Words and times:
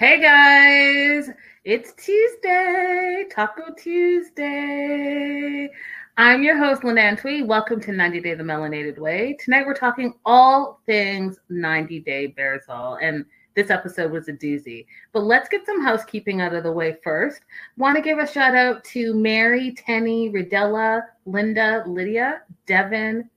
Hey 0.00 0.18
guys, 0.18 1.28
it's 1.62 1.92
Tuesday, 1.92 3.26
Taco 3.30 3.74
Tuesday. 3.76 5.68
I'm 6.16 6.42
your 6.42 6.56
host, 6.56 6.84
Linda 6.84 7.02
Antwi. 7.02 7.46
Welcome 7.46 7.82
to 7.82 7.92
90 7.92 8.22
Day 8.22 8.32
the 8.32 8.42
Melanated 8.42 8.98
Way. 8.98 9.36
Tonight 9.44 9.66
we're 9.66 9.74
talking 9.74 10.14
all 10.24 10.80
things 10.86 11.36
90 11.50 12.00
Day 12.00 12.28
Bares 12.28 12.64
All, 12.70 12.96
and 13.02 13.26
this 13.54 13.68
episode 13.68 14.10
was 14.10 14.26
a 14.28 14.32
doozy. 14.32 14.86
But 15.12 15.24
let's 15.24 15.50
get 15.50 15.66
some 15.66 15.84
housekeeping 15.84 16.40
out 16.40 16.54
of 16.54 16.62
the 16.62 16.72
way 16.72 16.96
first. 17.04 17.42
Want 17.76 17.94
to 17.96 18.02
give 18.02 18.18
a 18.18 18.26
shout 18.26 18.54
out 18.54 18.82
to 18.84 19.12
Mary, 19.12 19.74
Tenny, 19.74 20.30
Ridella, 20.30 21.02
Linda, 21.26 21.84
Lydia, 21.86 22.40
Devin, 22.64 23.28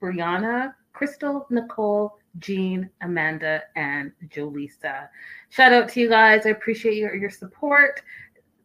Brianna, 0.00 0.72
Crystal, 0.92 1.48
Nicole, 1.50 2.16
Jean, 2.38 2.88
Amanda, 3.00 3.62
and 3.76 4.12
Jolisa. 4.28 5.08
Shout 5.50 5.72
out 5.72 5.88
to 5.90 6.00
you 6.00 6.08
guys. 6.08 6.46
I 6.46 6.50
appreciate 6.50 6.96
your, 6.96 7.14
your 7.14 7.30
support. 7.30 8.02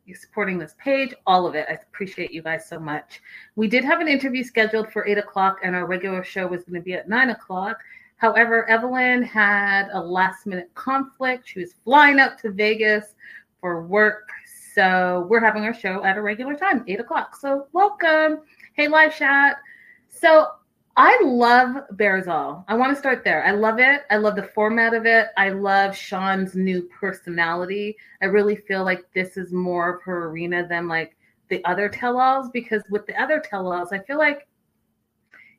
You 0.06 0.16
supporting 0.16 0.58
this 0.58 0.74
page, 0.80 1.14
all 1.26 1.46
of 1.46 1.56
it. 1.56 1.66
I 1.70 1.74
appreciate 1.74 2.32
you 2.32 2.42
guys 2.42 2.68
so 2.68 2.80
much. 2.80 3.22
We 3.58 3.68
did 3.68 3.84
have 3.84 4.00
an 4.00 4.08
interview 4.08 4.44
scheduled 4.44 4.92
for 4.92 5.06
eight 5.06 5.18
o'clock, 5.18 5.60
and 5.64 5.76
our 5.76 5.86
regular 5.86 6.24
show 6.24 6.48
was 6.48 6.64
going 6.64 6.80
to 6.80 6.82
be 6.82 6.94
at 6.94 7.10
nine 7.10 7.32
o'clock. 7.32 7.80
However, 8.16 8.68
Evelyn 8.70 9.22
had 9.22 9.90
a 9.92 10.00
last 10.00 10.48
minute 10.48 10.74
conflict. 10.76 11.48
She 11.48 11.60
was 11.60 11.76
flying 11.84 12.20
up 12.20 12.40
to 12.42 12.52
Vegas 12.52 13.16
for 13.60 13.86
work. 13.86 14.30
So 14.74 15.26
we're 15.30 15.44
having 15.44 15.64
our 15.64 15.74
show 15.74 16.04
at 16.04 16.18
a 16.18 16.22
regular 16.22 16.56
time, 16.56 16.84
eight 16.88 17.00
o'clock. 17.00 17.36
So 17.36 17.68
welcome. 17.74 18.42
Hey, 18.74 18.88
live 18.88 19.16
chat. 19.16 19.58
So 20.08 20.48
I 21.00 21.22
love 21.24 21.84
Bares 21.92 22.28
All. 22.28 22.66
I 22.68 22.74
want 22.74 22.92
to 22.92 23.00
start 23.00 23.24
there. 23.24 23.46
I 23.46 23.52
love 23.52 23.80
it. 23.80 24.02
I 24.10 24.18
love 24.18 24.36
the 24.36 24.50
format 24.56 24.96
of 24.96 25.06
it. 25.06 25.28
I 25.38 25.50
love 25.50 25.96
Shaun's 25.96 26.56
new 26.56 26.90
personality. 27.00 27.96
I 28.24 28.26
really 28.26 28.56
feel 28.56 28.84
like 28.84 29.06
this 29.14 29.38
is 29.38 29.54
more 29.54 29.96
of 29.96 30.02
her 30.02 30.26
arena 30.26 30.68
than 30.68 30.88
like 30.88 31.16
the 31.50 31.64
other 31.66 31.88
tell-alls 31.88 32.50
because 32.52 32.82
with 32.90 33.06
the 33.06 33.22
other 33.22 33.40
tell-alls, 33.40 33.92
I 33.92 34.00
feel 34.00 34.18
like 34.18 34.48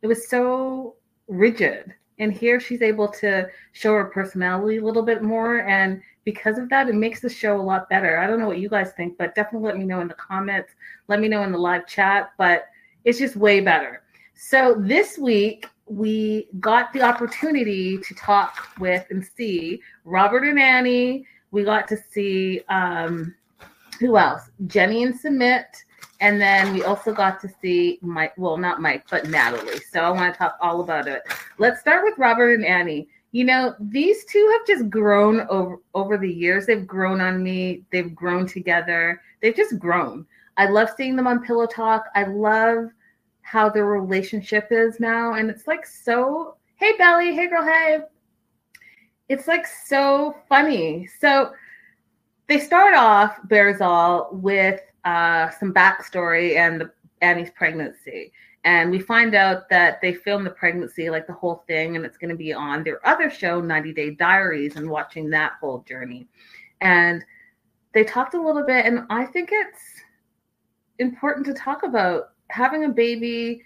it 0.03 0.09
was 0.09 0.29
so 0.29 0.97
rigid. 1.29 1.95
And 2.19 2.33
here 2.33 2.59
she's 2.59 2.83
able 2.83 3.07
to 3.13 3.49
show 3.71 3.95
her 3.95 4.07
personality 4.07 4.79
a 4.79 4.85
little 4.85 5.05
bit 5.05 5.23
more. 5.23 5.61
And 5.69 6.03
because 6.25 6.59
of 6.59 6.69
that, 6.71 6.89
it 6.89 6.97
makes 6.97 7.21
the 7.21 7.29
show 7.29 7.61
a 7.61 7.63
lot 7.63 7.89
better. 7.89 8.19
I 8.19 8.27
don't 8.27 8.41
know 8.41 8.49
what 8.49 8.59
you 8.59 8.69
guys 8.69 8.91
think, 8.97 9.17
but 9.17 9.37
definitely 9.37 9.69
let 9.69 9.79
me 9.79 9.85
know 9.85 10.01
in 10.01 10.09
the 10.09 10.15
comments. 10.15 10.73
Let 11.07 11.21
me 11.21 11.29
know 11.29 11.45
in 11.45 11.53
the 11.53 11.59
live 11.59 11.87
chat. 11.87 12.33
But 12.39 12.65
it's 13.05 13.21
just 13.21 13.37
way 13.37 13.61
better. 13.61 14.03
So 14.41 14.77
this 14.79 15.19
week 15.19 15.69
we 15.87 16.47
got 16.61 16.93
the 16.93 17.03
opportunity 17.03 17.99
to 17.99 18.15
talk 18.15 18.69
with 18.79 19.05
and 19.11 19.29
see 19.37 19.83
Robert 20.05 20.45
and 20.45 20.61
Annie. 20.61 21.27
We 21.51 21.65
got 21.65 21.89
to 21.89 21.97
see 21.97 22.61
um, 22.69 23.35
who 23.99 24.17
else? 24.17 24.43
Jenny 24.69 25.03
and 25.03 25.13
Sumit. 25.13 25.65
And 26.21 26.41
then 26.41 26.73
we 26.73 26.85
also 26.85 27.13
got 27.13 27.41
to 27.41 27.49
see 27.61 27.99
Mike, 28.01 28.33
well, 28.37 28.57
not 28.57 28.81
Mike, 28.81 29.07
but 29.11 29.29
Natalie. 29.29 29.81
So 29.91 30.03
I 30.03 30.11
want 30.11 30.33
to 30.33 30.39
talk 30.39 30.57
all 30.61 30.83
about 30.83 31.09
it. 31.09 31.23
Let's 31.59 31.81
start 31.81 32.05
with 32.05 32.17
Robert 32.17 32.55
and 32.55 32.65
Annie. 32.65 33.09
You 33.33 33.43
know, 33.43 33.75
these 33.81 34.25
two 34.27 34.49
have 34.57 34.67
just 34.69 34.89
grown 34.89 35.49
over 35.51 35.81
over 35.95 36.17
the 36.17 36.33
years. 36.33 36.65
They've 36.65 36.87
grown 36.87 37.21
on 37.21 37.43
me. 37.43 37.83
They've 37.91 38.15
grown 38.15 38.47
together. 38.47 39.21
They've 39.43 39.57
just 39.57 39.81
grown. 39.81 40.27
I 40.57 40.69
love 40.69 40.91
seeing 40.97 41.17
them 41.17 41.27
on 41.27 41.43
Pillow 41.43 41.67
Talk. 41.67 42.05
I 42.15 42.23
love 42.23 42.91
how 43.51 43.71
their 43.71 43.87
relationship 43.87 44.69
is 44.71 45.01
now. 45.01 45.35
And 45.35 45.49
it's 45.49 45.67
like 45.67 45.87
so, 45.87 46.57
hey, 46.77 46.93
Belly, 46.99 47.35
hey, 47.35 47.49
girl, 47.49 47.65
hey. 47.65 48.01
It's 49.31 49.49
like 49.49 49.67
so 49.67 50.37
funny. 50.49 51.09
So 51.19 51.53
they 52.47 52.59
start 52.59 52.95
off 52.95 53.39
Bares 53.45 53.81
All 53.81 54.29
with 54.33 54.81
uh, 55.05 55.49
some 55.51 55.73
backstory 55.73 56.57
and 56.57 56.81
the, 56.81 56.91
Annie's 57.23 57.51
pregnancy. 57.51 58.33
And 58.65 58.91
we 58.91 58.99
find 58.99 59.35
out 59.35 59.71
that 59.71 60.01
they 60.03 60.13
filmed 60.13 60.45
the 60.45 60.51
pregnancy, 60.51 61.09
like 61.09 61.27
the 61.27 61.33
whole 61.33 61.65
thing, 61.67 61.97
and 61.97 62.05
it's 62.05 62.19
going 62.19 62.31
to 62.31 62.37
be 62.37 62.53
on 62.53 62.85
their 62.85 63.07
other 63.07 63.31
show, 63.31 63.63
90 63.63 63.95
Day 63.95 64.11
Diaries, 64.11 64.77
and 64.77 64.91
watching 64.91 65.31
that 65.31 65.53
whole 65.59 65.79
journey. 65.89 66.27
And 66.83 67.25
they 67.95 68.05
talked 68.05 68.35
a 68.35 68.43
little 68.43 68.65
bit, 68.65 68.85
and 68.85 69.07
I 69.09 69.25
think 69.25 69.51
it's 69.53 70.03
important 70.99 71.47
to 71.47 71.55
talk 71.55 71.83
about 71.83 72.33
having 72.51 72.85
a 72.85 72.89
baby, 72.89 73.63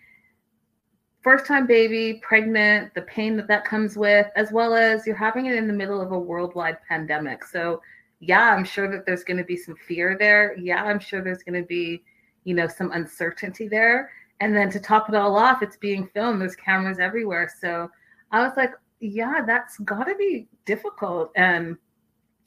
first 1.22 1.47
time 1.47 1.66
baby, 1.66 2.20
pregnant, 2.22 2.94
the 2.94 3.03
pain 3.03 3.37
that 3.37 3.48
that 3.48 3.65
comes 3.65 3.97
with, 3.97 4.26
as 4.37 4.53
well 4.53 4.75
as 4.75 5.06
you're 5.06 5.16
having 5.16 5.47
it 5.47 5.56
in 5.56 5.66
the 5.66 5.72
middle 5.72 6.00
of 6.00 6.12
a 6.12 6.19
worldwide 6.19 6.78
pandemic. 6.88 7.44
So, 7.44 7.81
yeah, 8.21 8.53
I'm 8.54 8.65
sure 8.65 8.91
that 8.91 9.06
there's 9.06 9.25
going 9.25 9.38
to 9.38 9.44
be 9.44 9.56
some 9.56 9.76
fear 9.87 10.16
there. 10.19 10.56
Yeah, 10.56 10.84
I'm 10.84 10.98
sure 10.98 11.22
there's 11.22 11.42
going 11.42 11.60
to 11.60 11.66
be, 11.66 12.03
you 12.44 12.54
know, 12.54 12.69
some 12.69 12.92
uncertainty 12.92 13.69
there. 13.69 14.10
And 14.41 14.56
then 14.56 14.71
to 14.71 14.81
top 14.81 15.09
it 15.09 15.15
all 15.15 15.37
off, 15.37 15.62
it's 15.62 15.76
being 15.76 16.09
filmed. 16.15 16.41
There's 16.41 16.56
cameras 16.56 16.98
everywhere. 16.98 17.53
So 17.60 17.88
I 18.32 18.44
was 18.44 18.53
like, 18.56 18.72
yeah, 19.00 19.42
that's 19.47 19.78
got 19.78 20.04
to 20.04 20.16
be 20.16 20.48
difficult. 20.65 21.31
And, 21.37 21.76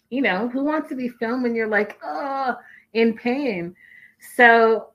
you 0.10 0.22
know, 0.22 0.50
who 0.50 0.64
wants 0.64 0.90
to 0.90 0.96
be 0.96 1.10
filmed 1.10 1.44
when 1.44 1.56
you're 1.56 1.68
like, 1.68 1.98
oh, 2.04 2.56
in 2.94 3.14
pain? 3.14 3.76
So 4.36 4.90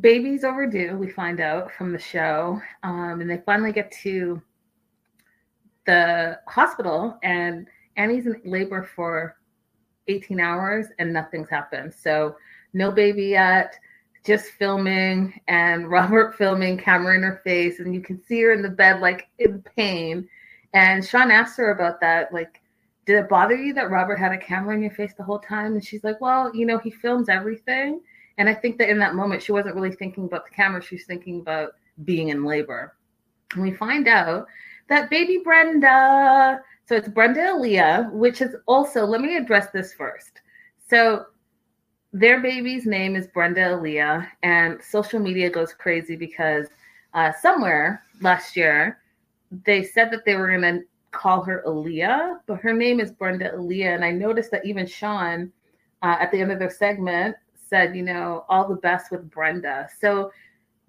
baby's 0.00 0.44
overdue, 0.44 0.96
we 0.96 1.10
find 1.10 1.40
out 1.40 1.72
from 1.72 1.92
the 1.92 1.98
show. 1.98 2.60
Um, 2.82 3.20
and 3.20 3.30
they 3.30 3.42
finally 3.44 3.72
get 3.72 3.90
to 4.02 4.40
the 5.86 6.38
hospital, 6.46 7.18
and 7.22 7.66
Annie's 7.96 8.26
in 8.26 8.40
labor 8.44 8.88
for 8.94 9.36
18 10.06 10.40
hours 10.40 10.86
and 10.98 11.12
nothing's 11.12 11.50
happened. 11.50 11.92
So, 11.94 12.36
no 12.74 12.90
baby 12.90 13.26
yet, 13.26 13.78
just 14.24 14.46
filming, 14.46 15.40
and 15.48 15.90
Robert 15.90 16.36
filming, 16.36 16.78
camera 16.78 17.16
in 17.16 17.22
her 17.22 17.40
face, 17.44 17.80
and 17.80 17.94
you 17.94 18.00
can 18.00 18.22
see 18.22 18.42
her 18.42 18.52
in 18.52 18.62
the 18.62 18.68
bed, 18.68 19.00
like 19.00 19.28
in 19.38 19.62
pain. 19.76 20.28
And 20.74 21.04
Shaun 21.04 21.30
asked 21.30 21.56
her 21.56 21.70
about 21.70 22.00
that, 22.00 22.32
like, 22.32 22.60
did 23.06 23.18
it 23.18 23.28
bother 23.28 23.56
you 23.56 23.72
that 23.72 23.90
Robert 23.90 24.18
had 24.18 24.32
a 24.32 24.38
camera 24.38 24.74
in 24.74 24.82
your 24.82 24.90
face 24.90 25.14
the 25.14 25.24
whole 25.24 25.38
time? 25.38 25.72
And 25.72 25.84
she's 25.84 26.04
like, 26.04 26.20
well, 26.20 26.54
you 26.54 26.66
know, 26.66 26.76
he 26.78 26.90
films 26.90 27.30
everything 27.30 28.00
and 28.38 28.48
I 28.48 28.54
think 28.54 28.78
that 28.78 28.88
in 28.88 28.98
that 29.00 29.14
moment, 29.14 29.42
she 29.42 29.52
wasn't 29.52 29.74
really 29.74 29.92
thinking 29.92 30.24
about 30.24 30.44
the 30.46 30.54
camera. 30.54 30.80
She 30.80 30.94
was 30.94 31.04
thinking 31.04 31.40
about 31.40 31.72
being 32.04 32.28
in 32.28 32.44
labor. 32.44 32.94
And 33.52 33.62
we 33.62 33.72
find 33.72 34.06
out 34.06 34.46
that 34.88 35.10
baby 35.10 35.40
Brenda, 35.42 36.60
so 36.86 36.94
it's 36.94 37.08
Brenda 37.08 37.40
Aaliyah, 37.40 38.12
which 38.12 38.40
is 38.40 38.54
also, 38.66 39.04
let 39.04 39.20
me 39.20 39.36
address 39.36 39.70
this 39.70 39.92
first. 39.92 40.40
So 40.88 41.26
their 42.12 42.40
baby's 42.40 42.86
name 42.86 43.16
is 43.16 43.26
Brenda 43.26 43.60
Aaliyah, 43.60 44.26
and 44.42 44.80
social 44.82 45.20
media 45.20 45.50
goes 45.50 45.74
crazy 45.74 46.16
because 46.16 46.68
uh, 47.14 47.32
somewhere 47.42 48.04
last 48.20 48.56
year, 48.56 49.00
they 49.64 49.82
said 49.82 50.10
that 50.12 50.24
they 50.24 50.36
were 50.36 50.48
going 50.48 50.62
to 50.62 50.84
call 51.10 51.42
her 51.42 51.64
Aaliyah, 51.66 52.38
but 52.46 52.60
her 52.60 52.72
name 52.72 53.00
is 53.00 53.10
Brenda 53.10 53.50
Aaliyah. 53.50 53.94
And 53.94 54.04
I 54.04 54.12
noticed 54.12 54.50
that 54.52 54.64
even 54.64 54.86
Shaun, 54.86 55.52
uh, 56.02 56.16
at 56.20 56.30
the 56.30 56.40
end 56.40 56.52
of 56.52 56.58
their 56.58 56.70
segment, 56.70 57.34
said, 57.68 57.96
you 57.96 58.02
know, 58.02 58.44
all 58.48 58.66
the 58.66 58.76
best 58.76 59.10
with 59.10 59.30
Brenda. 59.30 59.88
So 60.00 60.32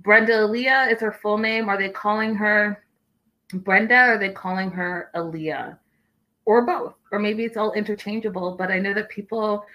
Brenda 0.02 0.34
Aaliyah 0.34 0.94
is 0.94 1.02
her 1.02 1.12
full 1.12 1.38
name. 1.38 1.70
Are 1.70 1.78
they 1.78 1.90
calling 1.90 2.36
her 2.36 2.84
Brenda 3.54 3.96
or 3.96 4.14
are 4.14 4.18
they 4.18 4.30
calling 4.30 4.72
her 4.72 5.10
Aaliyah? 5.16 5.78
Or 6.46 6.66
both. 6.66 6.96
Or 7.12 7.20
maybe 7.20 7.44
it's 7.44 7.58
all 7.58 7.74
interchangeable. 7.74 8.56
But 8.56 8.72
I 8.72 8.80
know 8.80 8.94
that 8.94 9.10
people, 9.10 9.66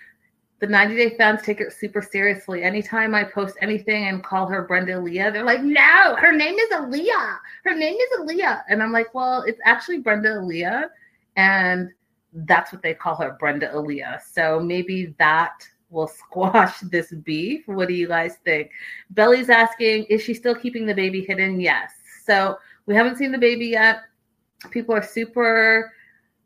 the 0.61 0.67
90 0.67 0.97
Day 0.97 1.17
fans 1.17 1.43
take 1.43 1.61
it 1.61 1.73
super 1.73 2.03
seriously. 2.03 2.63
Anytime 2.63 3.15
I 3.15 3.25
post 3.25 3.57
anything 3.61 4.09
and 4.09 4.25
call 4.25 4.47
her 4.47 4.63
Brenda 4.63 4.95
Aaliyah, 4.95 5.33
they're 5.33 5.45
like, 5.45 5.63
no, 5.63 6.17
her 6.17 6.33
name 6.33 6.55
is 6.55 6.71
Aaliyah. 6.71 7.39
Her 7.65 7.77
name 7.77 7.97
is 7.97 8.19
Aaliyah. 8.19 8.63
And 8.69 8.83
I'm 8.83 8.93
like, 8.93 9.15
well, 9.15 9.43
it's 9.43 9.61
actually 9.65 9.99
Brenda 9.99 10.31
Aaliyah. 10.31 10.89
And 11.37 11.91
that's 12.33 12.73
what 12.73 12.83
they 12.83 12.95
call 12.95 13.17
her, 13.17 13.37
Brenda 13.39 13.69
Aaliyah. 13.69 14.21
So 14.23 14.59
maybe 14.59 15.15
that 15.19 15.69
will 15.95 16.09
squash 16.09 16.81
this 16.83 17.13
beef. 17.13 17.63
What 17.67 17.89
do 17.89 17.95
you 17.95 18.09
guys 18.09 18.37
think? 18.45 18.71
Belly's 19.11 19.49
asking, 19.49 20.05
is 20.05 20.21
she 20.23 20.35
still 20.35 20.55
keeping 20.55 20.85
the 20.85 20.95
baby 20.95 21.23
hidden? 21.23 21.61
Yes. 21.61 21.93
So 22.25 22.59
we 22.87 22.95
haven't 22.95 23.17
seen 23.17 23.33
the 23.33 23.39
baby 23.39 23.67
yet. 23.67 24.01
People 24.71 24.95
are 24.95 25.03
super 25.03 25.93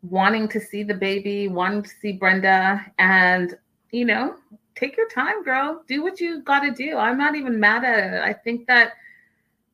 wanting 0.02 0.48
to 0.48 0.60
see 0.60 0.82
the 0.82 0.94
baby, 0.94 1.48
wanting 1.48 1.82
to 1.82 1.88
see 1.88 2.12
Brenda. 2.12 2.84
And, 2.98 3.56
you 3.90 4.04
know, 4.04 4.36
take 4.74 4.96
your 4.96 5.08
time, 5.08 5.42
girl. 5.42 5.82
Do 5.88 6.02
what 6.02 6.20
you 6.20 6.42
got 6.42 6.60
to 6.60 6.70
do. 6.70 6.96
I'm 6.96 7.18
not 7.18 7.34
even 7.34 7.58
mad 7.58 7.84
at 7.84 8.14
it. 8.14 8.20
I 8.20 8.32
think 8.32 8.66
that 8.66 8.92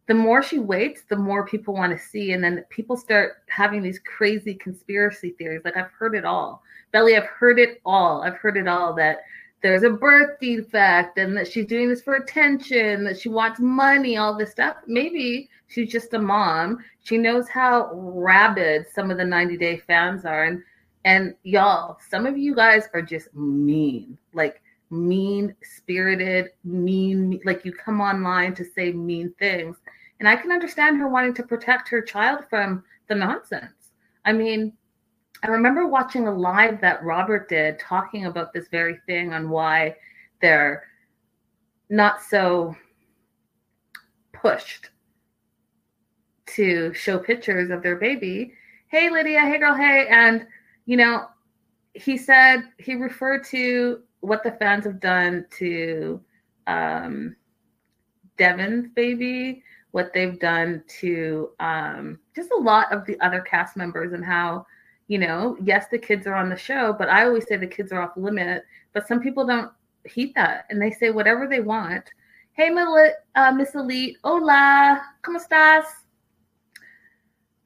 the 0.07 0.15
more 0.15 0.43
she 0.43 0.59
waits, 0.59 1.03
the 1.09 1.17
more 1.17 1.47
people 1.47 1.75
want 1.75 1.97
to 1.97 2.05
see. 2.05 2.33
And 2.33 2.45
then 2.45 2.65
people 2.69 2.97
start 2.97 3.43
having 3.49 3.83
these 3.83 3.99
crazy 4.01 4.55
conspiracy 4.55 5.31
theories. 5.31 5.63
Like 5.65 5.77
I've 5.77 5.91
heard 5.91 6.15
it 6.15 6.25
all. 6.25 6.63
Belly, 6.93 7.17
I've 7.17 7.27
heard 7.27 7.59
it 7.59 7.81
all. 7.85 8.23
I've 8.23 8.37
heard 8.37 8.57
it 8.57 8.69
all 8.69 8.95
that 8.95 9.19
there's 9.65 9.83
a 9.83 9.89
birth 9.89 10.39
defect 10.41 11.17
and 11.17 11.35
that 11.35 11.51
she's 11.51 11.65
doing 11.65 11.89
this 11.89 12.03
for 12.03 12.17
attention, 12.17 13.03
that 13.03 13.19
she 13.19 13.31
wants 13.31 13.59
money, 13.61 14.19
all 14.19 14.37
this 14.37 14.51
stuff. 14.51 14.77
Maybe 14.87 15.49
she's 15.69 15.91
just 15.91 16.13
a 16.13 16.19
mom. 16.19 16.85
She 17.03 17.17
knows 17.17 17.49
how 17.49 17.91
rabid 17.95 18.85
some 18.93 19.11
of 19.11 19.17
the 19.17 19.25
90 19.25 19.57
Day 19.57 19.79
fans 19.79 20.27
are. 20.27 20.45
And 20.45 20.63
And 21.07 21.35
y'all, 21.45 21.99
some 22.11 22.27
of 22.27 22.37
you 22.37 22.55
guys 22.55 22.89
are 22.93 23.01
just 23.01 23.35
mean, 23.35 24.19
like 24.35 24.61
mean 24.91 25.55
spirited, 25.63 26.51
mean, 26.65 27.41
like 27.47 27.65
you 27.65 27.73
come 27.73 28.03
online 28.03 28.55
to 28.57 28.65
say 28.65 28.93
mean 28.93 29.33
things. 29.39 29.77
And 30.21 30.29
I 30.29 30.37
can 30.37 30.53
understand 30.53 30.99
her 30.99 31.09
wanting 31.09 31.35
to 31.35 31.43
protect 31.43 31.89
her 31.89 32.03
child 32.03 32.45
from 32.51 32.85
the 33.09 33.15
nonsense. 33.15 33.93
I 34.27 34.33
mean, 34.33 34.73
I 35.45 35.49
remember 35.49 35.87
watching 35.87 36.27
a 36.27 36.35
live 36.35 36.81
that 36.81 37.05
Robert 37.05 37.51
did 37.51 37.79
talking 37.79 38.25
about 38.25 38.55
this 38.55 38.67
very 38.69 38.99
thing 39.07 39.35
on 39.35 39.51
why 39.51 39.95
they're 40.41 40.85
not 41.91 42.23
so 42.23 42.75
pushed 44.33 44.89
to 46.47 46.95
show 46.95 47.19
pictures 47.19 47.71
of 47.71 47.83
their 47.83 47.97
baby. 47.97 48.55
Hey, 48.89 49.11
Lydia. 49.11 49.41
Hey, 49.41 49.59
girl. 49.59 49.75
Hey. 49.75 50.07
And, 50.09 50.47
you 50.87 50.97
know, 50.97 51.27
he 51.93 52.17
said 52.17 52.63
he 52.79 52.95
referred 52.95 53.45
to 53.49 54.01
what 54.21 54.43
the 54.45 54.53
fans 54.53 54.87
have 54.87 54.99
done 54.99 55.45
to 55.59 56.23
um, 56.67 57.37
Devin's 58.39 58.89
baby, 58.95 59.63
what 59.91 60.15
they've 60.15 60.41
done 60.41 60.83
to 61.01 61.51
um, 61.61 62.19
just 62.35 62.51
a 62.51 62.57
lot 62.57 62.91
of 62.91 63.05
the 63.05 63.21
other 63.21 63.43
cast 63.43 63.77
members, 63.77 64.15
and 64.15 64.25
how, 64.25 64.67
you 65.15 65.21
know, 65.21 65.57
yes, 65.63 65.87
the 65.93 65.97
kids 65.97 66.27
are 66.27 66.35
on 66.35 66.49
the 66.49 66.57
show, 66.57 66.93
but 66.93 67.09
I 67.09 67.25
always 67.25 67.47
say 67.47 67.57
the 67.57 67.69
kids 67.69 67.93
are 67.93 68.03
off 68.03 68.17
limit. 68.17 68.65
But 68.93 69.07
some 69.07 69.21
people 69.21 69.47
don't 69.47 69.71
heed 70.05 70.35
that 70.35 70.65
and 70.71 70.83
they 70.83 70.91
say 70.91 71.11
whatever 71.11 71.47
they 71.47 71.61
want. 71.61 72.03
Hey, 72.55 72.75
uh, 73.37 73.53
Miss 73.53 73.77
Elite. 73.77 74.17
Hola. 74.25 75.01
¿Cómo 75.23 75.39
estás? 75.39 75.85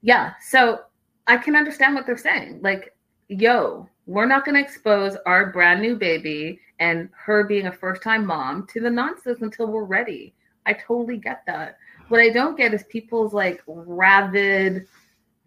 Yeah. 0.02 0.34
So 0.42 0.80
I 1.26 1.38
can 1.38 1.56
understand 1.56 1.94
what 1.94 2.04
they're 2.04 2.18
saying. 2.18 2.60
Like, 2.62 2.94
yo, 3.28 3.88
we're 4.04 4.26
not 4.26 4.44
going 4.44 4.56
to 4.56 4.60
expose 4.60 5.16
our 5.24 5.50
brand 5.50 5.80
new 5.80 5.96
baby 5.96 6.60
and 6.80 7.08
her 7.16 7.44
being 7.44 7.68
a 7.68 7.72
first 7.72 8.02
time 8.02 8.26
mom 8.26 8.66
to 8.74 8.80
the 8.80 8.90
nonsense 8.90 9.40
until 9.40 9.68
we're 9.68 9.84
ready. 9.84 10.34
I 10.66 10.74
totally 10.74 11.16
get 11.16 11.44
that. 11.46 11.78
What 12.08 12.20
I 12.20 12.28
don't 12.28 12.58
get 12.58 12.74
is 12.74 12.82
people's 12.90 13.32
like 13.32 13.62
rabid, 13.66 14.86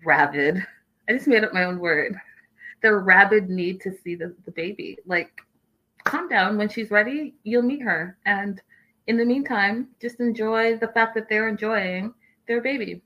rabid. 0.04 0.66
I 1.12 1.16
just 1.16 1.28
made 1.28 1.44
up 1.44 1.54
my 1.54 1.66
own 1.66 1.78
word. 1.78 2.16
Their 2.82 3.00
rabid 3.00 3.50
need 3.50 3.82
to 3.82 3.92
see 3.92 4.16
the, 4.16 4.34
the 4.46 4.52
baby. 4.52 4.98
Like, 5.06 5.42
calm 6.06 6.30
down. 6.30 6.58
When 6.58 6.70
she's 6.70 6.90
ready, 6.90 7.36
you'll 7.44 7.64
meet 7.64 7.82
her. 7.82 8.18
And 8.26 8.62
in 9.08 9.18
the 9.18 9.26
meantime, 9.26 9.90
just 10.02 10.22
enjoy 10.22 10.78
the 10.78 10.88
fact 10.88 11.14
that 11.16 11.28
they're 11.28 11.50
enjoying 11.50 12.14
their 12.48 12.62
baby. 12.62 13.02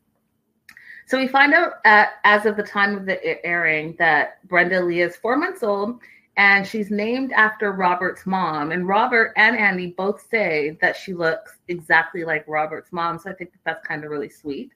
So 1.08 1.18
we 1.18 1.28
find 1.28 1.56
out 1.56 1.74
at, 1.84 2.14
as 2.24 2.46
of 2.46 2.58
the 2.58 2.64
time 2.64 2.96
of 2.96 3.08
the 3.08 3.44
airing 3.44 3.96
that 3.98 4.48
Brenda 4.48 4.82
Aaliyah 4.82 5.10
is 5.10 5.16
four 5.16 5.36
months 5.36 5.64
old 5.64 6.00
and 6.38 6.68
she's 6.68 6.92
named 6.92 7.32
after 7.32 7.72
Robert's 7.72 8.28
mom. 8.28 8.72
And 8.72 8.88
Robert 8.88 9.34
and 9.36 9.58
Annie 9.58 9.96
both 9.98 10.28
say 10.30 10.78
that 10.80 10.96
she 10.96 11.16
looks 11.16 11.58
exactly 11.70 12.24
like 12.24 12.48
Robert's 12.48 12.92
mom. 12.92 13.18
So 13.18 13.32
I 13.32 13.34
think 13.34 13.52
that 13.54 13.62
that's 13.66 13.88
kind 13.88 14.04
of 14.04 14.12
really 14.12 14.30
sweet. 14.30 14.74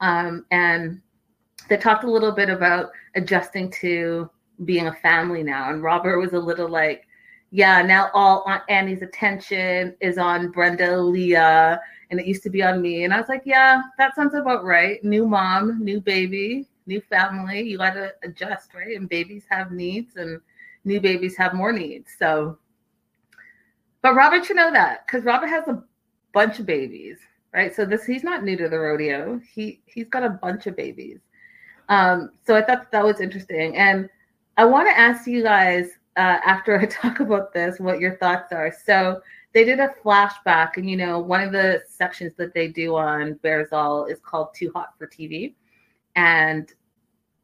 Um, 0.00 0.44
and 0.50 1.00
they 1.68 1.76
talked 1.76 2.04
a 2.04 2.10
little 2.10 2.32
bit 2.32 2.48
about 2.48 2.90
adjusting 3.14 3.70
to 3.80 4.30
being 4.64 4.86
a 4.86 4.94
family 4.94 5.42
now. 5.42 5.70
And 5.70 5.82
Robert 5.82 6.18
was 6.18 6.32
a 6.32 6.38
little 6.38 6.68
like, 6.68 7.06
yeah, 7.50 7.82
now 7.82 8.10
all 8.14 8.44
Aunt 8.46 8.62
Annie's 8.68 9.02
attention 9.02 9.96
is 10.00 10.18
on 10.18 10.50
Brenda 10.50 10.88
Aaliyah 10.88 11.78
and 12.10 12.20
it 12.20 12.26
used 12.26 12.42
to 12.44 12.50
be 12.50 12.62
on 12.62 12.80
me. 12.80 13.04
And 13.04 13.12
I 13.12 13.18
was 13.18 13.28
like, 13.28 13.42
yeah, 13.44 13.82
that 13.98 14.14
sounds 14.14 14.34
about 14.34 14.64
right. 14.64 15.02
New 15.04 15.26
mom, 15.26 15.82
new 15.82 16.00
baby, 16.00 16.66
new 16.86 17.00
family. 17.00 17.62
You 17.62 17.78
got 17.78 17.94
to 17.94 18.14
adjust, 18.22 18.74
right? 18.74 18.96
And 18.96 19.08
babies 19.08 19.44
have 19.50 19.72
needs, 19.72 20.16
and 20.16 20.40
new 20.84 21.00
babies 21.00 21.36
have 21.36 21.54
more 21.54 21.72
needs. 21.72 22.10
So, 22.18 22.58
but 24.02 24.14
Robert 24.14 24.44
should 24.44 24.56
know 24.56 24.70
that 24.72 25.06
because 25.06 25.24
Robert 25.24 25.48
has 25.48 25.66
a 25.68 25.82
bunch 26.32 26.58
of 26.60 26.66
babies, 26.66 27.18
right? 27.52 27.74
So 27.74 27.84
this 27.84 28.04
he's 28.04 28.24
not 28.24 28.44
new 28.44 28.56
to 28.56 28.68
the 28.68 28.78
rodeo. 28.78 29.40
He 29.52 29.80
he's 29.86 30.08
got 30.08 30.22
a 30.22 30.30
bunch 30.30 30.66
of 30.66 30.76
babies. 30.76 31.18
Um, 31.88 32.30
so 32.44 32.56
I 32.56 32.62
thought 32.62 32.90
that 32.92 33.04
was 33.04 33.20
interesting, 33.20 33.76
and 33.76 34.08
I 34.56 34.64
want 34.64 34.88
to 34.88 34.98
ask 34.98 35.26
you 35.26 35.42
guys 35.42 35.90
uh, 36.16 36.38
after 36.44 36.78
I 36.78 36.86
talk 36.86 37.20
about 37.20 37.52
this 37.52 37.78
what 37.78 38.00
your 38.00 38.16
thoughts 38.16 38.52
are. 38.52 38.72
So 38.84 39.20
they 39.52 39.64
did 39.64 39.80
a 39.80 39.94
flashback, 40.04 40.76
and 40.76 40.88
you 40.88 40.96
know, 40.96 41.18
one 41.18 41.42
of 41.42 41.52
the 41.52 41.82
sections 41.88 42.34
that 42.36 42.54
they 42.54 42.68
do 42.68 42.96
on 42.96 43.34
Bares 43.42 43.68
All 43.72 44.06
is 44.06 44.20
called 44.20 44.48
Too 44.54 44.70
Hot 44.74 44.94
for 44.98 45.06
TV. 45.06 45.54
And 46.14 46.72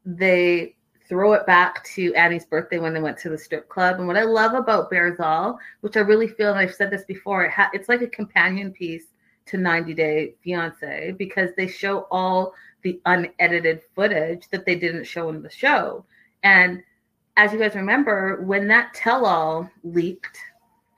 they 0.05 0.75
throw 1.07 1.33
it 1.33 1.45
back 1.45 1.83
to 1.83 2.13
Annie's 2.15 2.45
birthday 2.45 2.79
when 2.79 2.93
they 2.93 3.01
went 3.01 3.17
to 3.19 3.29
the 3.29 3.37
strip 3.37 3.69
club. 3.69 3.97
And 3.97 4.07
what 4.07 4.17
I 4.17 4.23
love 4.23 4.53
about 4.53 4.89
Bares 4.89 5.19
All, 5.19 5.59
which 5.81 5.97
I 5.97 6.01
really 6.01 6.27
feel, 6.27 6.49
and 6.49 6.59
I've 6.59 6.73
said 6.73 6.91
this 6.91 7.05
before, 7.05 7.45
it 7.45 7.51
ha- 7.51 7.69
it's 7.73 7.89
like 7.89 8.01
a 8.01 8.07
companion 8.07 8.71
piece 8.71 9.05
to 9.45 9.57
90 9.57 9.93
Day 9.93 10.35
Fiance 10.43 11.15
because 11.17 11.49
they 11.57 11.67
show 11.67 12.07
all 12.09 12.53
the 12.83 13.01
unedited 13.05 13.81
footage 13.95 14.47
that 14.51 14.65
they 14.65 14.75
didn't 14.75 15.05
show 15.05 15.29
in 15.29 15.41
the 15.41 15.49
show. 15.49 16.05
And 16.43 16.83
as 17.37 17.51
you 17.51 17.59
guys 17.59 17.75
remember, 17.75 18.41
when 18.43 18.67
that 18.67 18.93
tell 18.93 19.25
all 19.25 19.69
leaked 19.83 20.37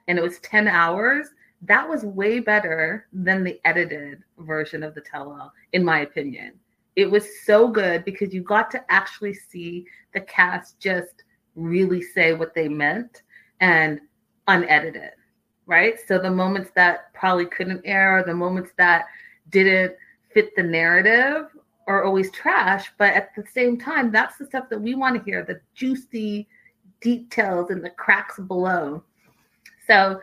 and 0.07 0.17
it 0.17 0.21
was 0.21 0.39
10 0.39 0.67
hours, 0.67 1.27
that 1.61 1.87
was 1.87 2.03
way 2.03 2.39
better 2.39 3.07
than 3.13 3.43
the 3.43 3.59
edited 3.65 4.23
version 4.39 4.83
of 4.83 4.93
the 4.93 5.01
tell 5.01 5.31
all, 5.31 5.53
in 5.73 5.83
my 5.83 6.01
opinion. 6.01 6.53
It 6.95 7.09
was 7.09 7.25
so 7.45 7.67
good 7.67 8.05
because 8.05 8.33
you 8.33 8.41
got 8.41 8.71
to 8.71 8.91
actually 8.91 9.33
see 9.33 9.85
the 10.13 10.21
cast 10.21 10.79
just 10.79 11.23
really 11.55 12.01
say 12.01 12.33
what 12.33 12.53
they 12.53 12.67
meant 12.67 13.23
and 13.59 13.99
unedited, 14.47 15.11
right? 15.65 15.95
So 16.07 16.19
the 16.19 16.31
moments 16.31 16.71
that 16.75 17.13
probably 17.13 17.45
couldn't 17.45 17.81
air, 17.85 18.23
the 18.25 18.33
moments 18.33 18.71
that 18.77 19.05
didn't 19.49 19.95
fit 20.33 20.55
the 20.55 20.63
narrative 20.63 21.47
are 21.87 22.03
always 22.03 22.31
trash. 22.31 22.91
But 22.97 23.13
at 23.13 23.35
the 23.35 23.43
same 23.53 23.79
time, 23.79 24.11
that's 24.11 24.37
the 24.37 24.45
stuff 24.45 24.69
that 24.69 24.81
we 24.81 24.95
want 24.95 25.17
to 25.17 25.23
hear 25.23 25.43
the 25.43 25.61
juicy 25.73 26.47
details 27.01 27.69
and 27.69 27.83
the 27.83 27.89
cracks 27.89 28.39
below. 28.39 29.03
So 29.87 30.19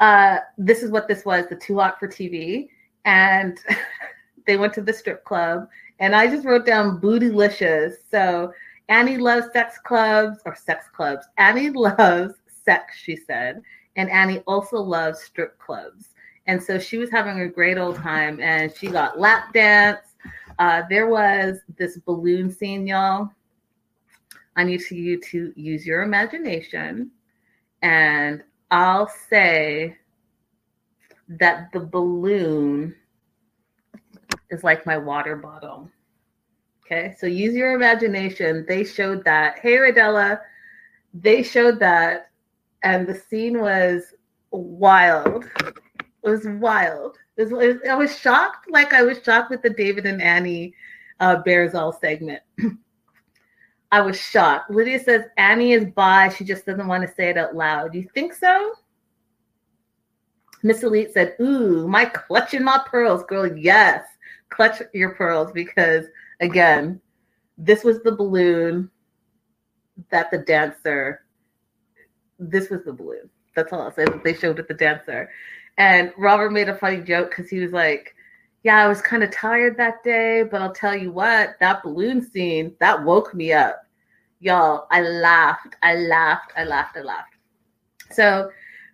uh, 0.00 0.38
this 0.58 0.82
is 0.82 0.90
what 0.90 1.08
this 1.08 1.24
was 1.24 1.46
the 1.48 1.56
Too 1.56 1.78
Hot 1.78 1.98
for 1.98 2.08
TV. 2.08 2.68
And 3.04 3.58
they 4.46 4.56
went 4.56 4.74
to 4.74 4.82
the 4.82 4.92
strip 4.92 5.24
club. 5.24 5.68
And 5.98 6.14
I 6.14 6.26
just 6.28 6.44
wrote 6.44 6.66
down 6.66 7.00
bootylicious. 7.00 7.94
So 8.10 8.52
Annie 8.88 9.16
loves 9.16 9.52
sex 9.52 9.78
clubs 9.82 10.38
or 10.44 10.54
sex 10.54 10.86
clubs. 10.94 11.26
Annie 11.38 11.70
loves 11.74 12.34
sex, 12.46 12.96
she 12.96 13.16
said. 13.16 13.62
And 13.96 14.10
Annie 14.10 14.42
also 14.46 14.78
loves 14.78 15.20
strip 15.20 15.58
clubs. 15.58 16.10
And 16.46 16.60
so 16.60 16.78
she 16.78 16.98
was 16.98 17.10
having 17.10 17.40
a 17.40 17.48
great 17.48 17.78
old 17.78 17.96
time 17.96 18.40
and 18.40 18.74
she 18.74 18.88
got 18.88 19.18
lap 19.18 19.52
dance. 19.52 20.11
Uh, 20.58 20.82
there 20.88 21.08
was 21.08 21.58
this 21.76 21.98
balloon 21.98 22.50
scene, 22.50 22.86
y'all. 22.86 23.30
I 24.56 24.64
need 24.64 24.82
you 24.90 25.20
to 25.20 25.52
use 25.56 25.86
your 25.86 26.02
imagination 26.02 27.10
and 27.82 28.42
I'll 28.70 29.08
say 29.28 29.96
that 31.28 31.70
the 31.72 31.80
balloon 31.80 32.94
is 34.50 34.64
like 34.64 34.86
my 34.86 34.96
water 34.96 35.36
bottle. 35.36 35.90
Okay, 36.84 37.14
so 37.18 37.26
use 37.26 37.54
your 37.54 37.74
imagination. 37.74 38.64
They 38.68 38.84
showed 38.84 39.24
that. 39.24 39.58
Hey, 39.58 39.72
Radella, 39.76 40.40
they 41.14 41.42
showed 41.42 41.78
that, 41.80 42.30
and 42.82 43.06
the 43.06 43.14
scene 43.14 43.60
was 43.60 44.14
wild. 44.50 45.44
It 46.24 46.30
was 46.30 46.46
wild. 46.46 47.16
It 47.36 47.50
was, 47.50 47.76
it 47.76 47.88
I 47.88 47.94
was 47.94 48.16
shocked, 48.18 48.70
like 48.70 48.92
I 48.92 49.02
was 49.02 49.22
shocked 49.22 49.50
with 49.50 49.62
the 49.62 49.70
David 49.70 50.06
and 50.06 50.22
Annie 50.22 50.74
uh, 51.20 51.42
Bares 51.42 51.74
All 51.74 51.92
segment. 51.92 52.42
I 53.92 54.00
was 54.00 54.18
shocked. 54.18 54.70
Lydia 54.70 54.98
says 55.00 55.24
Annie 55.36 55.72
is 55.72 55.84
bi. 55.84 56.28
She 56.30 56.44
just 56.44 56.64
doesn't 56.64 56.86
want 56.86 57.06
to 57.06 57.14
say 57.14 57.28
it 57.28 57.36
out 57.36 57.54
loud. 57.54 57.94
You 57.94 58.08
think 58.14 58.32
so? 58.32 58.72
Miss 60.62 60.82
Elite 60.82 61.12
said, 61.12 61.34
Ooh, 61.40 61.88
my 61.88 62.04
clutching 62.06 62.62
my 62.62 62.80
pearls, 62.86 63.24
girl. 63.24 63.46
Yes, 63.56 64.04
clutch 64.48 64.80
your 64.94 65.14
pearls 65.14 65.50
because, 65.52 66.06
again, 66.40 67.00
this 67.58 67.84
was 67.84 68.02
the 68.02 68.12
balloon 68.12 68.90
that 70.10 70.30
the 70.30 70.38
dancer, 70.38 71.24
this 72.38 72.70
was 72.70 72.84
the 72.84 72.92
balloon. 72.92 73.28
That's 73.54 73.72
all 73.72 73.82
I'll 73.82 73.92
say 73.92 74.06
they 74.24 74.34
showed 74.34 74.58
at 74.58 74.68
the 74.68 74.74
dancer. 74.74 75.28
And 75.78 76.12
Robert 76.16 76.50
made 76.50 76.68
a 76.68 76.76
funny 76.76 77.00
joke 77.00 77.30
because 77.30 77.48
he 77.48 77.60
was 77.60 77.72
like, 77.72 78.14
yeah, 78.62 78.84
I 78.84 78.88
was 78.88 79.02
kind 79.02 79.22
of 79.24 79.30
tired 79.30 79.76
that 79.76 80.04
day, 80.04 80.44
but 80.44 80.62
I'll 80.62 80.72
tell 80.72 80.96
you 80.96 81.10
what, 81.10 81.56
that 81.60 81.82
balloon 81.82 82.22
scene, 82.22 82.74
that 82.78 83.02
woke 83.02 83.34
me 83.34 83.52
up. 83.52 83.82
Y'all, 84.40 84.86
I 84.90 85.02
laughed, 85.02 85.76
I 85.82 85.94
laughed, 85.96 86.52
I 86.56 86.64
laughed, 86.64 86.96
I 86.96 87.02
laughed. 87.02 87.34
So 88.10 88.50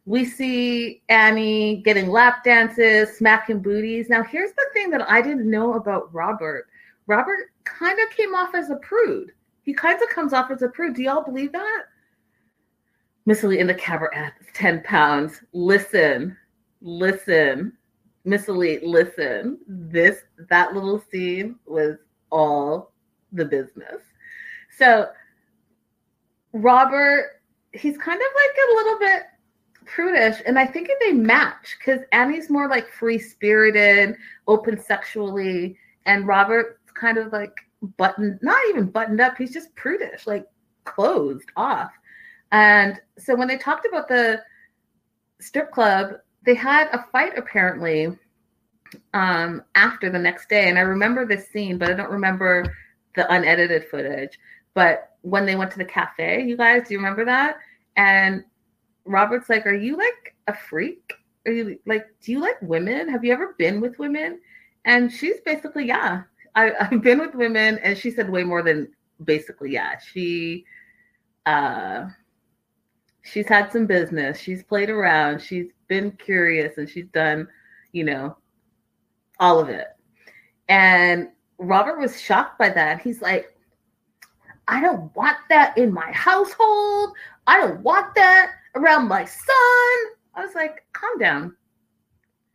we 0.07 0.25
see 0.25 1.03
Annie 1.11 1.83
getting 1.85 2.09
lap 2.09 2.45
dances, 2.45 3.17
smacking 3.19 3.61
booties. 3.61 4.09
Now, 4.09 4.23
here's 4.23 4.53
the 4.53 4.67
thing 4.73 4.91
that 4.91 5.09
I 5.11 5.21
didn't 5.21 5.51
know 5.51 5.75
about 5.75 6.13
Robert. 6.15 6.69
Robert 7.07 7.51
kind 7.65 7.99
of 7.99 8.17
came 8.17 8.35
off 8.35 8.55
as 8.55 8.71
a 8.71 8.77
prude. 8.77 9.33
he 9.65 9.75
kind 9.75 10.01
of 10.01 10.09
comes 10.09 10.33
off 10.33 10.51
as 10.51 10.63
a 10.63 10.69
prude. 10.69 10.95
Do 10.95 11.03
y'all 11.03 11.23
believe 11.23 11.53
that? 11.53 11.83
Miss 13.27 13.45
Elite 13.45 13.61
in 13.61 13.67
the 13.67 13.75
cabaret, 13.75 14.31
10 14.55 14.83
pounds. 14.85 15.43
Listen, 15.53 16.35
listen, 16.81 17.73
Miss 18.25 18.49
Elite, 18.49 18.85
listen. 18.85 19.59
This, 19.67 20.23
that 20.49 20.75
little 20.75 21.03
scene 21.11 21.57
was 21.67 21.97
all 22.31 22.93
the 23.33 23.45
business. 23.45 24.03
So, 24.77 25.09
Robert, 26.53 27.41
he's 27.73 27.99
kind 27.99 28.21
of 28.21 28.29
like 28.35 28.57
a 28.57 28.75
little 28.75 28.99
bit 28.99 29.23
prudish, 29.85 30.43
and 30.47 30.59
I 30.59 30.67
think 30.67 30.91
they 31.01 31.13
match 31.13 31.77
because 31.79 32.01
Annie's 32.13 32.51
more 32.51 32.69
like 32.69 32.89
free 32.89 33.19
spirited, 33.19 34.17
open 34.47 34.79
sexually, 34.79 35.77
and 36.07 36.27
Robert's 36.27 36.93
kind 36.93 37.19
of 37.19 37.33
like 37.33 37.55
buttoned, 37.97 38.39
not 38.43 38.61
even 38.69 38.87
buttoned 38.87 39.21
up. 39.21 39.37
He's 39.37 39.53
just 39.53 39.75
prudish, 39.75 40.27
like 40.27 40.47
closed 40.85 41.51
off. 41.57 41.91
And 42.53 43.01
so 43.19 43.35
when 43.35 43.49
they 43.49 43.59
talked 43.59 43.87
about 43.87 44.09
the 44.09 44.43
strip 45.41 45.71
club, 45.71 46.15
they 46.49 46.55
had 46.55 46.89
a 46.95 47.05
fight 47.13 47.37
apparently 47.37 48.09
um, 49.13 49.63
after 49.75 50.09
the 50.09 50.19
next 50.19 50.49
day. 50.49 50.71
And 50.71 50.79
I 50.79 50.81
remember 50.81 51.27
this 51.27 51.47
scene, 51.49 51.77
but 51.77 51.91
I 51.91 51.93
don't 51.93 52.11
remember 52.11 52.65
the 53.17 53.31
unedited 53.31 53.85
footage. 53.91 54.39
But 54.73 55.11
when 55.21 55.45
they 55.45 55.57
went 55.57 55.71
to 55.73 55.79
the 55.79 55.85
cafe, 55.85 56.45
you 56.45 56.57
guys, 56.57 56.89
do 56.89 56.95
you 56.95 57.01
remember 57.01 57.27
that? 57.27 57.59
And 57.99 58.45
Robert's 59.05 59.51
like, 59.51 59.67
Are 59.67 59.75
you 59.75 59.99
like 59.99 60.37
a 60.47 60.55
freak? 60.55 61.13
Are 61.45 61.53
you 61.53 61.79
like, 61.85 62.07
do 62.23 62.33
you 62.33 62.41
like 62.41 62.57
women? 62.63 63.11
Have 63.11 63.27
you 63.27 63.35
ever 63.35 63.55
been 63.59 63.83
with 63.83 63.99
women? 63.99 64.41
And 64.87 65.13
she's 65.13 65.41
basically, 65.45 65.85
Yeah, 65.85 66.23
I, 66.55 66.73
I've 66.81 67.03
been 67.03 67.19
with 67.19 67.35
women. 67.35 67.79
And 67.83 67.99
she 67.99 68.11
said 68.11 68.31
way 68.31 68.43
more 68.43 68.63
than 68.63 68.89
basically, 69.23 69.73
Yeah. 69.73 69.99
She, 69.99 70.65
uh, 71.45 72.07
she's 73.21 73.49
had 73.49 73.71
some 73.71 73.85
business. 73.85 74.39
She's 74.39 74.63
played 74.63 74.89
around. 74.89 75.43
She's 75.43 75.67
been 75.89 76.13
curious 76.13 76.79
and 76.79 76.89
she's 76.89 77.09
done, 77.09 77.49
you 77.93 78.05
know, 78.05 78.37
all 79.41 79.59
of 79.59 79.69
it. 79.69 79.89
And 80.69 81.31
Robert 81.59 81.99
was 81.99 82.21
shocked 82.21 82.59
by 82.59 82.69
that. 82.71 83.01
He's 83.01 83.21
like, 83.23 83.55
I 84.69 84.81
don't 84.81 85.15
want 85.17 85.39
that 85.49 85.77
in 85.79 85.93
my 85.93 86.13
household. 86.13 87.13
I 87.47 87.59
don't 87.59 87.81
want 87.81 88.15
that 88.15 88.53
around 88.75 89.09
my 89.09 89.25
son. 89.25 90.15
I 90.35 90.45
was 90.45 90.55
like, 90.55 90.85
calm 90.93 91.19
down. 91.19 91.57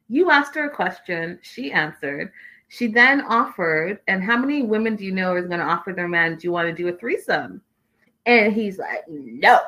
You 0.10 0.30
asked 0.30 0.54
her 0.56 0.66
a 0.66 0.76
question. 0.76 1.40
She 1.42 1.72
answered. 1.72 2.32
She 2.68 2.88
then 2.88 3.22
offered, 3.22 4.00
and 4.08 4.24
how 4.24 4.38
many 4.38 4.64
women 4.64 4.96
do 4.96 5.04
you 5.04 5.12
know 5.12 5.36
is 5.36 5.48
going 5.48 5.60
to 5.60 5.66
offer 5.66 5.94
their 5.94 6.08
man, 6.08 6.38
do 6.38 6.48
you 6.48 6.52
want 6.52 6.68
to 6.68 6.74
do 6.74 6.88
a 6.88 6.98
threesome? 6.98 7.62
And 8.26 8.54
he's 8.54 8.80
like, 8.80 9.04
no 9.08 9.60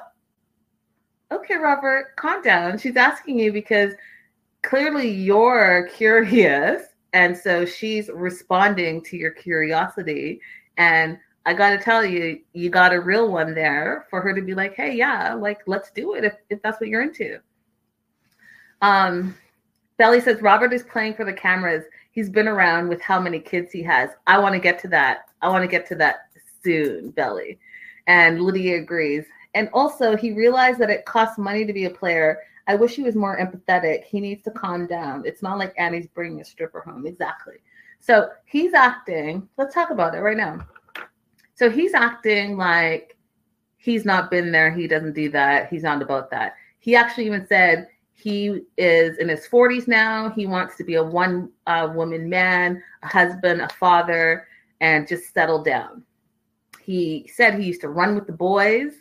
okay, 1.32 1.56
Robert, 1.56 2.16
calm 2.16 2.42
down. 2.42 2.78
She's 2.78 2.96
asking 2.96 3.40
you 3.40 3.52
because 3.52 3.94
clearly 4.64 5.10
you're 5.10 5.90
curious. 5.94 6.84
And 7.14 7.38
so 7.38 7.66
she's 7.66 8.10
responding 8.14 9.02
to 9.04 9.18
your 9.18 9.32
curiosity. 9.32 10.42
And 10.78 11.18
I 11.46 11.54
got 11.54 11.70
to 11.70 11.78
tell 11.78 12.04
you, 12.04 12.40
you 12.54 12.70
got 12.70 12.94
a 12.94 13.00
real 13.00 13.32
one 13.32 13.54
there 13.54 14.06
for 14.10 14.20
her 14.22 14.34
to 14.34 14.42
be 14.42 14.56
like, 14.56 14.74
hey, 14.76 14.96
yeah, 14.96 15.34
like, 15.34 15.62
let's 15.68 15.92
do 15.92 16.16
it 16.16 16.24
if, 16.24 16.34
if 16.50 16.62
that's 16.62 16.82
what 16.82 16.90
you're 16.90 17.04
into. 17.04 17.40
Um, 18.82 19.38
Belly 19.98 20.20
says 20.20 20.42
Robert 20.42 20.74
is 20.74 20.84
playing 20.84 21.14
for 21.14 21.24
the 21.24 21.34
cameras. 21.34 21.86
He's 22.12 22.30
been 22.30 22.48
around 22.48 22.90
with 22.90 23.02
how 23.02 23.20
many 23.20 23.40
kids 23.40 23.72
he 23.72 23.84
has. 23.84 24.10
I 24.28 24.40
want 24.40 24.54
to 24.54 24.60
get 24.60 24.80
to 24.80 24.88
that. 24.90 25.30
I 25.42 25.50
want 25.50 25.64
to 25.64 25.68
get 25.68 25.88
to 25.88 25.96
that 25.96 26.30
soon, 26.64 27.12
Belly. 27.12 27.60
And 28.08 28.42
Lydia 28.42 28.80
agrees. 28.80 29.26
And 29.56 29.70
also, 29.74 30.18
he 30.18 30.34
realized 30.34 30.80
that 30.80 30.90
it 30.90 31.06
costs 31.06 31.38
money 31.38 31.66
to 31.66 31.74
be 31.74 31.86
a 31.86 31.90
player. 31.90 32.40
I 32.68 32.76
wish 32.76 32.96
he 32.96 33.04
was 33.04 33.16
more 33.16 33.40
empathetic. 33.40 34.04
He 34.04 34.20
needs 34.20 34.44
to 34.44 34.52
calm 34.52 34.86
down. 34.86 35.24
It's 35.26 35.42
not 35.42 35.58
like 35.58 35.74
Annie's 35.78 36.08
bringing 36.08 36.42
a 36.42 36.46
stripper 36.46 36.82
home. 36.82 37.08
Exactly. 37.08 37.56
So 38.02 38.30
he's 38.46 38.74
acting. 38.74 39.48
Let's 39.58 39.74
talk 39.74 39.92
about 39.92 40.14
it 40.14 40.20
right 40.20 40.36
now. 40.36 40.68
So 41.56 41.70
he's 41.70 41.94
acting 41.94 42.58
like 42.58 43.18
he's 43.78 44.04
not 44.04 44.30
been 44.30 44.52
there. 44.52 44.72
He 44.72 44.88
doesn't 44.88 45.14
do 45.14 45.30
that. 45.30 45.70
He's 45.70 45.84
not 45.84 46.02
about 46.02 46.30
that. 46.32 46.56
He 46.80 46.96
actually 46.96 47.26
even 47.26 47.48
said 47.48 47.88
he 48.12 48.62
is 48.78 49.18
in 49.20 49.30
his 49.30 49.48
40s 49.48 49.88
now. 49.88 50.32
He 50.32 50.48
wants 50.48 50.76
to 50.78 50.84
be 50.84 50.96
a 50.96 51.04
one 51.04 51.50
uh, 51.66 51.90
woman 51.96 52.30
man, 52.30 52.84
a 53.04 53.08
husband, 53.08 53.62
a 53.62 53.70
father, 53.70 54.48
and 54.82 55.08
just 55.08 55.34
settle 55.34 55.64
down. 55.64 56.04
He 56.82 57.30
said 57.34 57.56
he 57.58 57.66
used 57.66 57.82
to 57.82 57.90
run 57.90 58.16
with 58.16 58.28
the 58.28 58.34
boys 58.34 58.96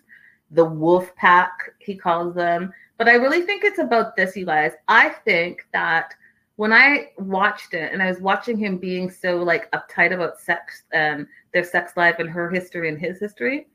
the 0.55 0.65
wolf 0.65 1.15
pack, 1.17 1.53
he 1.79 1.97
calls 1.97 2.35
them. 2.35 2.73
But 2.97 3.09
I 3.09 3.15
really 3.15 3.43
think 3.43 3.65
it's 3.65 3.79
about 3.79 4.17
this, 4.17 4.37
you 4.37 4.47
guys. 4.47 4.73
I 4.89 5.11
think 5.11 5.67
that 5.73 6.15
when 6.57 6.73
I 6.73 7.11
watched 7.19 7.75
it 7.75 7.93
and 7.93 8.01
I 8.01 8.09
was 8.09 8.21
watching 8.21 8.57
him 8.57 8.79
being 8.79 9.11
so 9.11 9.37
like 9.43 9.71
uptight 9.73 10.13
about 10.13 10.39
sex 10.39 10.85
and 10.93 11.27
their 11.53 11.65
sex 11.65 11.97
life 11.97 12.17
and 12.19 12.31
her 12.31 12.49
history 12.49 12.89
and 12.89 12.99
his 12.99 13.19
history. 13.19 13.67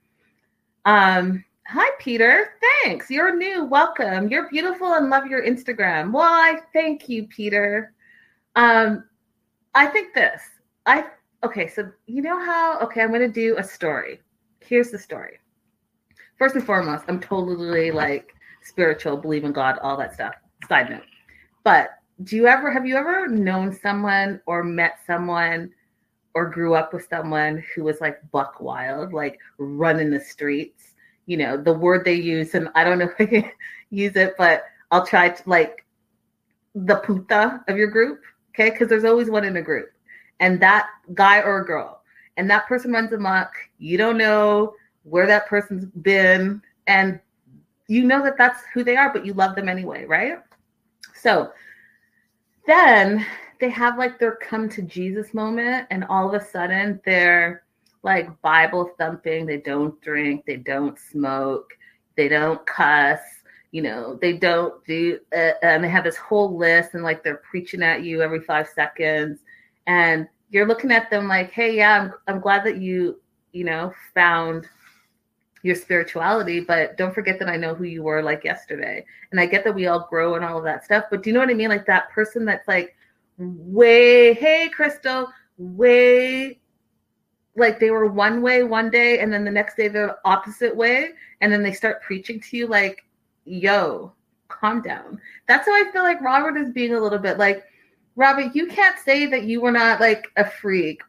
Um, 0.86 1.44
hi 1.68 1.90
Peter, 2.00 2.54
thanks. 2.84 3.10
You're 3.10 3.36
new. 3.36 3.66
Welcome. 3.66 4.30
You're 4.30 4.50
beautiful 4.50 4.94
and 4.94 5.10
love 5.10 5.28
your 5.28 5.46
Instagram. 5.46 6.12
Why? 6.12 6.60
Thank 6.72 7.10
you, 7.10 7.28
Peter. 7.28 7.94
Um, 8.56 9.04
I 9.76 9.88
think 9.88 10.14
this. 10.14 10.42
I 10.86 11.06
okay, 11.44 11.68
so 11.68 11.92
you 12.08 12.22
know 12.22 12.40
how 12.40 12.80
okay, 12.80 13.02
I'm 13.02 13.12
gonna 13.12 13.28
do 13.28 13.58
a 13.58 13.64
story. 13.64 14.22
Here's 14.62 14.90
the 14.90 15.00
story 15.00 15.40
first 16.40 16.56
and 16.56 16.66
foremost, 16.66 17.04
I'm 17.08 17.20
totally 17.20 17.92
like 17.92 18.34
spiritual, 18.64 19.18
believe 19.18 19.44
in 19.44 19.52
God, 19.52 19.78
all 19.84 19.98
that 19.98 20.14
stuff. 20.14 20.34
Side 20.68 20.90
note. 20.90 21.04
But 21.64 21.92
do 22.24 22.36
you 22.36 22.48
ever 22.48 22.72
have 22.72 22.86
you 22.86 22.96
ever 22.96 23.28
known 23.28 23.72
someone 23.72 24.42
or 24.46 24.64
met 24.64 25.00
someone 25.06 25.72
or 26.34 26.50
grew 26.50 26.74
up 26.74 26.94
with 26.94 27.08
someone 27.10 27.64
who 27.76 27.84
was 27.84 28.02
like 28.02 28.20
buck 28.32 28.60
wild, 28.60 29.14
like 29.14 29.38
running 29.58 30.10
the 30.10 30.20
streets? 30.20 30.96
You 31.28 31.38
know, 31.38 31.58
the 31.58 31.74
word 31.74 32.06
they 32.06 32.16
use, 32.16 32.56
and 32.56 32.70
I 32.74 32.84
don't 32.84 32.98
know 32.98 33.06
if 33.06 33.16
I 33.20 33.26
can 33.26 33.52
use 33.92 34.16
it, 34.16 34.34
but 34.38 34.64
I'll 34.92 35.06
try 35.06 35.30
to 35.30 35.50
like 35.50 35.86
the 36.74 36.96
puta 36.96 37.62
of 37.68 37.78
your 37.78 37.88
group, 37.88 38.22
okay? 38.50 38.72
Because 38.72 38.88
there's 38.88 39.04
always 39.06 39.30
one 39.30 39.44
in 39.44 39.58
a 39.58 39.62
group, 39.62 39.92
and 40.40 40.60
that 40.62 40.88
guy 41.14 41.42
or 41.42 41.64
girl, 41.64 42.02
and 42.38 42.50
that 42.50 42.68
person 42.68 42.92
runs 42.92 43.14
amok. 43.14 43.52
You 43.78 43.98
don't 43.98 44.18
know 44.18 44.74
where 45.10 45.28
that 45.28 45.48
person's 45.48 45.86
been, 45.86 46.62
and 46.88 47.20
you 47.88 48.04
know 48.04 48.24
that 48.24 48.38
that's 48.38 48.62
who 48.74 48.84
they 48.84 48.96
are, 48.96 49.12
but 49.12 49.26
you 49.26 49.34
love 49.34 49.56
them 49.56 49.70
anyway, 49.70 50.06
right? 50.06 50.40
So 51.16 51.52
then 52.66 53.26
they 53.60 53.70
have 53.70 53.98
like 53.98 54.20
their 54.20 54.36
come 54.36 54.70
to 54.70 54.82
Jesus 54.82 55.34
moment, 55.34 55.88
and 55.90 56.06
all 56.06 56.34
of 56.34 56.40
a 56.40 56.46
sudden 56.46 57.02
they're 57.06 57.64
like 58.04 58.42
Bible 58.42 58.92
thumping. 58.98 59.46
They 59.46 59.58
don't 59.58 60.00
drink, 60.02 60.46
they 60.46 60.58
don't 60.58 60.98
smoke, 60.98 61.72
they 62.16 62.30
don't 62.30 62.66
cuss, 62.66 63.20
you 63.72 63.82
know, 63.82 64.18
they 64.22 64.34
don't 64.34 64.84
do, 64.86 65.20
uh, 65.36 65.52
and 65.62 65.84
they 65.84 65.90
have 65.90 66.04
this 66.04 66.18
whole 66.18 66.58
list, 66.58 66.94
and 66.94 67.04
like 67.04 67.24
they're 67.24 67.42
preaching 67.50 67.84
at 67.84 68.04
you 68.04 68.22
every 68.22 68.42
five 68.42 68.68
seconds, 68.68 69.40
and 69.88 70.28
you're 70.52 70.68
looking 70.68 70.92
at 70.92 71.10
them 71.10 71.28
like, 71.28 71.52
hey, 71.52 71.76
yeah, 71.76 72.02
I'm, 72.02 72.14
I'm 72.28 72.42
glad 72.42 72.64
that 72.66 72.78
you, 72.78 73.20
you 73.52 73.64
know, 73.64 73.94
found 74.14 74.68
your 75.64 75.76
spirituality, 75.76 76.60
but 76.60 76.98
don't 76.98 77.14
forget 77.14 77.40
that 77.40 77.50
I 77.50 77.58
know 77.58 77.76
who 77.76 77.84
you 77.84 78.04
were 78.04 78.22
like 78.22 78.44
yesterday. 78.44 79.06
And 79.32 79.40
I 79.40 79.46
get 79.46 79.64
that 79.64 79.76
we 79.76 79.88
all 79.88 80.08
grow 80.10 80.36
and 80.36 80.46
all 80.46 80.58
of 80.58 80.64
that 80.64 80.86
stuff, 80.86 81.06
but 81.10 81.24
do 81.24 81.30
you 81.30 81.34
know 81.34 81.42
what 81.42 81.50
I 81.50 81.54
mean? 81.54 81.70
Like 81.70 81.86
that 81.88 82.10
person 82.12 82.46
that's 82.46 82.68
like 82.68 82.96
way, 83.38 84.34
hey, 84.34 84.70
Crystal, 84.70 85.28
way 85.58 86.60
like 87.56 87.80
they 87.80 87.92
were 87.92 88.08
one 88.08 88.42
way 88.42 88.64
one 88.64 88.90
day 88.90 89.20
and 89.20 89.34
then 89.34 89.44
the 89.44 89.52
next 89.52 89.76
day 89.76 89.90
they're 89.90 90.08
the 90.08 90.18
opposite 90.24 90.76
way. 90.76 91.12
And 91.42 91.52
then 91.52 91.64
they 91.64 91.74
start 91.74 92.02
preaching 92.02 92.40
to 92.40 92.58
you 92.58 92.68
like, 92.68 93.04
yo, 93.46 94.14
calm 94.48 94.82
down. 94.82 95.20
That's 95.48 95.68
how 95.68 95.74
I 95.74 95.92
feel 95.92 96.04
like 96.04 96.22
Robert 96.22 96.58
is 96.58 96.72
being 96.72 96.94
a 96.94 97.00
little 97.00 97.20
bit 97.20 97.38
like, 97.38 97.66
Robert, 98.16 98.56
you 98.56 98.68
can't 98.68 98.98
say 99.00 99.26
that 99.28 99.44
you 99.44 99.62
were 99.62 99.72
not 99.72 100.00
like 100.00 100.28
a 100.38 100.50
freak. 100.50 101.02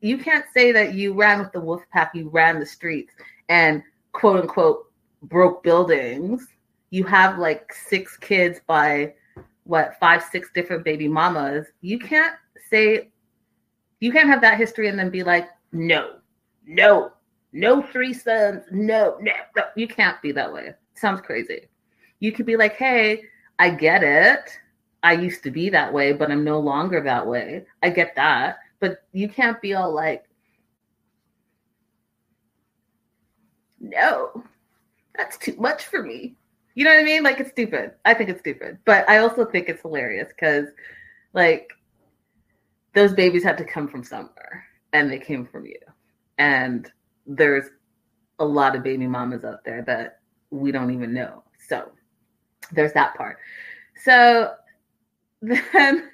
You 0.00 0.18
can't 0.18 0.44
say 0.52 0.72
that 0.72 0.94
you 0.94 1.14
ran 1.14 1.40
with 1.40 1.52
the 1.52 1.60
wolf 1.60 1.82
pack, 1.92 2.14
you 2.14 2.28
ran 2.28 2.60
the 2.60 2.66
streets 2.66 3.12
and 3.48 3.82
quote 4.16 4.40
unquote 4.40 4.90
broke 5.22 5.62
buildings, 5.62 6.48
you 6.88 7.04
have 7.04 7.38
like 7.38 7.72
six 7.72 8.16
kids 8.16 8.60
by 8.66 9.12
what 9.64 9.96
five, 10.00 10.22
six 10.22 10.50
different 10.54 10.84
baby 10.84 11.06
mamas. 11.06 11.66
You 11.82 11.98
can't 11.98 12.34
say 12.70 13.10
you 14.00 14.12
can't 14.12 14.28
have 14.28 14.40
that 14.40 14.56
history 14.56 14.88
and 14.88 14.98
then 14.98 15.10
be 15.10 15.22
like, 15.22 15.48
no, 15.72 16.16
no, 16.66 17.12
no 17.52 17.82
three 17.82 18.14
sons, 18.14 18.64
no, 18.70 19.18
no, 19.20 19.32
no. 19.54 19.64
You 19.76 19.86
can't 19.86 20.20
be 20.22 20.32
that 20.32 20.52
way. 20.52 20.72
Sounds 20.94 21.20
crazy. 21.20 21.68
You 22.20 22.32
could 22.32 22.46
be 22.46 22.56
like, 22.56 22.76
hey, 22.76 23.22
I 23.58 23.68
get 23.70 24.02
it. 24.02 24.50
I 25.02 25.12
used 25.12 25.42
to 25.42 25.50
be 25.50 25.68
that 25.70 25.92
way, 25.92 26.12
but 26.12 26.30
I'm 26.30 26.42
no 26.42 26.58
longer 26.58 27.02
that 27.02 27.26
way. 27.26 27.66
I 27.82 27.90
get 27.90 28.16
that. 28.16 28.58
But 28.80 29.04
you 29.12 29.28
can't 29.28 29.60
be 29.60 29.74
all 29.74 29.92
like, 29.92 30.25
no, 33.90 34.44
that's 35.16 35.38
too 35.38 35.56
much 35.58 35.84
for 35.84 36.02
me. 36.02 36.36
You 36.74 36.84
know 36.84 36.90
what 36.92 37.00
I 37.00 37.04
mean? 37.04 37.22
Like 37.22 37.40
it's 37.40 37.50
stupid. 37.50 37.92
I 38.04 38.14
think 38.14 38.28
it's 38.30 38.40
stupid, 38.40 38.78
but 38.84 39.08
I 39.08 39.18
also 39.18 39.44
think 39.44 39.68
it's 39.68 39.82
hilarious 39.82 40.28
because, 40.28 40.66
like, 41.32 41.72
those 42.94 43.14
babies 43.14 43.44
had 43.44 43.58
to 43.58 43.64
come 43.64 43.88
from 43.88 44.04
somewhere, 44.04 44.64
and 44.92 45.10
they 45.10 45.18
came 45.18 45.46
from 45.46 45.66
you. 45.66 45.78
And 46.38 46.90
there's 47.26 47.66
a 48.38 48.44
lot 48.44 48.76
of 48.76 48.82
baby 48.82 49.06
mamas 49.06 49.44
out 49.44 49.64
there 49.64 49.82
that 49.82 50.20
we 50.50 50.70
don't 50.70 50.92
even 50.92 51.12
know. 51.12 51.42
So 51.66 51.90
there's 52.72 52.92
that 52.92 53.14
part. 53.14 53.38
So 54.02 54.54
then 55.42 56.10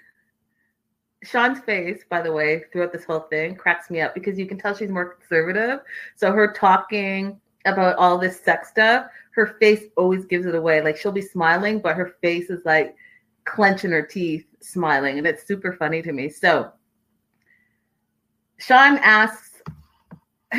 Shaun's 1.25 1.61
face, 1.61 2.03
by 2.09 2.21
the 2.21 2.33
way, 2.33 2.65
throughout 2.73 2.93
this 2.93 3.05
whole 3.05 3.21
thing 3.21 3.55
cracks 3.55 3.91
me 3.91 4.01
up 4.01 4.15
because 4.15 4.39
you 4.39 4.47
can 4.47 4.59
tell 4.59 4.75
she's 4.75 4.91
more 4.91 5.15
conservative. 5.15 5.81
So 6.17 6.33
her 6.33 6.53
talking 6.53 7.41
about 7.65 7.97
all 7.97 8.19
this 8.19 8.41
sex 8.41 8.69
stuff, 8.69 9.07
her 9.35 9.57
face 9.61 9.85
always 9.97 10.25
gives 10.25 10.47
it 10.47 10.55
away. 10.55 10.81
Like 10.83 10.97
she'll 10.97 11.13
be 11.13 11.23
smiling, 11.23 11.81
but 11.81 11.97
her 11.97 12.15
face 12.21 12.51
is 12.51 12.65
like 12.65 12.95
clenching 13.45 13.91
her 13.91 14.03
teeth, 14.03 14.47
smiling, 14.61 15.19
and 15.19 15.27
it's 15.27 15.47
super 15.47 15.73
funny 15.73 16.03
to 16.03 16.13
me. 16.13 16.29
So 16.29 16.73
Shaun 18.59 18.99
asks, 18.99 19.63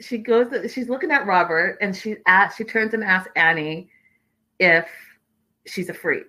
she 0.00 0.18
goes, 0.18 0.70
she's 0.72 0.88
looking 0.88 1.10
at 1.10 1.26
Robert, 1.26 1.78
and 1.80 1.94
she 1.94 2.16
asks, 2.26 2.56
she 2.56 2.64
turns 2.64 2.94
and 2.94 3.02
asks 3.02 3.30
Annie 3.36 3.90
if 4.58 4.88
she's 5.66 5.88
a 5.88 5.94
freak. 5.94 6.26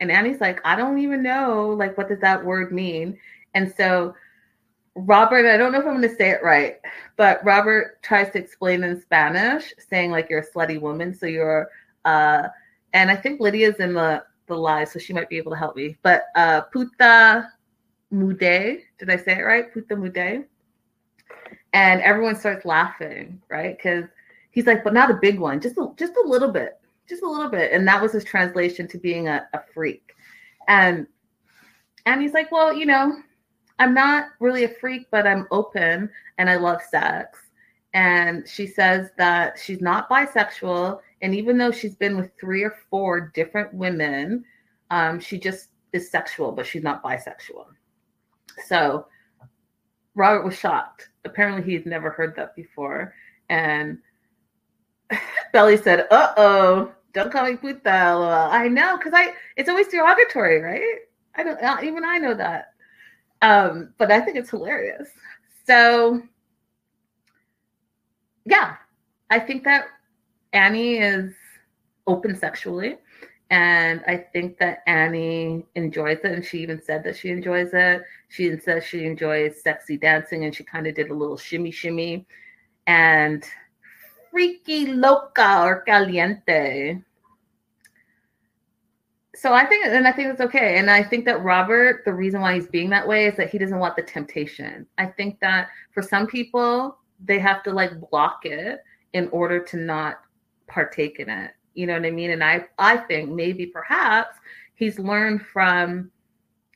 And 0.00 0.10
Annie's 0.10 0.40
like, 0.40 0.60
I 0.64 0.76
don't 0.76 0.98
even 0.98 1.22
know, 1.22 1.70
like, 1.70 1.96
what 1.96 2.08
does 2.08 2.20
that 2.20 2.44
word 2.44 2.72
mean? 2.72 3.18
And 3.54 3.72
so 3.76 4.14
Robert, 4.96 5.46
I 5.46 5.56
don't 5.56 5.72
know 5.72 5.78
if 5.78 5.86
I'm 5.86 5.98
going 5.98 6.08
to 6.08 6.16
say 6.16 6.30
it 6.30 6.42
right, 6.42 6.80
but 7.16 7.44
Robert 7.44 8.02
tries 8.02 8.32
to 8.32 8.38
explain 8.38 8.82
in 8.82 9.00
Spanish, 9.00 9.74
saying 9.78 10.10
like 10.10 10.28
you're 10.30 10.40
a 10.40 10.50
slutty 10.50 10.80
woman, 10.80 11.14
so 11.14 11.26
you're, 11.26 11.68
uh, 12.04 12.48
and 12.94 13.10
I 13.10 13.16
think 13.16 13.40
Lydia's 13.40 13.76
in 13.76 13.94
the 13.94 14.24
the 14.46 14.54
live, 14.54 14.88
so 14.88 14.98
she 15.00 15.12
might 15.12 15.28
be 15.28 15.36
able 15.36 15.50
to 15.50 15.58
help 15.58 15.74
me. 15.76 15.96
But 16.02 16.26
uh, 16.36 16.62
puta 16.62 17.48
mude, 18.12 18.82
did 18.98 19.10
I 19.10 19.16
say 19.16 19.38
it 19.38 19.42
right? 19.42 19.72
Puta 19.72 19.96
mude, 19.96 20.44
and 21.72 22.00
everyone 22.00 22.36
starts 22.36 22.64
laughing, 22.64 23.42
right? 23.50 23.76
Because 23.76 24.04
he's 24.50 24.66
like, 24.66 24.82
but 24.82 24.94
not 24.94 25.10
a 25.10 25.14
big 25.14 25.38
one, 25.40 25.60
just 25.60 25.76
a, 25.76 25.88
just 25.96 26.14
a 26.16 26.28
little 26.28 26.50
bit 26.50 26.80
just 27.08 27.22
a 27.22 27.28
little 27.28 27.48
bit. 27.48 27.72
And 27.72 27.86
that 27.86 28.02
was 28.02 28.12
his 28.12 28.24
translation 28.24 28.88
to 28.88 28.98
being 28.98 29.28
a, 29.28 29.46
a 29.52 29.60
freak. 29.72 30.14
And 30.68 31.06
and 32.04 32.22
he's 32.22 32.32
like, 32.32 32.50
Well, 32.52 32.72
you 32.72 32.86
know, 32.86 33.18
I'm 33.78 33.94
not 33.94 34.28
really 34.40 34.64
a 34.64 34.68
freak, 34.68 35.06
but 35.10 35.26
I'm 35.26 35.46
open 35.50 36.10
and 36.38 36.48
I 36.48 36.56
love 36.56 36.80
sex. 36.82 37.38
And 37.94 38.46
she 38.48 38.66
says 38.66 39.10
that 39.16 39.58
she's 39.58 39.80
not 39.80 40.08
bisexual. 40.08 41.00
And 41.22 41.34
even 41.34 41.58
though 41.58 41.72
she's 41.72 41.94
been 41.94 42.16
with 42.16 42.30
three 42.38 42.62
or 42.62 42.74
four 42.90 43.32
different 43.34 43.72
women, 43.72 44.44
um, 44.90 45.18
she 45.20 45.38
just 45.38 45.68
is 45.92 46.10
sexual, 46.10 46.52
but 46.52 46.66
she's 46.66 46.82
not 46.82 47.02
bisexual. 47.02 47.66
So 48.66 49.06
Robert 50.14 50.44
was 50.44 50.58
shocked. 50.58 51.08
Apparently, 51.24 51.62
he'd 51.62 51.86
never 51.86 52.10
heard 52.10 52.34
that 52.36 52.54
before. 52.56 53.14
And 53.48 53.98
Belly 55.52 55.76
said, 55.76 56.06
"Uh 56.10 56.32
oh, 56.36 56.92
don't 57.12 57.30
call 57.32 57.44
me 57.44 57.56
puta." 57.56 58.48
I 58.50 58.68
know, 58.68 58.96
because 58.96 59.12
I 59.14 59.34
it's 59.56 59.68
always 59.68 59.88
derogatory, 59.88 60.60
right? 60.60 60.98
I 61.34 61.42
don't 61.42 61.84
even 61.84 62.04
I 62.04 62.18
know 62.18 62.34
that. 62.34 62.72
Um, 63.42 63.94
but 63.98 64.10
I 64.10 64.20
think 64.20 64.36
it's 64.36 64.50
hilarious. 64.50 65.08
So 65.66 66.22
yeah, 68.44 68.76
I 69.30 69.38
think 69.38 69.64
that 69.64 69.86
Annie 70.52 70.98
is 70.98 71.34
open 72.06 72.36
sexually. 72.36 72.96
And 73.50 74.02
I 74.08 74.16
think 74.16 74.58
that 74.58 74.82
Annie 74.86 75.64
enjoys 75.76 76.18
it. 76.24 76.32
And 76.32 76.44
she 76.44 76.58
even 76.58 76.82
said 76.82 77.04
that 77.04 77.16
she 77.16 77.30
enjoys 77.30 77.70
it. 77.72 78.02
She 78.28 78.56
says 78.58 78.84
she 78.84 79.04
enjoys 79.04 79.62
sexy 79.62 79.96
dancing 79.96 80.44
and 80.44 80.54
she 80.54 80.64
kind 80.64 80.86
of 80.86 80.94
did 80.94 81.10
a 81.10 81.14
little 81.14 81.36
shimmy 81.36 81.70
shimmy. 81.70 82.26
And 82.88 83.44
freaky 84.30 84.86
loca 84.86 85.62
or 85.62 85.82
caliente. 85.82 87.02
So 89.36 89.52
I 89.52 89.66
think, 89.66 89.84
and 89.84 90.08
I 90.08 90.12
think 90.12 90.32
it's 90.32 90.40
okay. 90.40 90.78
And 90.78 90.90
I 90.90 91.02
think 91.02 91.26
that 91.26 91.42
Robert, 91.42 92.04
the 92.06 92.12
reason 92.12 92.40
why 92.40 92.54
he's 92.54 92.68
being 92.68 92.88
that 92.90 93.06
way 93.06 93.26
is 93.26 93.36
that 93.36 93.50
he 93.50 93.58
doesn't 93.58 93.78
want 93.78 93.94
the 93.94 94.02
temptation. 94.02 94.86
I 94.96 95.06
think 95.06 95.40
that 95.40 95.68
for 95.92 96.02
some 96.02 96.26
people, 96.26 96.98
they 97.22 97.38
have 97.38 97.62
to 97.64 97.72
like 97.72 97.92
block 98.10 98.40
it 98.44 98.80
in 99.12 99.28
order 99.28 99.62
to 99.64 99.76
not 99.76 100.20
partake 100.68 101.20
in 101.20 101.28
it. 101.28 101.52
You 101.74 101.86
know 101.86 101.94
what 101.94 102.06
I 102.06 102.10
mean? 102.10 102.30
And 102.30 102.42
I, 102.42 102.64
I 102.78 102.96
think 102.96 103.30
maybe 103.30 103.66
perhaps 103.66 104.38
he's 104.74 104.98
learned 104.98 105.42
from 105.42 106.10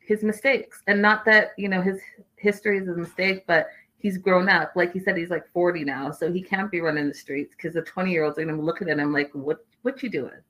his 0.01 0.23
mistakes 0.23 0.83
and 0.87 1.01
not 1.01 1.25
that, 1.25 1.53
you 1.57 1.69
know, 1.69 1.81
his 1.81 1.99
history 2.37 2.79
is 2.79 2.89
a 2.89 2.95
mistake, 2.95 3.45
but 3.47 3.69
he's 3.97 4.19
grown 4.19 4.51
up. 4.51 4.73
Like 4.75 4.93
he 4.93 5.01
said, 5.01 5.17
he's 5.17 5.31
like 5.31 5.51
40 5.53 5.85
now, 5.85 6.11
so 6.11 6.31
he 6.31 6.43
can't 6.43 6.71
be 6.71 6.81
running 6.81 7.09
the 7.09 7.15
streets 7.15 7.55
because 7.57 7.75
the 7.75 7.83
20 7.83 8.11
year 8.11 8.25
olds 8.25 8.39
are 8.39 8.45
gonna 8.45 8.61
look 8.61 8.83
at 8.83 8.89
him 8.89 9.13
like, 9.13 9.31
what 9.33 9.65
what 9.83 10.03
you 10.03 10.11
doing? 10.11 10.41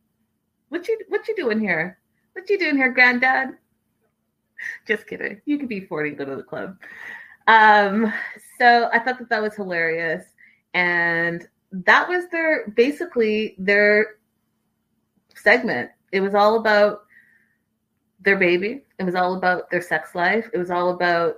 What 0.70 0.88
you 0.88 0.98
what 1.08 1.28
you 1.28 1.36
doing 1.36 1.60
here? 1.60 1.99
What 2.32 2.48
you 2.48 2.58
doing 2.58 2.76
here, 2.76 2.92
granddad? 2.92 3.50
Just 4.86 5.06
kidding. 5.06 5.40
You 5.46 5.58
could 5.58 5.68
be 5.68 5.80
40 5.80 6.10
go 6.12 6.24
to 6.24 6.36
the 6.36 6.42
club. 6.42 6.76
Um, 7.46 8.12
so 8.58 8.88
I 8.92 8.98
thought 8.98 9.18
that 9.18 9.28
that 9.30 9.42
was 9.42 9.56
hilarious, 9.56 10.24
and 10.74 11.46
that 11.72 12.08
was 12.08 12.28
their 12.30 12.68
basically 12.76 13.56
their 13.58 14.16
segment. 15.34 15.90
It 16.12 16.20
was 16.20 16.34
all 16.34 16.56
about 16.56 17.02
their 18.20 18.36
baby. 18.36 18.82
It 18.98 19.04
was 19.04 19.14
all 19.14 19.34
about 19.36 19.70
their 19.70 19.82
sex 19.82 20.14
life. 20.14 20.48
It 20.52 20.58
was 20.58 20.70
all 20.70 20.90
about 20.90 21.36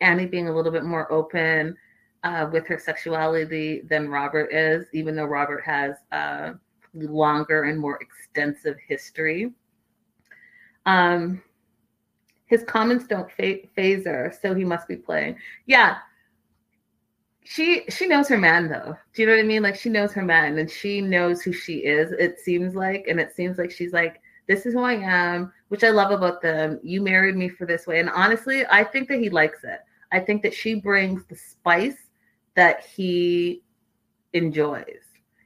Annie 0.00 0.26
being 0.26 0.48
a 0.48 0.54
little 0.54 0.72
bit 0.72 0.84
more 0.84 1.10
open 1.12 1.76
uh, 2.24 2.48
with 2.52 2.66
her 2.66 2.78
sexuality 2.78 3.82
than 3.88 4.08
Robert 4.08 4.52
is, 4.52 4.86
even 4.92 5.14
though 5.14 5.24
Robert 5.24 5.62
has 5.64 5.96
a 6.12 6.54
longer 6.94 7.64
and 7.64 7.78
more 7.78 7.98
extensive 8.02 8.76
history. 8.86 9.52
Um, 10.86 11.42
his 12.46 12.62
comments 12.64 13.06
don't 13.06 13.30
phase 13.32 14.04
her, 14.06 14.32
so 14.40 14.54
he 14.54 14.64
must 14.64 14.86
be 14.86 14.96
playing. 14.96 15.36
Yeah, 15.66 15.96
she 17.44 17.84
she 17.88 18.06
knows 18.06 18.28
her 18.28 18.38
man 18.38 18.68
though. 18.68 18.96
Do 19.14 19.22
you 19.22 19.26
know 19.26 19.34
what 19.34 19.40
I 19.40 19.46
mean? 19.46 19.62
Like 19.62 19.76
she 19.76 19.90
knows 19.90 20.12
her 20.12 20.24
man, 20.24 20.58
and 20.58 20.70
she 20.70 21.00
knows 21.00 21.42
who 21.42 21.52
she 21.52 21.78
is. 21.78 22.12
It 22.12 22.40
seems 22.40 22.74
like, 22.74 23.06
and 23.08 23.20
it 23.20 23.34
seems 23.34 23.58
like 23.58 23.70
she's 23.70 23.92
like, 23.92 24.20
this 24.46 24.66
is 24.66 24.74
who 24.74 24.80
I 24.80 24.94
am, 24.94 25.52
which 25.68 25.84
I 25.84 25.90
love 25.90 26.10
about 26.10 26.42
them. 26.42 26.80
You 26.82 27.00
married 27.00 27.36
me 27.36 27.48
for 27.48 27.66
this 27.66 27.86
way. 27.86 28.00
And 28.00 28.10
honestly, 28.10 28.64
I 28.66 28.84
think 28.84 29.08
that 29.08 29.20
he 29.20 29.30
likes 29.30 29.64
it. 29.64 29.80
I 30.12 30.20
think 30.20 30.42
that 30.42 30.54
she 30.54 30.74
brings 30.74 31.24
the 31.26 31.36
spice 31.36 32.08
that 32.54 32.84
he 32.84 33.62
enjoys. 34.32 35.00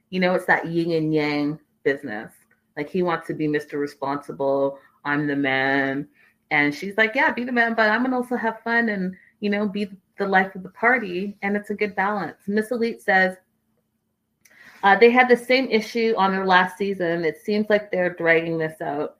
You 0.09 0.19
know, 0.19 0.33
it's 0.35 0.45
that 0.45 0.67
yin 0.67 0.91
and 0.91 1.13
yang 1.13 1.59
business. 1.83 2.31
Like 2.77 2.89
he 2.89 3.03
wants 3.03 3.27
to 3.27 3.33
be 3.33 3.47
Mr. 3.47 3.73
Responsible. 3.73 4.79
I'm 5.05 5.27
the 5.27 5.35
man. 5.35 6.07
And 6.51 6.73
she's 6.73 6.97
like, 6.97 7.13
yeah, 7.15 7.31
be 7.31 7.43
the 7.43 7.51
man, 7.51 7.75
but 7.75 7.89
I'm 7.89 7.99
going 7.99 8.11
to 8.11 8.17
also 8.17 8.35
have 8.35 8.61
fun 8.63 8.89
and, 8.89 9.15
you 9.39 9.49
know, 9.49 9.67
be 9.67 9.89
the 10.17 10.27
life 10.27 10.55
of 10.55 10.63
the 10.63 10.69
party. 10.69 11.37
And 11.41 11.55
it's 11.55 11.69
a 11.69 11.75
good 11.75 11.95
balance. 11.95 12.37
Miss 12.47 12.71
Elite 12.71 13.01
says, 13.01 13.37
uh, 14.81 14.95
they 14.97 15.11
had 15.11 15.27
the 15.27 15.37
same 15.37 15.69
issue 15.69 16.13
on 16.17 16.31
their 16.31 16.45
last 16.45 16.77
season. 16.77 17.25
It 17.25 17.37
seems 17.43 17.69
like 17.69 17.91
they're 17.91 18.15
dragging 18.15 18.57
this 18.57 18.81
out. 18.81 19.17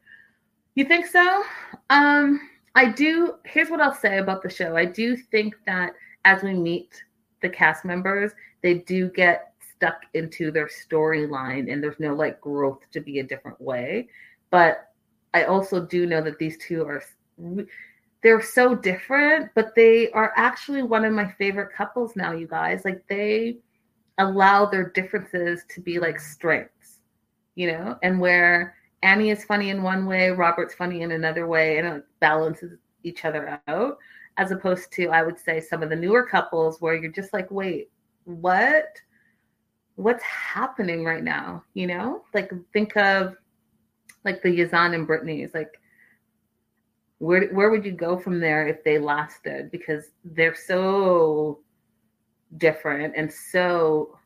You 0.76 0.86
think 0.86 1.06
so? 1.06 1.44
Um, 1.90 2.40
I 2.76 2.86
do. 2.92 3.36
Here's 3.44 3.70
what 3.70 3.82
I'll 3.82 3.94
say 3.94 4.20
about 4.20 4.42
the 4.42 4.50
show. 4.50 4.78
I 4.78 4.86
do 4.86 5.18
think 5.18 5.56
that 5.66 5.94
as 6.26 6.44
we 6.44 6.54
meet 6.54 7.04
the 7.42 7.50
cast 7.50 7.84
members, 7.84 8.32
they 8.62 8.76
do 8.76 9.10
get 9.10 9.54
stuck 9.76 10.04
into 10.14 10.52
their 10.52 10.68
storyline 10.68 11.72
and 11.72 11.84
there's 11.84 12.00
no 12.00 12.14
like 12.14 12.40
growth 12.42 12.80
to 12.92 13.02
be 13.02 13.20
a 13.20 13.24
different 13.24 13.60
way. 13.60 14.08
But 14.52 14.89
I 15.34 15.44
also 15.44 15.86
do 15.86 16.06
know 16.06 16.22
that 16.22 16.40
these 16.40 16.58
two 16.58 16.86
are 16.86 17.04
they're 18.22 18.42
so 18.42 18.76
different, 18.76 19.50
but 19.56 19.74
they 19.76 20.12
are 20.12 20.34
actually 20.36 20.84
one 20.84 21.06
of 21.06 21.14
my 21.14 21.32
favorite 21.38 21.74
couples 21.74 22.16
now, 22.16 22.34
you 22.34 22.48
guys. 22.48 22.84
Like 22.84 23.04
they 23.08 23.60
allow 24.18 24.66
their 24.66 24.90
differences 24.90 25.64
to 25.70 25.82
be 25.82 26.00
like 26.00 26.20
strengths, 26.20 27.00
you 27.56 27.72
know, 27.72 27.98
and 28.04 28.20
where 28.20 28.76
Annie 29.04 29.30
is 29.30 29.46
funny 29.46 29.70
in 29.70 29.82
one 29.82 30.06
way, 30.06 30.30
Robert's 30.30 30.74
funny 30.74 31.02
in 31.02 31.12
another 31.12 31.48
way, 31.48 31.78
and 31.78 31.88
it 31.88 32.06
balances 32.20 32.78
each 33.04 33.24
other 33.24 33.62
out. 33.68 33.98
As 34.38 34.52
opposed 34.52 34.92
to, 34.94 35.08
I 35.08 35.24
would 35.24 35.40
say, 35.40 35.60
some 35.60 35.84
of 35.84 35.90
the 35.90 35.96
newer 35.96 36.26
couples 36.26 36.80
where 36.80 36.96
you're 36.96 37.12
just 37.12 37.34
like, 37.34 37.50
wait, 37.52 37.90
what? 38.26 38.88
What's 39.96 40.24
happening 40.24 41.04
right 41.04 41.24
now? 41.24 41.64
You 41.74 41.88
know, 41.88 42.24
like 42.34 42.52
think 42.74 42.96
of 42.98 43.36
like 44.26 44.42
the 44.42 44.50
Yazan 44.50 44.94
and 44.94 45.08
Brittany's. 45.08 45.54
Like, 45.54 45.80
where 47.20 47.48
where 47.50 47.70
would 47.70 47.86
you 47.86 47.92
go 47.92 48.18
from 48.18 48.40
there 48.40 48.68
if 48.68 48.84
they 48.84 49.00
lasted? 49.00 49.72
Because 49.72 50.06
they're 50.24 50.56
so 50.56 51.60
different 52.58 53.14
and 53.16 53.32
so 53.32 54.18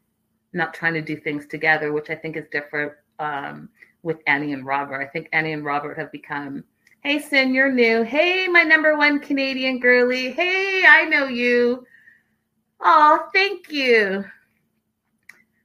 not 0.54 0.74
trying 0.74 0.94
to 0.94 1.02
do 1.02 1.18
things 1.18 1.48
together, 1.48 1.92
which 1.92 2.10
I 2.10 2.16
think 2.16 2.38
is 2.38 2.46
different 2.52 2.94
um, 3.20 3.70
with 4.04 4.18
Annie 4.28 4.54
and 4.54 4.66
Robert. 4.66 5.02
I 5.02 5.08
think 5.08 5.30
Annie 5.34 5.54
and 5.54 5.66
Robert 5.66 5.98
have 5.98 6.12
become, 6.12 6.64
hey, 7.02 7.20
Sin, 7.20 7.54
you're 7.54 7.72
new. 7.72 8.04
Hey, 8.04 8.48
my 8.48 8.64
number 8.64 8.96
one 8.98 9.20
Canadian 9.20 9.80
girly. 9.80 10.32
Hey, 10.32 10.84
I 10.88 11.06
know 11.06 11.28
you. 11.28 11.86
Oh, 12.80 13.28
thank 13.34 13.72
you. 13.72 14.24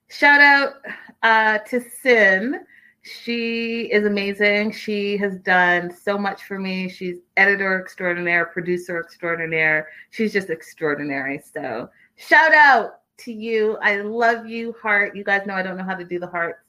Shout 0.08 0.40
out 0.40 0.74
uh, 1.22 1.58
to 1.68 1.80
Sin. 2.02 2.60
She 3.08 3.90
is 3.92 4.04
amazing. 4.04 4.72
She 4.72 5.16
has 5.18 5.36
done 5.36 5.90
so 5.94 6.18
much 6.18 6.42
for 6.44 6.58
me. 6.58 6.88
She's 6.88 7.18
editor 7.36 7.80
extraordinaire, 7.80 8.46
producer 8.46 9.00
extraordinaire. 9.00 9.88
She's 10.10 10.32
just 10.32 10.50
extraordinary. 10.50 11.40
So, 11.52 11.88
shout 12.16 12.52
out 12.52 13.00
to 13.18 13.32
you. 13.32 13.78
I 13.82 13.96
love 14.02 14.46
you, 14.46 14.74
heart. 14.80 15.16
You 15.16 15.24
guys 15.24 15.46
know 15.46 15.54
I 15.54 15.62
don't 15.62 15.76
know 15.76 15.84
how 15.84 15.94
to 15.94 16.04
do 16.04 16.18
the 16.18 16.26
hearts, 16.26 16.60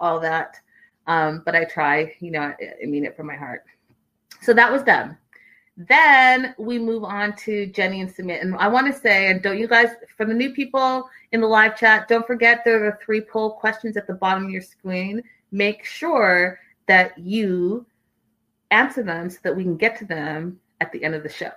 all 0.00 0.18
that. 0.20 0.56
Um, 1.06 1.42
but 1.44 1.54
I 1.54 1.64
try, 1.64 2.14
you 2.20 2.30
know, 2.30 2.40
I, 2.40 2.56
I 2.82 2.86
mean 2.86 3.04
it 3.04 3.16
from 3.16 3.26
my 3.26 3.36
heart. 3.36 3.64
So 4.42 4.52
that 4.54 4.70
was 4.70 4.84
them. 4.84 5.16
Then 5.76 6.54
we 6.58 6.78
move 6.78 7.04
on 7.04 7.34
to 7.36 7.66
Jenny 7.66 8.00
and 8.00 8.14
Sumit. 8.14 8.42
And 8.42 8.54
I 8.56 8.68
want 8.68 8.92
to 8.92 8.98
say, 8.98 9.30
and 9.30 9.42
don't 9.42 9.58
you 9.58 9.66
guys, 9.66 9.88
for 10.16 10.26
the 10.26 10.34
new 10.34 10.52
people 10.52 11.08
in 11.32 11.40
the 11.40 11.46
live 11.46 11.76
chat, 11.76 12.06
don't 12.06 12.26
forget 12.26 12.62
there 12.64 12.84
are 12.84 12.98
three 13.02 13.22
poll 13.22 13.52
questions 13.52 13.96
at 13.96 14.06
the 14.06 14.14
bottom 14.14 14.44
of 14.44 14.50
your 14.50 14.62
screen. 14.62 15.22
Make 15.52 15.84
sure 15.84 16.58
that 16.86 17.16
you 17.18 17.86
answer 18.70 19.02
them 19.02 19.30
so 19.30 19.38
that 19.42 19.56
we 19.56 19.62
can 19.62 19.76
get 19.76 19.98
to 19.98 20.04
them 20.04 20.60
at 20.80 20.92
the 20.92 21.02
end 21.02 21.14
of 21.14 21.22
the 21.22 21.28
show. 21.28 21.52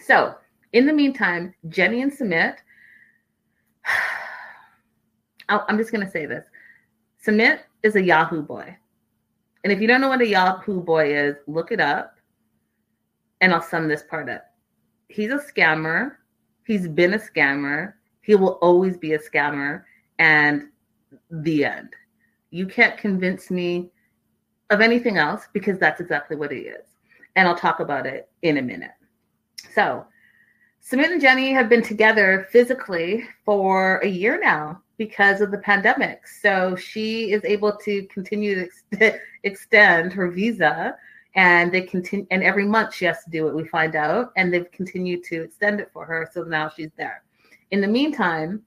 So, 0.00 0.34
in 0.72 0.86
the 0.86 0.92
meantime, 0.92 1.54
Jenny 1.68 2.02
and 2.02 2.12
Sumit, 2.12 2.56
I'm 5.48 5.78
just 5.78 5.92
going 5.92 6.04
to 6.04 6.10
say 6.10 6.26
this 6.26 6.44
Sumit 7.24 7.60
is 7.82 7.96
a 7.96 8.02
Yahoo 8.02 8.42
boy. 8.42 8.76
And 9.62 9.72
if 9.72 9.80
you 9.80 9.86
don't 9.86 10.00
know 10.00 10.08
what 10.08 10.20
a 10.20 10.26
Yahoo 10.26 10.80
boy 10.80 11.14
is, 11.14 11.36
look 11.46 11.72
it 11.72 11.80
up 11.80 12.16
and 13.40 13.52
I'll 13.52 13.62
sum 13.62 13.88
this 13.88 14.02
part 14.02 14.28
up. 14.28 14.44
He's 15.08 15.30
a 15.30 15.38
scammer. 15.38 16.16
He's 16.66 16.88
been 16.88 17.14
a 17.14 17.18
scammer. 17.18 17.94
He 18.22 18.34
will 18.34 18.58
always 18.62 18.96
be 18.96 19.12
a 19.14 19.18
scammer. 19.18 19.84
And 20.18 20.64
the 21.30 21.64
end. 21.64 21.90
You 22.54 22.68
can't 22.68 22.96
convince 22.96 23.50
me 23.50 23.90
of 24.70 24.80
anything 24.80 25.16
else 25.16 25.48
because 25.52 25.76
that's 25.76 26.00
exactly 26.00 26.36
what 26.36 26.52
it 26.52 26.60
is. 26.60 26.86
And 27.34 27.48
I'll 27.48 27.56
talk 27.56 27.80
about 27.80 28.06
it 28.06 28.28
in 28.42 28.58
a 28.58 28.62
minute. 28.62 28.92
So, 29.74 30.06
Sumit 30.80 31.10
and 31.10 31.20
Jenny 31.20 31.52
have 31.52 31.68
been 31.68 31.82
together 31.82 32.46
physically 32.52 33.24
for 33.44 33.98
a 34.04 34.06
year 34.06 34.38
now 34.40 34.80
because 34.98 35.40
of 35.40 35.50
the 35.50 35.58
pandemic. 35.58 36.28
So 36.28 36.76
she 36.76 37.32
is 37.32 37.44
able 37.44 37.76
to 37.78 38.04
continue 38.06 38.54
to 38.54 38.68
ex- 39.00 39.18
extend 39.42 40.12
her 40.12 40.30
visa 40.30 40.94
and 41.34 41.72
they 41.72 41.80
continue 41.80 42.24
and 42.30 42.44
every 42.44 42.66
month 42.66 42.94
she 42.94 43.04
has 43.04 43.24
to 43.24 43.30
do 43.30 43.48
it 43.48 43.54
we 43.56 43.66
find 43.66 43.96
out 43.96 44.30
and 44.36 44.54
they've 44.54 44.70
continued 44.70 45.24
to 45.24 45.42
extend 45.42 45.80
it 45.80 45.90
for 45.92 46.04
her 46.04 46.30
so 46.32 46.44
now 46.44 46.68
she's 46.68 46.92
there 46.96 47.24
in 47.72 47.80
the 47.80 47.88
meantime 47.88 48.62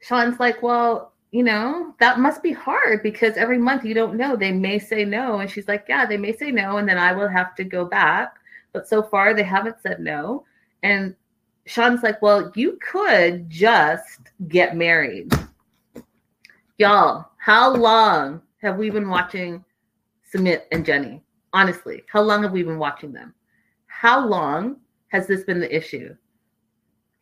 shaun's 0.00 0.38
like 0.38 0.62
well 0.62 1.11
you 1.32 1.42
know 1.42 1.94
that 1.98 2.20
must 2.20 2.42
be 2.42 2.52
hard 2.52 3.02
because 3.02 3.36
every 3.36 3.58
month 3.58 3.84
you 3.84 3.94
don't 3.94 4.16
know 4.16 4.36
they 4.36 4.52
may 4.52 4.78
say 4.78 5.04
no 5.04 5.40
and 5.40 5.50
she's 5.50 5.66
like 5.66 5.84
yeah 5.88 6.06
they 6.06 6.16
may 6.16 6.32
say 6.32 6.50
no 6.50 6.76
and 6.76 6.88
then 6.88 6.98
i 6.98 7.12
will 7.12 7.28
have 7.28 7.54
to 7.54 7.64
go 7.64 7.84
back 7.84 8.36
but 8.72 8.86
so 8.86 9.02
far 9.02 9.34
they 9.34 9.42
haven't 9.42 9.80
said 9.82 9.98
no 9.98 10.44
and 10.82 11.14
shaun's 11.66 12.02
like 12.02 12.20
well 12.22 12.52
you 12.54 12.78
could 12.80 13.48
just 13.48 14.20
get 14.48 14.76
married 14.76 15.32
y'all 16.78 17.26
how 17.38 17.74
long 17.74 18.40
have 18.62 18.76
we 18.76 18.90
been 18.90 19.08
watching 19.08 19.64
Sumit 20.32 20.62
and 20.72 20.84
Jenny? 20.84 21.22
Honestly, 21.52 22.04
how 22.08 22.22
long 22.22 22.42
have 22.42 22.52
we 22.52 22.62
been 22.62 22.78
watching 22.78 23.12
them? 23.12 23.34
How 23.86 24.26
long 24.26 24.76
has 25.08 25.26
this 25.26 25.44
been 25.44 25.60
the 25.60 25.74
issue? 25.74 26.16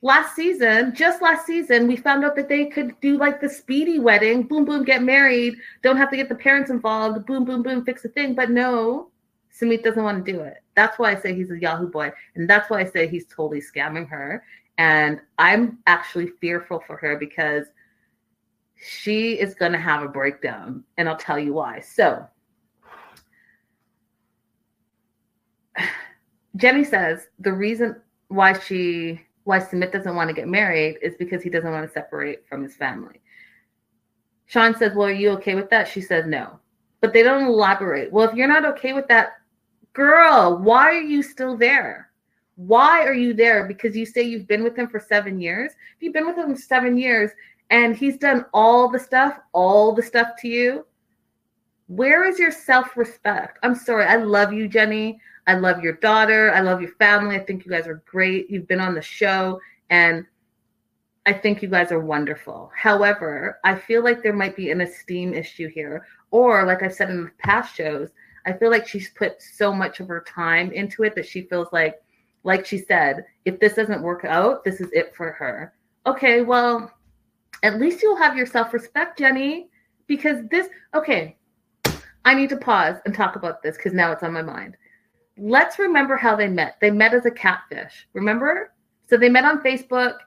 Last 0.02 0.34
season, 0.34 0.94
just 0.94 1.20
last 1.20 1.44
season, 1.46 1.86
we 1.86 1.94
found 1.96 2.24
out 2.24 2.34
that 2.36 2.48
they 2.48 2.66
could 2.66 2.98
do 3.00 3.18
like 3.18 3.38
the 3.38 3.48
speedy 3.50 3.98
wedding, 3.98 4.44
boom, 4.44 4.64
boom, 4.64 4.82
get 4.82 5.02
married, 5.02 5.56
don't 5.82 5.98
have 5.98 6.08
to 6.10 6.16
get 6.16 6.30
the 6.30 6.34
parents 6.34 6.70
involved, 6.70 7.26
boom, 7.26 7.44
boom, 7.44 7.62
boom, 7.62 7.84
fix 7.84 8.02
the 8.02 8.08
thing. 8.08 8.34
But 8.34 8.50
no, 8.50 9.10
Sumit 9.52 9.82
doesn't 9.82 10.02
want 10.02 10.24
to 10.24 10.32
do 10.32 10.40
it. 10.40 10.62
That's 10.74 10.98
why 10.98 11.12
I 11.12 11.16
say 11.16 11.34
he's 11.34 11.50
a 11.50 11.58
Yahoo 11.58 11.88
boy. 11.88 12.12
And 12.34 12.48
that's 12.48 12.70
why 12.70 12.80
I 12.80 12.84
say 12.86 13.08
he's 13.08 13.26
totally 13.26 13.60
scamming 13.60 14.08
her. 14.08 14.42
And 14.78 15.20
I'm 15.38 15.78
actually 15.86 16.28
fearful 16.40 16.82
for 16.86 16.96
her 16.96 17.18
because 17.18 17.66
she 18.76 19.38
is 19.38 19.54
going 19.54 19.72
to 19.72 19.78
have 19.78 20.02
a 20.02 20.08
breakdown. 20.08 20.82
And 20.96 21.10
I'll 21.10 21.16
tell 21.18 21.38
you 21.38 21.52
why. 21.52 21.80
So, 21.80 22.26
Jenny 26.56 26.84
says 26.84 27.28
the 27.38 27.52
reason 27.52 28.00
why 28.28 28.58
she 28.58 29.20
why 29.50 29.58
Sumit 29.58 29.90
doesn't 29.90 30.14
want 30.14 30.28
to 30.28 30.34
get 30.34 30.46
married 30.48 30.98
is 31.02 31.16
because 31.18 31.42
he 31.42 31.50
doesn't 31.50 31.72
want 31.72 31.84
to 31.86 31.92
separate 31.92 32.48
from 32.48 32.62
his 32.62 32.76
family. 32.76 33.20
Shaun 34.46 34.76
says, 34.76 34.94
Well, 34.94 35.08
are 35.08 35.12
you 35.12 35.30
okay 35.30 35.56
with 35.56 35.68
that? 35.70 35.88
She 35.88 36.00
says 36.00 36.24
no. 36.26 36.60
But 37.00 37.12
they 37.12 37.22
don't 37.24 37.46
elaborate. 37.46 38.12
Well, 38.12 38.28
if 38.28 38.34
you're 38.34 38.48
not 38.48 38.64
okay 38.64 38.92
with 38.92 39.08
that, 39.08 39.40
girl, 39.92 40.56
why 40.58 40.90
are 40.90 41.00
you 41.00 41.22
still 41.22 41.56
there? 41.56 42.10
Why 42.54 43.04
are 43.04 43.14
you 43.14 43.34
there? 43.34 43.66
Because 43.66 43.96
you 43.96 44.06
say 44.06 44.22
you've 44.22 44.46
been 44.46 44.62
with 44.62 44.76
him 44.76 44.88
for 44.88 45.00
seven 45.00 45.40
years. 45.40 45.72
If 45.96 46.02
you've 46.02 46.12
been 46.12 46.26
with 46.26 46.36
him 46.36 46.54
seven 46.54 46.96
years 46.96 47.30
and 47.70 47.96
he's 47.96 48.18
done 48.18 48.44
all 48.52 48.88
the 48.88 48.98
stuff, 48.98 49.38
all 49.52 49.92
the 49.92 50.02
stuff 50.02 50.28
to 50.42 50.48
you, 50.48 50.86
where 51.88 52.24
is 52.24 52.38
your 52.38 52.52
self 52.52 52.96
respect? 52.96 53.58
I'm 53.64 53.74
sorry. 53.74 54.04
I 54.04 54.16
love 54.16 54.52
you, 54.52 54.68
Jenny. 54.68 55.20
I 55.46 55.54
love 55.54 55.82
your 55.82 55.94
daughter. 55.94 56.52
I 56.52 56.60
love 56.60 56.80
your 56.80 56.92
family. 56.92 57.36
I 57.36 57.40
think 57.40 57.64
you 57.64 57.70
guys 57.70 57.86
are 57.86 58.02
great. 58.06 58.50
You've 58.50 58.68
been 58.68 58.80
on 58.80 58.94
the 58.94 59.02
show 59.02 59.60
and 59.90 60.24
I 61.26 61.32
think 61.32 61.62
you 61.62 61.68
guys 61.68 61.92
are 61.92 62.00
wonderful. 62.00 62.70
However, 62.74 63.58
I 63.64 63.74
feel 63.74 64.02
like 64.02 64.22
there 64.22 64.32
might 64.32 64.56
be 64.56 64.70
an 64.70 64.80
esteem 64.80 65.34
issue 65.34 65.68
here. 65.68 66.06
Or, 66.30 66.64
like 66.64 66.82
I've 66.82 66.94
said 66.94 67.10
in 67.10 67.30
past 67.38 67.74
shows, 67.74 68.10
I 68.46 68.52
feel 68.52 68.70
like 68.70 68.88
she's 68.88 69.10
put 69.10 69.42
so 69.42 69.72
much 69.72 70.00
of 70.00 70.08
her 70.08 70.24
time 70.26 70.72
into 70.72 71.02
it 71.02 71.14
that 71.16 71.26
she 71.26 71.42
feels 71.42 71.68
like, 71.72 72.00
like 72.44 72.64
she 72.64 72.78
said, 72.78 73.24
if 73.44 73.60
this 73.60 73.74
doesn't 73.74 74.02
work 74.02 74.24
out, 74.24 74.64
this 74.64 74.80
is 74.80 74.90
it 74.92 75.14
for 75.14 75.32
her. 75.32 75.74
Okay, 76.06 76.40
well, 76.40 76.90
at 77.62 77.78
least 77.78 78.02
you'll 78.02 78.16
have 78.16 78.36
your 78.36 78.46
self 78.46 78.72
respect, 78.72 79.18
Jenny, 79.18 79.68
because 80.06 80.46
this, 80.50 80.68
okay, 80.94 81.36
I 82.24 82.34
need 82.34 82.48
to 82.50 82.56
pause 82.56 82.96
and 83.04 83.14
talk 83.14 83.36
about 83.36 83.62
this 83.62 83.76
because 83.76 83.92
now 83.92 84.12
it's 84.12 84.22
on 84.22 84.32
my 84.32 84.42
mind 84.42 84.76
let's 85.40 85.78
remember 85.78 86.16
how 86.16 86.36
they 86.36 86.48
met. 86.48 86.76
They 86.80 86.90
met 86.90 87.14
as 87.14 87.26
a 87.26 87.30
catfish. 87.30 88.06
Remember? 88.12 88.72
So 89.08 89.16
they 89.16 89.28
met 89.28 89.44
on 89.44 89.62
Facebook. 89.62 90.18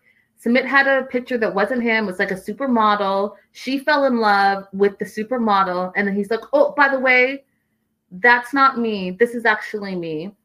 Sumit 0.43 0.65
had 0.65 0.87
a 0.87 1.03
picture 1.03 1.37
that 1.37 1.53
wasn't 1.53 1.83
him, 1.83 2.05
was 2.05 2.19
like 2.19 2.31
a 2.31 2.35
supermodel. 2.35 3.35
She 3.51 3.79
fell 3.79 4.05
in 4.05 4.17
love 4.17 4.65
with 4.73 4.97
the 4.99 5.05
supermodel. 5.05 5.93
And 5.95 6.07
then 6.07 6.15
he's 6.15 6.29
like, 6.29 6.41
oh, 6.51 6.73
by 6.75 6.89
the 6.89 6.99
way, 6.99 7.45
that's 8.11 8.53
not 8.53 8.77
me. 8.77 9.11
This 9.11 9.35
is 9.35 9.45
actually 9.45 9.95
me. 9.95 10.35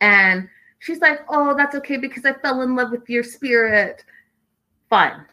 And 0.00 0.48
she's 0.80 1.00
like, 1.00 1.20
oh, 1.28 1.54
that's 1.56 1.76
okay 1.76 1.98
because 1.98 2.24
I 2.24 2.32
fell 2.32 2.62
in 2.62 2.74
love 2.74 2.90
with 2.90 3.08
your 3.08 3.22
spirit. 3.22 4.04
Fine. 4.90 5.24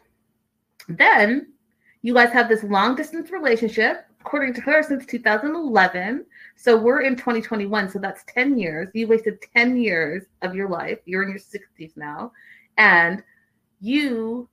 Then 0.88 1.52
you 2.02 2.14
guys 2.14 2.32
have 2.32 2.48
this 2.48 2.62
long 2.62 2.94
distance 2.94 3.30
relationship, 3.30 4.06
according 4.26 4.52
to 4.54 4.60
her, 4.62 4.82
since 4.82 5.06
2011. 5.06 6.26
So 6.56 6.76
we're 6.76 7.02
in 7.02 7.14
2021. 7.14 7.88
So 7.88 8.00
that's 8.00 8.24
10 8.24 8.58
years. 8.58 8.88
You 8.92 9.06
wasted 9.06 9.38
10 9.54 9.76
years 9.76 10.24
of 10.42 10.54
your 10.54 10.68
life. 10.68 10.98
You're 11.04 11.22
in 11.22 11.28
your 11.28 11.38
60s 11.38 11.96
now. 11.96 12.32
And 12.76 13.22
you 13.80 14.48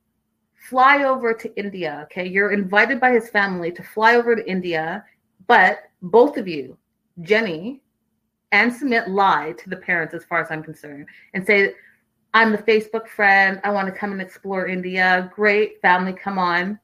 fly 0.69 1.03
over 1.03 1.33
to 1.33 1.55
India. 1.57 2.01
Okay. 2.03 2.27
You're 2.27 2.51
invited 2.51 2.99
by 2.99 3.13
his 3.13 3.29
family 3.29 3.71
to 3.71 3.81
fly 3.81 4.15
over 4.15 4.35
to 4.35 4.47
India. 4.47 5.03
But 5.47 5.79
both 6.03 6.37
of 6.37 6.47
you, 6.47 6.77
Jenny 7.21 7.81
and 8.51 8.71
Sumit, 8.71 9.07
lie 9.07 9.55
to 9.57 9.69
the 9.71 9.77
parents 9.77 10.13
as 10.13 10.23
far 10.23 10.39
as 10.39 10.51
I'm 10.51 10.63
concerned 10.63 11.07
and 11.33 11.45
say, 11.45 11.73
I'm 12.35 12.51
the 12.51 12.59
Facebook 12.59 13.07
friend. 13.07 13.59
I 13.63 13.71
want 13.71 13.87
to 13.87 13.99
come 13.99 14.11
and 14.11 14.21
explore 14.21 14.67
India. 14.67 15.31
Great. 15.33 15.81
Family, 15.81 16.13
come 16.13 16.37
on. 16.37 16.79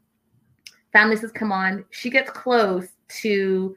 Family 0.93 1.15
says, 1.15 1.31
come 1.31 1.51
on. 1.51 1.85
She 1.91 2.09
gets 2.09 2.31
close 2.31 2.87
to 3.21 3.75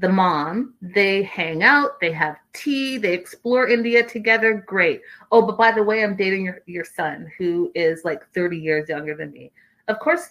the 0.00 0.08
mom. 0.08 0.74
They 0.80 1.22
hang 1.22 1.62
out, 1.62 2.00
they 2.00 2.12
have 2.12 2.38
tea, 2.52 2.96
they 2.96 3.12
explore 3.12 3.68
India 3.68 4.06
together. 4.06 4.64
Great. 4.66 5.02
Oh, 5.30 5.42
but 5.42 5.58
by 5.58 5.72
the 5.72 5.82
way, 5.82 6.02
I'm 6.02 6.16
dating 6.16 6.44
your, 6.44 6.60
your 6.66 6.84
son 6.84 7.30
who 7.38 7.70
is 7.74 8.04
like 8.04 8.26
30 8.32 8.58
years 8.58 8.88
younger 8.88 9.14
than 9.14 9.32
me. 9.32 9.52
Of 9.88 9.98
course, 9.98 10.30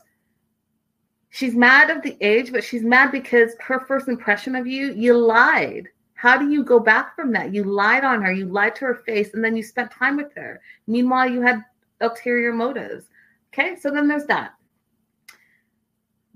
she's 1.30 1.56
mad 1.56 1.90
of 1.90 2.02
the 2.02 2.18
age, 2.22 2.52
but 2.52 2.64
she's 2.64 2.84
mad 2.84 3.12
because 3.12 3.52
her 3.60 3.82
first 3.82 4.08
impression 4.08 4.56
of 4.56 4.66
you, 4.66 4.94
you 4.94 5.16
lied. 5.16 5.88
How 6.16 6.38
do 6.38 6.50
you 6.50 6.64
go 6.64 6.80
back 6.80 7.16
from 7.16 7.32
that? 7.34 7.54
You 7.54 7.64
lied 7.64 8.04
on 8.04 8.22
her, 8.24 8.32
you 8.32 8.46
lied 8.46 8.76
to 8.76 8.86
her 8.86 8.96
face, 9.06 9.34
and 9.34 9.44
then 9.44 9.56
you 9.56 9.64
spent 9.64 9.92
time 9.92 10.18
with 10.18 10.34
her. 10.36 10.60
Meanwhile, 10.88 11.30
you 11.30 11.42
had 11.42 11.64
ulterior 12.02 12.52
motives. 12.52 13.06
Okay, 13.54 13.76
so 13.80 13.90
then 13.90 14.08
there's 14.08 14.26
that. 14.26 14.54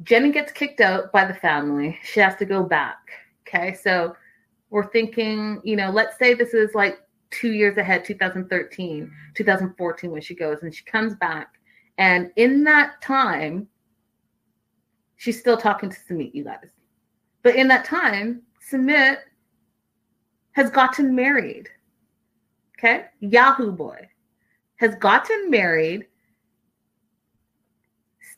Jenny 0.01 0.31
gets 0.31 0.51
kicked 0.51 0.81
out 0.81 1.11
by 1.11 1.25
the 1.25 1.33
family. 1.33 1.99
She 2.03 2.19
has 2.19 2.35
to 2.37 2.45
go 2.45 2.63
back. 2.63 2.97
Okay. 3.47 3.73
So 3.73 4.15
we're 4.69 4.89
thinking, 4.91 5.61
you 5.63 5.75
know, 5.75 5.91
let's 5.91 6.17
say 6.17 6.33
this 6.33 6.53
is 6.53 6.73
like 6.73 6.99
two 7.29 7.51
years 7.51 7.77
ahead, 7.77 8.03
2013, 8.03 9.11
2014, 9.35 10.11
when 10.11 10.21
she 10.21 10.35
goes 10.35 10.63
and 10.63 10.73
she 10.73 10.83
comes 10.85 11.15
back. 11.15 11.59
And 11.97 12.31
in 12.37 12.63
that 12.63 13.01
time, 13.01 13.67
she's 15.17 15.39
still 15.39 15.57
talking 15.57 15.89
to 15.89 15.97
Sumit, 16.09 16.33
you 16.33 16.43
guys. 16.43 16.69
But 17.43 17.55
in 17.55 17.67
that 17.67 17.85
time, 17.85 18.41
Sumit 18.71 19.17
has 20.53 20.69
gotten 20.71 21.13
married. 21.13 21.69
Okay. 22.79 23.05
Yahoo 23.19 23.71
boy 23.71 24.09
has 24.77 24.95
gotten 24.95 25.49
married, 25.49 26.05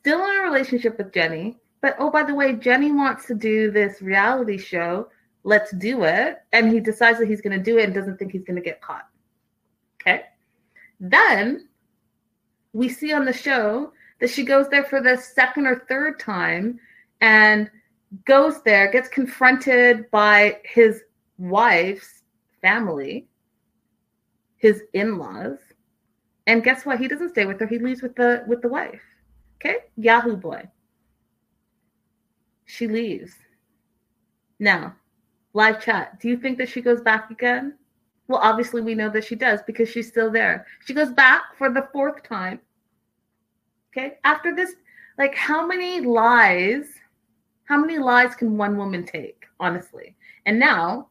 still 0.05 0.23
in 0.23 0.37
a 0.37 0.43
relationship 0.43 0.99
with 0.99 1.11
Jenny. 1.11 1.57
But 1.81 1.95
oh, 1.97 2.11
by 2.11 2.21
the 2.21 2.35
way, 2.35 2.53
Jenny 2.53 2.91
wants 2.91 3.25
to 3.25 3.33
do 3.33 3.71
this 3.71 4.03
reality 4.03 4.55
show. 4.55 5.09
Let's 5.43 5.71
do 5.77 6.03
it. 6.03 6.43
And 6.53 6.71
he 6.71 6.79
decides 6.79 7.17
that 7.17 7.27
he's 7.27 7.41
going 7.41 7.57
to 7.57 7.63
do 7.63 7.79
it 7.79 7.85
and 7.85 7.93
doesn't 7.93 8.17
think 8.17 8.31
he's 8.31 8.43
going 8.43 8.55
to 8.55 8.61
get 8.61 8.81
caught. 8.81 9.07
Okay. 9.99 10.21
Then 10.99 11.69
we 12.73 12.87
see 12.87 13.13
on 13.13 13.25
the 13.25 13.33
show 13.33 13.93
that 14.19 14.29
she 14.29 14.43
goes 14.43 14.69
there 14.69 14.83
for 14.83 15.01
the 15.01 15.17
second 15.17 15.65
or 15.65 15.83
third 15.89 16.19
time 16.19 16.79
and 17.21 17.71
goes 18.25 18.61
there, 18.61 18.91
gets 18.91 19.09
confronted 19.09 20.11
by 20.11 20.59
his 20.65 21.01
wife's 21.39 22.21
family, 22.61 23.25
his 24.57 24.83
in-laws, 24.93 25.57
and 26.45 26.63
guess 26.63 26.85
what? 26.85 26.99
He 26.99 27.07
doesn't 27.07 27.29
stay 27.29 27.45
with 27.45 27.59
her. 27.59 27.65
He 27.65 27.79
leaves 27.79 28.03
with 28.03 28.15
the 28.15 28.43
with 28.47 28.61
the 28.61 28.69
wife. 28.69 29.01
Okay? 29.65 29.77
Yahoo 29.97 30.37
boy. 30.37 30.69
She 32.65 32.87
leaves. 32.87 33.33
Now, 34.59 34.95
live 35.53 35.83
chat. 35.83 36.19
Do 36.19 36.27
you 36.27 36.37
think 36.37 36.57
that 36.57 36.69
she 36.69 36.81
goes 36.81 37.01
back 37.01 37.31
again? 37.31 37.75
Well, 38.27 38.39
obviously 38.41 38.81
we 38.81 38.95
know 38.95 39.09
that 39.09 39.23
she 39.23 39.35
does 39.35 39.61
because 39.65 39.89
she's 39.89 40.07
still 40.07 40.31
there. 40.31 40.65
She 40.85 40.93
goes 40.93 41.11
back 41.11 41.41
for 41.57 41.71
the 41.71 41.87
fourth 41.91 42.23
time. 42.23 42.59
Okay? 43.91 44.17
After 44.23 44.55
this, 44.55 44.73
like 45.17 45.35
how 45.35 45.65
many 45.65 46.01
lies, 46.01 46.85
how 47.65 47.79
many 47.79 47.97
lies 47.97 48.35
can 48.35 48.57
one 48.57 48.77
woman 48.77 49.05
take, 49.05 49.45
honestly? 49.59 50.15
And 50.45 50.59
now 50.59 51.09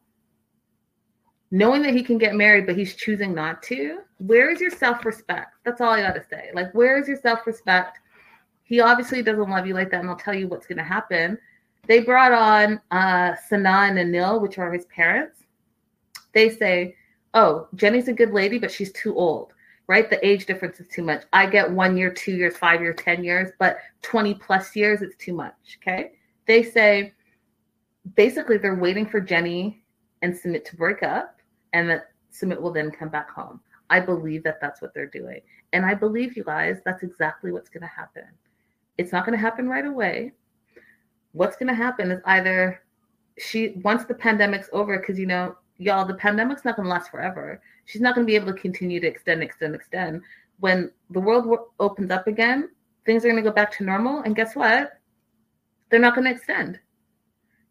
knowing 1.51 1.81
that 1.83 1.93
he 1.93 2.03
can 2.03 2.17
get 2.17 2.35
married, 2.35 2.65
but 2.65 2.77
he's 2.77 2.95
choosing 2.95 3.33
not 3.33 3.63
to, 3.63 3.99
where 4.17 4.49
is 4.49 4.61
your 4.61 4.71
self 4.71 5.05
respect? 5.05 5.55
That's 5.63 5.81
all 5.81 5.91
I 5.91 6.01
got 6.01 6.15
to 6.15 6.23
say. 6.29 6.51
Like, 6.53 6.73
where 6.73 6.97
is 6.97 7.07
your 7.07 7.17
self 7.17 7.45
respect? 7.45 7.99
He 8.65 8.81
obviously 8.81 9.21
doesn't 9.21 9.49
love 9.49 9.65
you 9.65 9.75
like 9.75 9.91
that, 9.91 10.01
and 10.01 10.09
I'll 10.09 10.15
tell 10.15 10.33
you 10.33 10.47
what's 10.47 10.67
going 10.67 10.79
to 10.79 10.83
happen. 10.83 11.37
They 11.87 11.99
brought 11.99 12.31
on 12.31 12.81
uh, 12.91 13.35
and 13.51 13.65
Anil, 13.65 14.41
which 14.41 14.57
are 14.57 14.73
his 14.73 14.85
parents. 14.85 15.43
They 16.33 16.49
say, 16.49 16.95
Oh, 17.35 17.67
Jenny's 17.75 18.07
a 18.07 18.13
good 18.13 18.31
lady, 18.31 18.57
but 18.57 18.71
she's 18.71 18.91
too 18.93 19.15
old, 19.15 19.53
right? 19.87 20.09
The 20.09 20.25
age 20.25 20.45
difference 20.45 20.79
is 20.79 20.87
too 20.87 21.03
much. 21.03 21.23
I 21.31 21.45
get 21.45 21.69
one 21.69 21.95
year, 21.95 22.11
two 22.11 22.31
years, 22.31 22.57
five 22.57 22.81
years, 22.81 22.95
10 22.97 23.23
years, 23.23 23.51
but 23.59 23.77
20 24.01 24.35
plus 24.35 24.75
years, 24.75 25.01
it's 25.01 25.17
too 25.17 25.33
much. 25.33 25.77
Okay. 25.81 26.13
They 26.47 26.63
say 26.63 27.13
basically 28.15 28.57
they're 28.57 28.75
waiting 28.75 29.05
for 29.05 29.19
Jenny 29.19 29.83
and 30.21 30.33
Sumit 30.33 30.63
to 30.65 30.75
break 30.75 31.03
up 31.03 31.39
and 31.73 31.89
that 31.89 32.11
Sumit 32.31 32.59
will 32.59 32.71
then 32.71 32.89
come 32.89 33.09
back 33.09 33.29
home. 33.29 33.59
I 33.89 33.99
believe 33.99 34.43
that 34.43 34.59
that's 34.61 34.81
what 34.81 34.93
they're 34.93 35.05
doing. 35.05 35.41
And 35.73 35.85
I 35.85 35.93
believe 35.93 36.37
you 36.37 36.43
guys, 36.43 36.77
that's 36.85 37.03
exactly 37.03 37.51
what's 37.51 37.69
going 37.69 37.81
to 37.81 37.87
happen. 37.87 38.23
It's 38.97 39.11
not 39.11 39.25
going 39.25 39.37
to 39.37 39.41
happen 39.41 39.67
right 39.67 39.85
away. 39.85 40.31
What's 41.33 41.57
going 41.57 41.67
to 41.67 41.75
happen 41.75 42.11
is 42.11 42.21
either 42.25 42.81
she, 43.37 43.73
once 43.83 44.05
the 44.05 44.13
pandemic's 44.13 44.69
over, 44.71 44.97
because 44.99 45.19
you 45.19 45.25
know, 45.25 45.57
y'all, 45.77 46.05
the 46.05 46.13
pandemic's 46.13 46.63
not 46.63 46.75
going 46.75 46.85
to 46.85 46.91
last 46.91 47.11
forever. 47.11 47.61
She's 47.85 48.01
not 48.01 48.15
going 48.15 48.25
to 48.25 48.31
be 48.31 48.35
able 48.35 48.53
to 48.53 48.59
continue 48.59 48.99
to 48.99 49.07
extend, 49.07 49.43
extend, 49.43 49.75
extend. 49.75 50.21
When 50.59 50.91
the 51.09 51.19
world 51.19 51.47
opens 51.79 52.11
up 52.11 52.27
again, 52.27 52.69
things 53.05 53.23
are 53.23 53.29
going 53.29 53.43
to 53.43 53.49
go 53.49 53.53
back 53.53 53.71
to 53.77 53.83
normal. 53.83 54.21
And 54.21 54.35
guess 54.35 54.55
what? 54.55 54.99
They're 55.89 55.99
not 55.99 56.15
going 56.15 56.25
to 56.25 56.31
extend. 56.31 56.79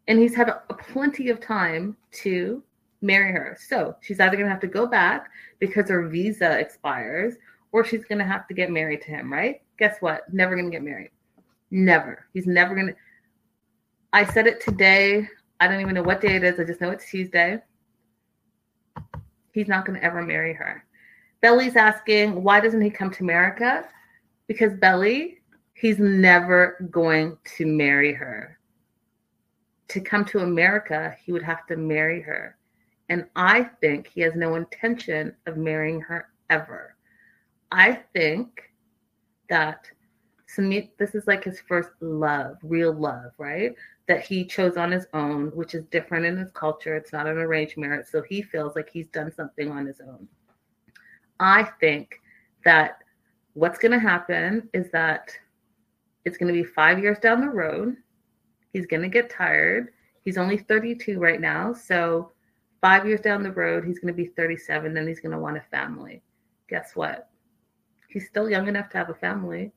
And 0.07 0.19
he's 0.19 0.35
had 0.35 0.49
a, 0.49 0.61
a 0.69 0.73
plenty 0.75 1.29
of 1.29 1.39
time 1.39 1.97
to 2.23 2.63
marry 3.01 3.31
her. 3.31 3.57
So 3.59 3.95
she's 4.01 4.19
either 4.19 4.35
going 4.35 4.45
to 4.45 4.51
have 4.51 4.61
to 4.61 4.67
go 4.67 4.85
back 4.85 5.29
because 5.59 5.89
her 5.89 6.07
visa 6.07 6.59
expires 6.59 7.35
or 7.71 7.83
she's 7.83 8.05
going 8.05 8.19
to 8.19 8.25
have 8.25 8.47
to 8.47 8.53
get 8.53 8.71
married 8.71 9.01
to 9.01 9.07
him, 9.09 9.31
right? 9.31 9.61
Guess 9.77 9.97
what? 9.99 10.31
Never 10.33 10.55
going 10.55 10.65
to 10.65 10.71
get 10.71 10.83
married. 10.83 11.11
Never. 11.71 12.25
He's 12.33 12.47
never 12.47 12.75
going 12.75 12.87
to. 12.87 12.95
I 14.13 14.25
said 14.25 14.47
it 14.47 14.61
today. 14.61 15.27
I 15.59 15.67
don't 15.67 15.81
even 15.81 15.95
know 15.95 16.03
what 16.03 16.21
day 16.21 16.35
it 16.35 16.43
is. 16.43 16.59
I 16.59 16.63
just 16.63 16.81
know 16.81 16.91
it's 16.91 17.09
Tuesday. 17.09 17.59
He's 19.53 19.67
not 19.67 19.85
going 19.85 19.99
to 19.99 20.05
ever 20.05 20.21
marry 20.21 20.53
her. 20.53 20.85
Belly's 21.41 21.75
asking, 21.75 22.43
why 22.43 22.59
doesn't 22.59 22.81
he 22.81 22.89
come 22.89 23.11
to 23.11 23.23
America? 23.23 23.85
Because 24.47 24.73
Belly, 24.73 25.39
he's 25.73 25.99
never 25.99 26.87
going 26.91 27.37
to 27.57 27.65
marry 27.65 28.13
her. 28.13 28.59
To 29.89 30.01
come 30.01 30.25
to 30.25 30.39
America, 30.39 31.15
he 31.23 31.31
would 31.31 31.43
have 31.43 31.65
to 31.67 31.77
marry 31.77 32.21
her. 32.21 32.57
And 33.09 33.25
I 33.35 33.63
think 33.81 34.07
he 34.07 34.21
has 34.21 34.33
no 34.35 34.55
intention 34.55 35.35
of 35.45 35.57
marrying 35.57 36.01
her 36.01 36.29
ever. 36.49 36.95
I 37.71 37.99
think 38.13 38.71
that 39.49 39.85
Sumit, 40.47 40.91
this 40.97 41.15
is 41.15 41.27
like 41.27 41.43
his 41.43 41.59
first 41.59 41.89
love, 42.01 42.57
real 42.61 42.93
love, 42.93 43.31
right? 43.37 43.73
That 44.07 44.21
he 44.21 44.45
chose 44.45 44.77
on 44.77 44.91
his 44.91 45.07
own, 45.13 45.47
which 45.55 45.73
is 45.73 45.83
different 45.85 46.25
in 46.25 46.37
his 46.37 46.51
culture. 46.51 46.95
It's 46.95 47.13
not 47.13 47.27
an 47.27 47.37
arranged 47.37 47.77
marriage. 47.77 48.07
So 48.07 48.21
he 48.21 48.41
feels 48.41 48.75
like 48.75 48.89
he's 48.89 49.07
done 49.07 49.31
something 49.33 49.71
on 49.71 49.85
his 49.85 50.01
own. 50.01 50.27
I 51.39 51.63
think 51.79 52.21
that 52.63 52.99
what's 53.53 53.79
going 53.79 53.91
to 53.91 53.99
happen 53.99 54.69
is 54.73 54.91
that 54.91 55.31
it's 56.25 56.37
going 56.37 56.53
to 56.53 56.61
be 56.61 56.67
five 56.67 56.99
years 56.99 57.19
down 57.19 57.41
the 57.41 57.49
road. 57.49 57.95
He's 58.73 58.85
going 58.85 59.01
to 59.01 59.09
get 59.09 59.29
tired. 59.29 59.89
He's 60.23 60.37
only 60.37 60.57
32 60.57 61.19
right 61.19 61.41
now. 61.41 61.73
So 61.73 62.31
Five 62.85 63.07
years 63.07 63.21
down 63.21 63.41
the 63.41 63.51
road, 63.51 63.83
he's 63.83 63.97
going 63.97 64.13
to 64.13 64.15
be 64.15 64.27
37, 64.27 64.93
then 64.93 65.07
he's 65.07 65.19
going 65.19 65.31
to 65.31 65.39
want 65.39 65.57
a 65.57 65.61
family. 65.71 66.21
Guess 66.69 66.91
what? 66.93 67.29
He's 68.09 68.27
still 68.27 68.47
young 68.47 68.67
enough 68.67 68.89
to 68.89 68.99
have 68.99 69.09
a 69.09 69.15
family. 69.15 69.71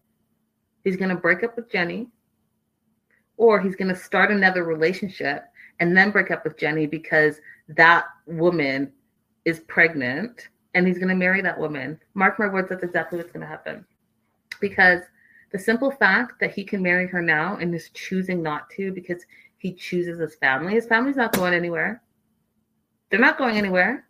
He's 0.85 0.97
going 0.97 1.11
to 1.11 1.17
break 1.17 1.43
up 1.43 1.57
with 1.57 1.71
Jenny, 1.71 2.09
or 3.37 3.61
he's 3.61 3.77
going 3.77 3.93
to 3.93 4.01
start 4.01 4.31
another 4.31 4.64
relationship 4.64 5.45
and 5.81 5.97
then 5.97 6.11
break 6.11 6.31
up 6.31 6.45
with 6.45 6.57
Jenny 6.59 6.87
because 6.87 7.41
that 7.69 8.07
woman 8.27 8.93
is 9.45 9.61
pregnant 9.61 10.49
and 10.75 10.87
he's 10.87 10.99
going 10.99 11.09
to 11.09 11.14
marry 11.14 11.41
that 11.41 11.59
woman. 11.59 11.99
Mark 12.14 12.38
my 12.38 12.49
words, 12.49 12.69
that's 12.69 12.83
exactly 12.83 13.19
what's 13.19 13.33
going 13.33 13.41
to 13.41 13.47
happen. 13.47 13.85
Because 14.61 15.03
the 15.51 15.59
simple 15.59 15.91
fact 15.91 16.41
that 16.41 16.53
he 16.53 16.64
can 16.64 16.83
marry 16.83 17.07
her 17.07 17.23
now 17.23 17.57
and 17.57 17.75
is 17.75 17.91
choosing 17.95 18.43
not 18.43 18.69
to 18.71 18.93
because 18.93 19.25
he 19.57 19.73
chooses 19.73 20.19
his 20.19 20.35
family, 20.35 20.75
his 20.75 20.87
family's 20.87 21.17
not 21.17 21.33
going 21.33 21.55
anywhere. 21.55 22.03
They're 23.11 23.21
not 23.21 23.38
going 23.38 23.57
anywhere. 23.57 24.07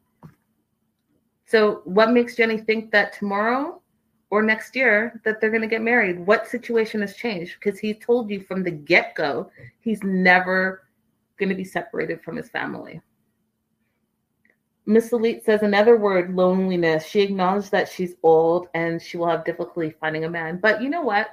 So 1.47 1.83
what 1.85 2.11
makes 2.11 2.35
Jenny 2.35 2.59
think 2.59 2.91
that 2.91 3.13
tomorrow 3.13 3.81
or 4.31 4.43
next 4.43 4.77
year 4.77 5.21
that 5.25 5.41
they're 5.41 5.51
going 5.51 5.63
to 5.63 5.69
get 5.69 5.83
married? 5.83 6.19
What 6.27 6.49
situation 6.49 7.01
has 7.01 7.17
changed? 7.17 7.57
Because 7.59 7.79
he 7.79 7.95
told 7.95 8.31
you 8.31 8.41
from 8.41 8.63
the 8.63 8.71
get-go 8.71 9.51
he's 9.81 10.03
never 10.03 10.85
going 11.39 11.49
to 11.49 11.55
be 11.55 11.65
separated 11.65 12.23
from 12.23 12.37
his 12.37 12.49
family. 12.49 13.01
Miss 14.87 15.13
Elite 15.13 15.45
says 15.45 15.63
another 15.63 15.97
word, 15.97 16.35
loneliness. 16.35 17.05
She 17.05 17.21
acknowledged 17.21 17.71
that 17.73 17.89
she's 17.89 18.15
old 18.23 18.69
and 18.75 19.01
she 19.01 19.19
will 19.19 19.29
have 19.29 19.45
difficulty 19.45 19.95
finding 20.01 20.25
a 20.25 20.31
man. 20.31 20.59
But 20.63 20.83
you 20.83 20.89
know 20.89 21.03
what? 21.03 21.29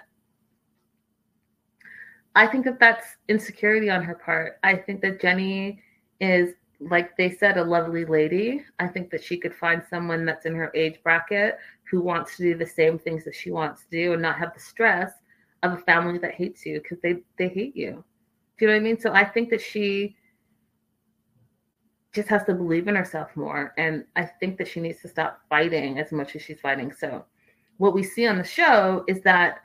I 2.35 2.47
think 2.47 2.65
that 2.65 2.79
that's 2.79 3.15
insecurity 3.29 3.89
on 3.89 4.03
her 4.03 4.15
part. 4.15 4.59
I 4.61 4.75
think 4.75 5.01
that 5.01 5.21
Jenny 5.21 5.81
is 6.19 6.53
like 6.79 7.15
they 7.17 7.31
said, 7.31 7.57
a 7.57 7.63
lovely 7.63 8.05
lady. 8.05 8.63
I 8.79 8.87
think 8.87 9.09
that 9.11 9.23
she 9.23 9.37
could 9.37 9.55
find 9.55 9.81
someone 9.89 10.25
that's 10.25 10.45
in 10.45 10.55
her 10.55 10.71
age 10.75 10.99
bracket 11.03 11.57
who 11.89 12.01
wants 12.01 12.37
to 12.37 12.43
do 12.43 12.55
the 12.55 12.65
same 12.65 12.97
things 12.97 13.23
that 13.25 13.35
she 13.35 13.51
wants 13.51 13.83
to 13.83 13.89
do 13.89 14.13
and 14.13 14.21
not 14.21 14.37
have 14.37 14.53
the 14.53 14.59
stress 14.59 15.11
of 15.63 15.73
a 15.73 15.77
family 15.77 16.17
that 16.19 16.33
hates 16.33 16.65
you 16.65 16.81
because 16.81 16.99
they 17.01 17.17
they 17.37 17.47
hate 17.47 17.75
you. 17.75 18.03
Do 18.57 18.65
you 18.65 18.67
know 18.67 18.73
what 18.73 18.79
I 18.79 18.83
mean? 18.83 18.99
So 18.99 19.13
I 19.13 19.25
think 19.25 19.49
that 19.49 19.61
she 19.61 20.15
just 22.13 22.29
has 22.29 22.45
to 22.45 22.53
believe 22.53 22.87
in 22.87 22.95
herself 22.95 23.35
more, 23.35 23.73
and 23.77 24.05
I 24.15 24.23
think 24.25 24.57
that 24.57 24.67
she 24.67 24.79
needs 24.79 25.01
to 25.01 25.09
stop 25.09 25.41
fighting 25.49 25.99
as 25.99 26.11
much 26.11 26.35
as 26.35 26.41
she's 26.41 26.59
fighting. 26.59 26.93
So 26.93 27.25
what 27.77 27.93
we 27.93 28.03
see 28.03 28.25
on 28.27 28.37
the 28.37 28.43
show 28.43 29.03
is 29.07 29.21
that 29.21 29.59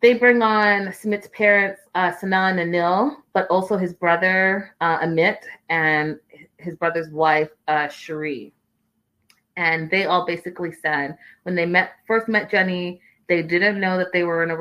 they 0.00 0.14
bring 0.14 0.42
on 0.42 0.88
Sumit's 0.88 1.28
parents, 1.28 1.80
uh, 1.94 2.12
and 2.22 2.32
Anil, 2.32 3.18
but 3.32 3.46
also 3.46 3.76
his 3.76 3.94
brother, 3.94 4.74
uh, 4.80 4.98
Amit, 4.98 5.38
and 5.68 6.18
his 6.58 6.74
brother's 6.74 7.08
wife, 7.10 7.50
uh, 7.68 7.86
Cherie. 7.86 8.52
And 9.62 9.88
they 9.92 10.06
all 10.06 10.26
basically 10.26 10.72
said 10.72 11.16
when 11.44 11.54
they 11.54 11.66
met 11.66 11.92
first 12.08 12.26
met 12.26 12.50
Jenny, 12.50 13.00
they 13.28 13.42
didn't 13.42 13.78
know 13.78 13.96
that 13.96 14.12
they 14.12 14.24
were 14.24 14.42
in 14.42 14.50
a 14.50 14.56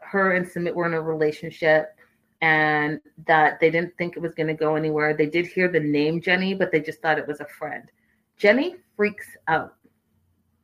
her 0.00 0.32
and 0.32 0.46
Sumit 0.46 0.74
were 0.74 0.86
in 0.86 0.94
a 0.94 1.00
relationship 1.00 1.94
and 2.40 3.00
that 3.26 3.60
they 3.60 3.70
didn't 3.70 3.94
think 3.98 4.16
it 4.16 4.22
was 4.22 4.32
going 4.32 4.46
to 4.46 4.54
go 4.54 4.76
anywhere. 4.76 5.12
They 5.12 5.26
did 5.26 5.46
hear 5.46 5.68
the 5.68 5.78
name 5.78 6.22
Jenny, 6.22 6.54
but 6.54 6.72
they 6.72 6.80
just 6.80 7.02
thought 7.02 7.18
it 7.18 7.26
was 7.26 7.40
a 7.40 7.46
friend. 7.58 7.84
Jenny 8.38 8.76
freaks 8.96 9.26
out. 9.46 9.74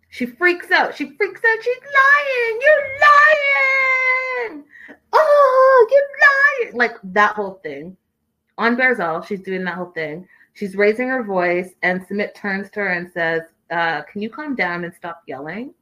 She 0.09 0.25
freaks 0.25 0.71
out. 0.71 0.97
She 0.97 1.15
freaks 1.15 1.43
out. 1.45 1.63
She's 1.63 1.77
lying. 1.77 2.61
You're 2.63 2.87
lying. 4.49 4.65
Oh, 5.13 5.89
you're 5.91 6.65
lying. 6.65 6.79
Like 6.79 6.97
that 7.13 7.35
whole 7.35 7.61
thing. 7.63 7.95
On 8.57 8.75
Bares 8.75 9.01
All, 9.01 9.21
she's 9.21 9.43
doing 9.43 9.65
that 9.65 9.75
whole 9.75 9.91
thing. 9.91 10.27
She's 10.55 10.77
raising 10.77 11.09
her 11.09 11.23
voice, 11.23 11.75
and 11.83 12.01
Sumit 12.07 12.35
turns 12.35 12.71
to 12.71 12.81
her 12.81 12.89
and 12.89 13.13
says, 13.13 13.43
uh, 13.71 14.03
Can 14.03 14.23
you 14.23 14.31
calm 14.31 14.55
down 14.55 14.85
and 14.85 14.95
stop 14.95 15.23
yelling? 15.27 15.75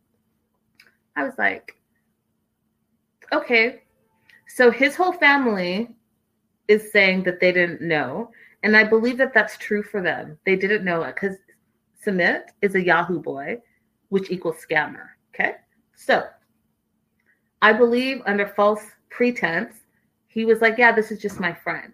I 1.17 1.25
was 1.25 1.35
like, 1.39 1.77
Okay. 3.33 3.83
So 4.47 4.71
his 4.71 4.95
whole 4.95 5.13
family 5.13 5.89
is 6.69 6.93
saying 6.93 7.25
that 7.25 7.41
they 7.41 7.53
didn't 7.53 7.81
know. 7.81 8.31
And 8.63 8.77
I 8.77 8.85
believe 8.85 9.19
that 9.19 9.35
that's 9.35 9.59
true 9.59 9.83
for 9.83 10.01
them. 10.01 10.39
They 10.47 10.57
didn't 10.57 10.85
know 10.85 11.03
it 11.03 11.15
because 11.15 11.37
Sumit 12.05 12.45
is 12.63 12.75
a 12.75 12.85
Yahoo 12.85 13.21
boy 13.21 13.59
which 14.11 14.31
equals 14.31 14.57
scammer. 14.57 15.07
Okay. 15.35 15.57
So 15.97 16.25
I 17.63 17.73
believe 17.73 18.23
under 18.27 18.47
false 18.47 18.83
pretense, 19.11 19.75
he 20.29 20.45
was 20.45 20.61
like, 20.61 20.79
Yeah, 20.79 20.93
this 20.93 21.11
is 21.11 21.21
just 21.21 21.41
my 21.41 21.53
friend. 21.53 21.93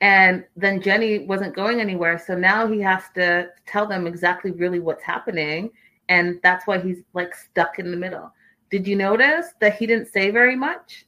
And 0.00 0.44
then 0.56 0.80
Jenny 0.80 1.20
wasn't 1.20 1.56
going 1.56 1.80
anywhere. 1.80 2.18
So 2.24 2.36
now 2.36 2.66
he 2.70 2.80
has 2.80 3.04
to 3.16 3.48
tell 3.66 3.86
them 3.86 4.06
exactly 4.06 4.52
really 4.52 4.78
what's 4.78 5.02
happening. 5.02 5.70
And 6.08 6.38
that's 6.42 6.66
why 6.66 6.78
he's 6.78 7.02
like 7.14 7.34
stuck 7.34 7.78
in 7.78 7.90
the 7.90 7.96
middle. 7.96 8.32
Did 8.70 8.86
you 8.86 8.96
notice 8.96 9.54
that 9.60 9.76
he 9.76 9.86
didn't 9.86 10.08
say 10.08 10.30
very 10.30 10.54
much? 10.54 11.06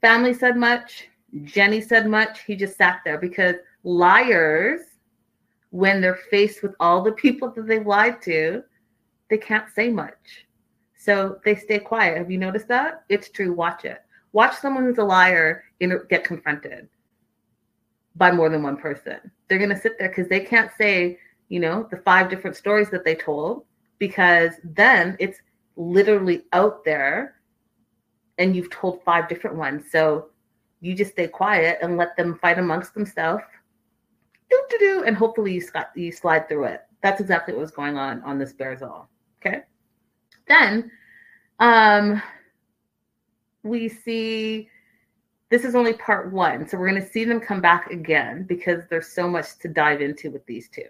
Family 0.00 0.34
said 0.34 0.56
much. 0.56 1.08
Jenny 1.42 1.80
said 1.80 2.06
much. 2.06 2.44
He 2.44 2.54
just 2.54 2.76
sat 2.76 3.00
there 3.04 3.18
because 3.18 3.56
liars 3.82 4.80
when 5.70 6.00
they're 6.00 6.18
faced 6.30 6.62
with 6.62 6.74
all 6.80 7.02
the 7.02 7.12
people 7.12 7.50
that 7.50 7.66
they've 7.66 7.86
lied 7.86 8.22
to, 8.22 8.62
they 9.28 9.36
can't 9.36 9.68
say 9.74 9.90
much. 9.90 10.46
So 10.96 11.38
they 11.44 11.54
stay 11.56 11.78
quiet. 11.78 12.16
Have 12.16 12.30
you 12.30 12.38
noticed 12.38 12.68
that? 12.68 13.04
It's 13.08 13.28
true. 13.28 13.52
Watch 13.52 13.84
it. 13.84 13.98
Watch 14.32 14.56
someone 14.56 14.84
who's 14.84 14.98
a 14.98 15.04
liar 15.04 15.64
get 16.08 16.24
confronted 16.24 16.88
by 18.16 18.30
more 18.30 18.48
than 18.48 18.62
one 18.62 18.76
person. 18.76 19.18
They're 19.48 19.58
going 19.58 19.70
to 19.70 19.80
sit 19.80 19.98
there 19.98 20.08
because 20.08 20.28
they 20.28 20.40
can't 20.40 20.70
say, 20.76 21.18
you 21.48 21.60
know, 21.60 21.86
the 21.90 21.98
five 21.98 22.28
different 22.28 22.56
stories 22.56 22.90
that 22.90 23.04
they 23.04 23.14
told 23.14 23.64
because 23.98 24.52
then 24.64 25.16
it's 25.18 25.40
literally 25.76 26.44
out 26.52 26.84
there 26.84 27.36
and 28.38 28.54
you've 28.54 28.70
told 28.70 29.02
five 29.02 29.28
different 29.28 29.56
ones. 29.56 29.84
So 29.90 30.28
you 30.80 30.94
just 30.94 31.12
stay 31.12 31.26
quiet 31.26 31.78
and 31.82 31.96
let 31.96 32.16
them 32.16 32.38
fight 32.38 32.58
amongst 32.58 32.94
themselves 32.94 33.42
do 34.50 34.62
do, 34.70 34.78
do, 34.78 35.04
and 35.04 35.16
hopefully 35.16 35.54
you, 35.54 35.62
you 35.94 36.12
slide 36.12 36.48
through 36.48 36.64
it. 36.64 36.82
That's 37.02 37.20
exactly 37.20 37.54
what 37.54 37.60
was 37.60 37.70
going 37.70 37.96
on 37.96 38.22
on 38.22 38.38
this 38.38 38.52
Bares 38.52 38.82
All. 38.82 39.08
Okay. 39.40 39.62
Then 40.46 40.90
um, 41.60 42.22
we 43.62 43.88
see 43.88 44.68
this 45.50 45.64
is 45.64 45.74
only 45.74 45.94
part 45.94 46.32
one. 46.32 46.68
So 46.68 46.76
we're 46.76 46.90
going 46.90 47.02
to 47.02 47.08
see 47.08 47.24
them 47.24 47.40
come 47.40 47.60
back 47.60 47.90
again 47.90 48.44
because 48.48 48.82
there's 48.90 49.08
so 49.08 49.28
much 49.28 49.58
to 49.60 49.68
dive 49.68 50.00
into 50.00 50.30
with 50.30 50.44
these 50.46 50.68
two. 50.68 50.88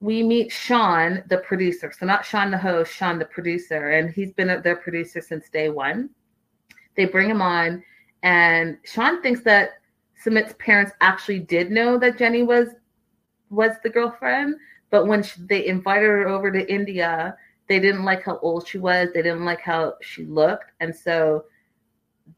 We 0.00 0.22
meet 0.22 0.50
Sean, 0.50 1.22
the 1.28 1.38
producer. 1.38 1.92
So 1.96 2.06
not 2.06 2.24
Shaun, 2.24 2.50
the 2.50 2.58
host, 2.58 2.92
Sean, 2.92 3.18
the 3.18 3.26
producer. 3.26 3.90
And 3.90 4.10
he's 4.10 4.32
been 4.32 4.62
their 4.62 4.76
producer 4.76 5.20
since 5.20 5.48
day 5.50 5.68
one. 5.68 6.10
They 6.96 7.04
bring 7.04 7.30
him 7.30 7.40
on, 7.40 7.82
and 8.22 8.78
Sean 8.84 9.22
thinks 9.22 9.42
that 9.42 9.70
Sumit's 10.22 10.54
parents 10.58 10.92
actually 11.00 11.38
did 11.38 11.70
know 11.70 11.98
that 11.98 12.18
Jenny 12.18 12.42
was 12.42 12.68
was 13.48 13.72
the 13.82 13.90
girlfriend, 13.90 14.56
but 14.90 15.06
when 15.06 15.22
she, 15.22 15.40
they 15.42 15.66
invited 15.66 16.06
her 16.06 16.28
over 16.28 16.52
to 16.52 16.72
India, 16.72 17.36
they 17.68 17.80
didn't 17.80 18.04
like 18.04 18.22
how 18.22 18.38
old 18.42 18.66
she 18.66 18.78
was. 18.78 19.08
They 19.12 19.22
didn't 19.22 19.44
like 19.44 19.60
how 19.60 19.94
she 20.02 20.24
looked, 20.24 20.72
and 20.80 20.94
so 20.94 21.44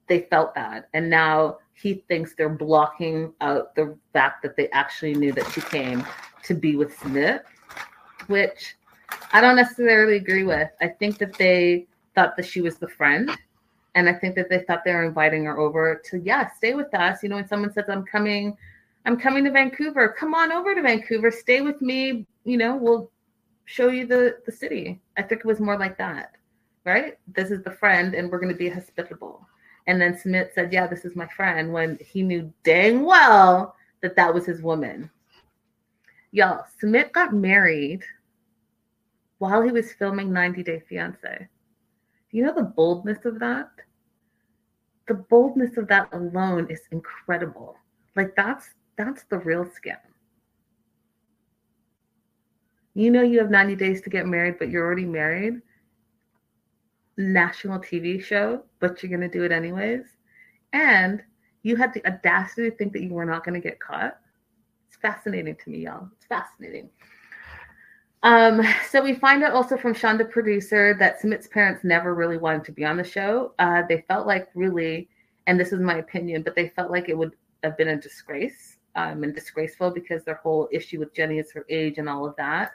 they 0.07 0.21
felt 0.31 0.55
bad. 0.55 0.85
And 0.95 1.09
now 1.09 1.59
he 1.75 2.05
thinks 2.09 2.35
they're 2.35 2.49
blocking 2.49 3.33
out 3.41 3.75
the 3.75 3.97
fact 4.13 4.43
that 4.43 4.57
they 4.57 4.69
actually 4.71 5.15
knew 5.15 5.33
that 5.33 5.51
she 5.53 5.61
came 5.61 6.07
to 6.45 6.55
be 6.55 6.77
with 6.77 6.97
Sumit, 6.99 7.43
which 8.27 8.77
I 9.33 9.41
don't 9.41 9.57
necessarily 9.57 10.17
agree 10.17 10.45
with. 10.45 10.71
I 10.81 10.89
think 10.89 11.19
that 11.19 11.35
they 11.35 11.87
thought 12.15 12.37
that 12.37 12.47
she 12.47 12.61
was 12.61 12.77
the 12.77 12.89
friend. 12.89 13.31
And 13.95 14.09
I 14.09 14.15
think 14.15 14.37
that 14.37 14.49
they 14.49 14.61
thought 14.61 14.85
they 14.85 14.93
were 14.93 15.05
inviting 15.05 15.45
her 15.45 15.59
over 15.59 16.01
to, 16.11 16.19
yeah, 16.19 16.51
stay 16.51 16.73
with 16.75 16.95
us. 16.95 17.23
You 17.23 17.29
know, 17.29 17.37
when 17.37 17.49
someone 17.49 17.73
says, 17.73 17.85
I'm 17.89 18.05
coming 18.05 18.57
I'm 19.05 19.19
coming 19.19 19.45
to 19.45 19.51
Vancouver. 19.51 20.15
Come 20.19 20.35
on 20.35 20.53
over 20.53 20.75
to 20.75 20.83
Vancouver. 20.83 21.31
Stay 21.31 21.61
with 21.61 21.81
me. 21.83 22.27
You 22.45 22.57
know, 22.57 22.77
we'll 22.77 23.11
show 23.65 23.89
you 23.89 24.07
the 24.07 24.37
the 24.47 24.53
city. 24.53 25.01
I 25.17 25.23
think 25.23 25.41
it 25.41 25.47
was 25.47 25.61
more 25.61 25.79
like 25.79 25.99
that, 25.99 26.37
right? 26.85 27.19
This 27.27 27.51
is 27.51 27.63
the 27.63 27.71
friend, 27.71 28.15
and 28.15 28.31
we're 28.31 28.39
going 28.39 28.53
to 28.53 28.59
be 28.59 28.69
hospitable. 28.69 29.47
And 29.87 30.01
then 30.01 30.15
Sumit 30.15 30.55
said, 30.55 30.73
"Yeah, 30.73 30.87
this 30.87 31.05
is 31.05 31.17
my 31.17 31.27
friend," 31.29 31.73
when 31.73 31.99
he 32.01 32.23
knew 32.23 32.53
dang 32.63 33.05
well 33.05 33.77
that 34.01 34.17
that 34.17 34.33
was 34.33 34.47
his 34.47 34.63
woman. 34.63 35.11
Y'all, 36.31 36.65
Sumit 36.81 37.13
got 37.13 37.35
married 37.35 38.05
while 39.39 39.61
he 39.61 39.71
was 39.71 39.93
filming 39.93 40.33
90 40.33 40.63
Day 40.63 40.81
Fiance. 40.89 41.49
Do 42.31 42.37
you 42.37 42.45
know 42.45 42.55
the 42.55 42.63
boldness 42.63 43.25
of 43.25 43.39
that? 43.41 43.71
The 45.09 45.15
boldness 45.15 45.77
of 45.77 45.89
that 45.89 46.09
alone 46.13 46.69
is 46.71 46.81
incredible. 46.91 47.77
Like 48.15 48.35
that's 48.37 48.71
that's 48.97 49.25
the 49.25 49.39
real 49.39 49.65
scam. 49.65 49.99
You 52.95 53.11
know 53.11 53.23
you 53.23 53.39
have 53.39 53.51
90 53.51 53.75
days 53.77 54.01
to 54.03 54.11
get 54.11 54.27
married, 54.27 54.59
but 54.59 54.71
you're 54.71 54.85
already 54.85 55.07
married. 55.07 55.61
National 57.17 57.79
TV 57.79 58.23
show, 58.23 58.63
but 58.81 59.03
you're 59.03 59.11
going 59.11 59.29
to 59.29 59.39
do 59.39 59.45
it 59.45 59.53
anyways. 59.53 60.05
And 60.73 61.23
you 61.63 61.77
had 61.77 61.93
the 61.93 62.05
audacity 62.07 62.71
to 62.71 62.77
think 62.77 62.93
that 62.93 63.03
you 63.03 63.11
were 63.11 63.25
not 63.25 63.45
going 63.45 63.61
to 63.61 63.67
get 63.67 63.81
caught. 63.81 64.19
It's 64.89 64.97
fascinating 64.97 65.57
to 65.57 65.71
me, 65.71 65.81
y'all. 65.81 66.09
It's 66.17 66.27
fascinating. 66.27 66.91
Um, 68.23 68.63
so 68.89 69.03
we 69.03 69.15
find 69.15 69.43
out 69.43 69.53
also 69.53 69.77
from 69.77 69.93
the 69.93 70.25
producer, 70.25 70.95
that 70.99 71.21
Sumit's 71.21 71.49
parents 71.49 71.83
never 71.85 72.15
really 72.15 72.39
wanted 72.39 72.65
to 72.65 72.73
be 72.73 72.85
on 72.85 72.97
the 72.97 73.05
show. 73.05 73.53
Uh, 73.59 73.83
they 73.89 74.05
felt 74.09 74.27
like 74.27 74.49
really, 74.55 75.09
and 75.47 75.59
this 75.59 75.73
is 75.73 75.81
my 75.81 75.99
opinion, 75.99 76.43
but 76.43 76.55
they 76.55 76.69
felt 76.69 76.91
like 76.91 77.09
it 77.09 77.19
would 77.19 77.33
have 77.65 77.77
been 77.77 77.89
a 77.89 78.01
disgrace 78.01 78.79
um, 78.95 79.25
and 79.25 79.35
disgraceful 79.35 79.91
because 79.91 80.25
their 80.25 80.37
whole 80.37 80.69
issue 80.73 80.99
with 80.99 81.15
Jenny 81.15 81.39
is 81.39 81.53
her 81.53 81.65
age 81.69 81.99
and 81.99 82.09
all 82.09 82.27
of 82.27 82.37
that. 82.37 82.73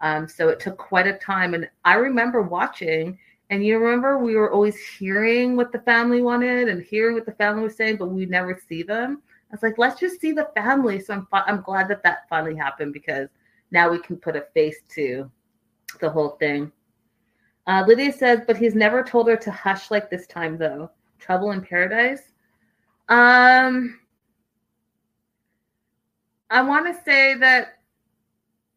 Um, 0.00 0.28
so 0.28 0.48
it 0.48 0.60
took 0.60 0.78
quite 0.78 1.06
a 1.06 1.14
time. 1.14 1.54
And 1.54 1.68
I 1.84 1.94
remember 1.94 2.42
watching, 2.42 3.18
and 3.50 3.64
you 3.64 3.78
remember 3.78 4.18
we 4.18 4.36
were 4.36 4.52
always 4.52 4.76
hearing 4.76 5.56
what 5.56 5.72
the 5.72 5.80
family 5.80 6.20
wanted 6.20 6.68
and 6.68 6.82
hearing 6.82 7.14
what 7.14 7.26
the 7.26 7.32
family 7.32 7.62
was 7.62 7.76
saying, 7.76 7.96
but 7.96 8.10
we 8.10 8.26
never 8.26 8.60
see 8.68 8.82
them. 8.82 9.22
I 9.50 9.54
was 9.54 9.62
like, 9.62 9.78
let's 9.78 9.98
just 9.98 10.20
see 10.20 10.32
the 10.32 10.50
family. 10.54 11.00
So 11.00 11.14
I'm 11.14 11.26
I'm 11.32 11.62
glad 11.62 11.88
that 11.88 12.02
that 12.02 12.28
finally 12.28 12.54
happened 12.54 12.92
because 12.92 13.28
now 13.70 13.90
we 13.90 13.98
can 13.98 14.16
put 14.16 14.36
a 14.36 14.46
face 14.52 14.80
to 14.94 15.30
the 16.00 16.10
whole 16.10 16.30
thing. 16.30 16.70
Uh, 17.66 17.84
Lydia 17.86 18.12
says, 18.12 18.40
but 18.46 18.56
he's 18.56 18.74
never 18.74 19.02
told 19.02 19.28
her 19.28 19.36
to 19.36 19.50
hush 19.50 19.90
like 19.90 20.10
this 20.10 20.26
time 20.26 20.58
though. 20.58 20.90
Trouble 21.18 21.52
in 21.52 21.62
paradise. 21.62 22.32
Um, 23.08 23.98
I 26.50 26.62
want 26.62 26.86
to 26.86 27.02
say 27.02 27.34
that 27.34 27.77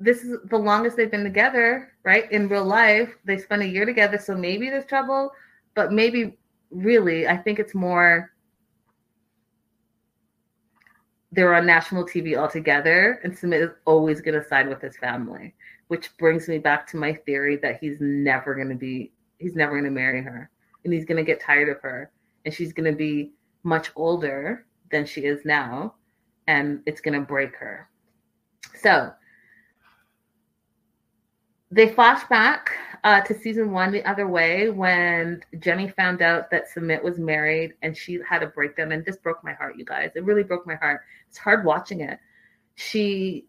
this 0.02 0.24
is 0.24 0.40
the 0.50 0.58
longest 0.58 0.98
they've 0.98 1.12
been 1.12 1.24
together, 1.24 1.94
right? 2.04 2.30
In 2.32 2.50
real 2.50 2.66
life, 2.66 3.10
they 3.24 3.38
spent 3.38 3.62
a 3.62 3.68
year 3.68 3.86
together, 3.86 4.18
so 4.18 4.36
maybe 4.36 4.70
there's 4.70 4.86
trouble, 4.86 5.32
but 5.76 5.94
maybe 5.94 6.38
really, 6.72 7.28
I 7.28 7.38
think 7.38 7.60
it's 7.60 7.76
more 7.76 8.32
they're 11.32 11.54
on 11.54 11.66
national 11.66 12.06
TV 12.06 12.38
all 12.38 12.50
together, 12.50 13.22
and 13.24 13.32
Sumit 13.32 13.64
is 13.64 13.76
always 13.86 14.22
going 14.22 14.42
to 14.42 14.46
side 14.48 14.68
with 14.68 14.82
his 14.82 14.98
family, 14.98 15.54
which 15.88 16.18
brings 16.18 16.48
me 16.48 16.58
back 16.58 16.88
to 16.88 16.98
my 16.98 17.14
theory 17.14 17.56
that 17.58 17.78
he's 17.80 17.98
never 18.02 18.56
going 18.56 18.70
to 18.70 18.76
be, 18.76 19.12
he's 19.38 19.56
never 19.56 19.74
going 19.74 19.86
to 19.86 19.92
marry 19.92 20.22
her, 20.24 20.50
and 20.84 20.94
he's 20.94 21.06
going 21.06 21.24
to 21.24 21.24
get 21.24 21.40
tired 21.40 21.70
of 21.70 21.80
her, 21.82 22.12
and 22.44 22.54
she's 22.54 22.74
going 22.74 22.92
to 22.92 22.98
be 22.98 23.32
much 23.64 23.92
older 23.96 24.66
than 24.90 25.06
she 25.06 25.22
is 25.22 25.46
now, 25.46 25.94
and 26.48 26.82
it's 26.88 27.02
going 27.02 27.18
to 27.18 27.26
break 27.26 27.56
her. 27.56 27.88
So 28.82 29.14
they 31.72 31.90
flash 31.90 32.28
back 32.28 32.72
uh, 33.04 33.22
to 33.22 33.34
season 33.34 33.72
one 33.72 33.92
the 33.92 34.04
other 34.04 34.28
way 34.28 34.70
when 34.70 35.42
Jenny 35.60 35.88
found 35.88 36.22
out 36.22 36.52
that 36.52 36.66
Sumit 36.70 37.02
was 37.02 37.18
married 37.18 37.74
and 37.82 37.96
she 37.96 38.20
had 38.28 38.44
a 38.44 38.48
breakdown. 38.48 38.92
And 38.92 39.04
this 39.06 39.18
broke 39.18 39.44
my 39.44 39.54
heart, 39.54 39.78
you 39.78 39.86
guys. 39.86 40.12
It 40.16 40.26
really 40.26 40.44
broke 40.44 40.68
my 40.68 40.76
heart. 40.76 41.02
It's 41.30 41.38
hard 41.38 41.66
watching 41.66 42.02
it. 42.02 42.20
She 42.76 43.46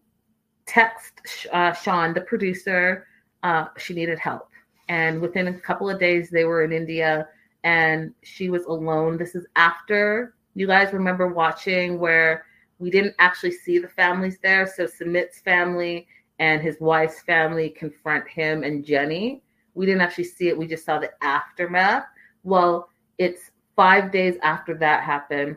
texted 0.67 1.47
uh, 1.53 1.73
Sean, 1.73 2.15
the 2.15 2.21
producer, 2.21 3.07
uh, 3.43 3.67
she 3.77 3.93
needed 3.93 4.19
help. 4.19 4.49
And 4.89 5.21
within 5.21 5.49
a 5.49 5.59
couple 5.59 5.91
of 5.91 5.99
days, 5.99 6.31
they 6.31 6.45
were 6.45 6.63
in 6.63 6.73
India 6.73 7.29
and 7.65 8.15
she 8.23 8.51
was 8.51 8.65
alone. 8.65 9.17
This 9.17 9.35
is 9.35 9.47
after 9.57 10.35
you 10.55 10.67
guys 10.67 10.93
remember 10.93 11.29
watching 11.29 11.99
where 11.99 12.47
we 12.79 12.91
didn't 12.91 13.15
actually 13.19 13.53
see 13.53 13.79
the 13.79 13.89
families 13.89 14.39
there. 14.43 14.67
So 14.67 14.87
Sumit's 14.87 15.41
family 15.41 16.07
and 16.43 16.61
his 16.61 16.77
wife's 16.81 17.21
family 17.21 17.71
confront 17.71 18.27
him 18.27 18.65
and 18.65 18.85
Jenny. 18.85 19.45
We 19.75 19.87
didn't 19.87 20.01
actually 20.01 20.25
see 20.25 20.49
it, 20.49 20.59
we 20.59 20.67
just 20.67 20.85
saw 20.85 20.99
the 20.99 21.13
aftermath. 21.23 22.03
Well, 22.43 22.89
it's 23.17 23.53
five 23.77 24.11
days 24.11 24.35
after 24.43 24.75
that 24.79 25.05
happened. 25.05 25.57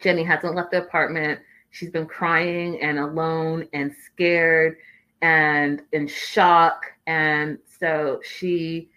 Jenny 0.00 0.24
hasn't 0.24 0.56
left 0.56 0.72
the 0.72 0.82
apartment. 0.82 1.38
She's 1.70 1.90
been 1.90 2.06
crying 2.06 2.80
and 2.82 2.98
alone 2.98 3.68
and 3.72 3.94
scared 4.04 4.78
and 5.22 5.80
in 5.92 6.08
shock. 6.08 6.86
And 7.06 7.58
so 7.78 8.20
she 8.24 8.90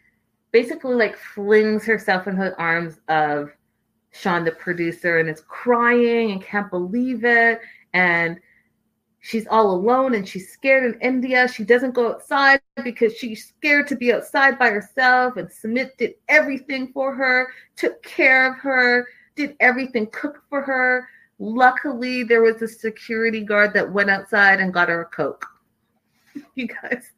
basically 0.51 0.95
like 0.95 1.15
flings 1.15 1.85
herself 1.85 2.25
in 2.25 2.39
the 2.39 2.57
arms 2.57 2.99
of 3.07 3.51
Sean, 4.13 4.43
the 4.43 4.51
producer, 4.51 5.19
and 5.19 5.29
is 5.29 5.41
crying 5.41 6.31
and 6.31 6.41
can't 6.41 6.71
believe 6.71 7.23
it. 7.23 7.59
And 7.93 8.39
she's 9.20 9.47
all 9.47 9.72
alone 9.72 10.15
and 10.15 10.28
she's 10.28 10.51
scared 10.51 10.86
in 10.86 11.01
India. 11.01 11.47
She 11.47 11.63
doesn't 11.63 11.93
go 11.93 12.09
outside 12.09 12.61
because 12.84 13.15
she's 13.15 13.47
scared 13.47 13.88
to 13.88 13.95
be 13.95 14.13
outside 14.13 14.57
by 14.57 14.70
herself. 14.70 15.38
And 15.38 15.49
Sumit 15.49 15.97
did 15.97 16.15
everything 16.28 16.91
for 16.93 17.13
her, 17.13 17.49
took 17.76 18.01
care 18.03 18.51
of 18.51 18.59
her, 18.59 19.07
did 19.36 19.55
everything, 19.59 20.07
cooked 20.07 20.41
for 20.49 20.61
her. 20.61 21.07
Luckily, 21.39 22.24
there 22.24 22.41
was 22.41 22.61
a 22.61 22.68
security 22.68 23.41
guard 23.41 23.74
that 23.74 23.91
went 23.91 24.09
outside 24.09 24.59
and 24.59 24.74
got 24.74 24.89
her 24.89 25.01
a 25.01 25.05
Coke. 25.05 25.45
You 26.55 26.68
guys, 26.68 27.11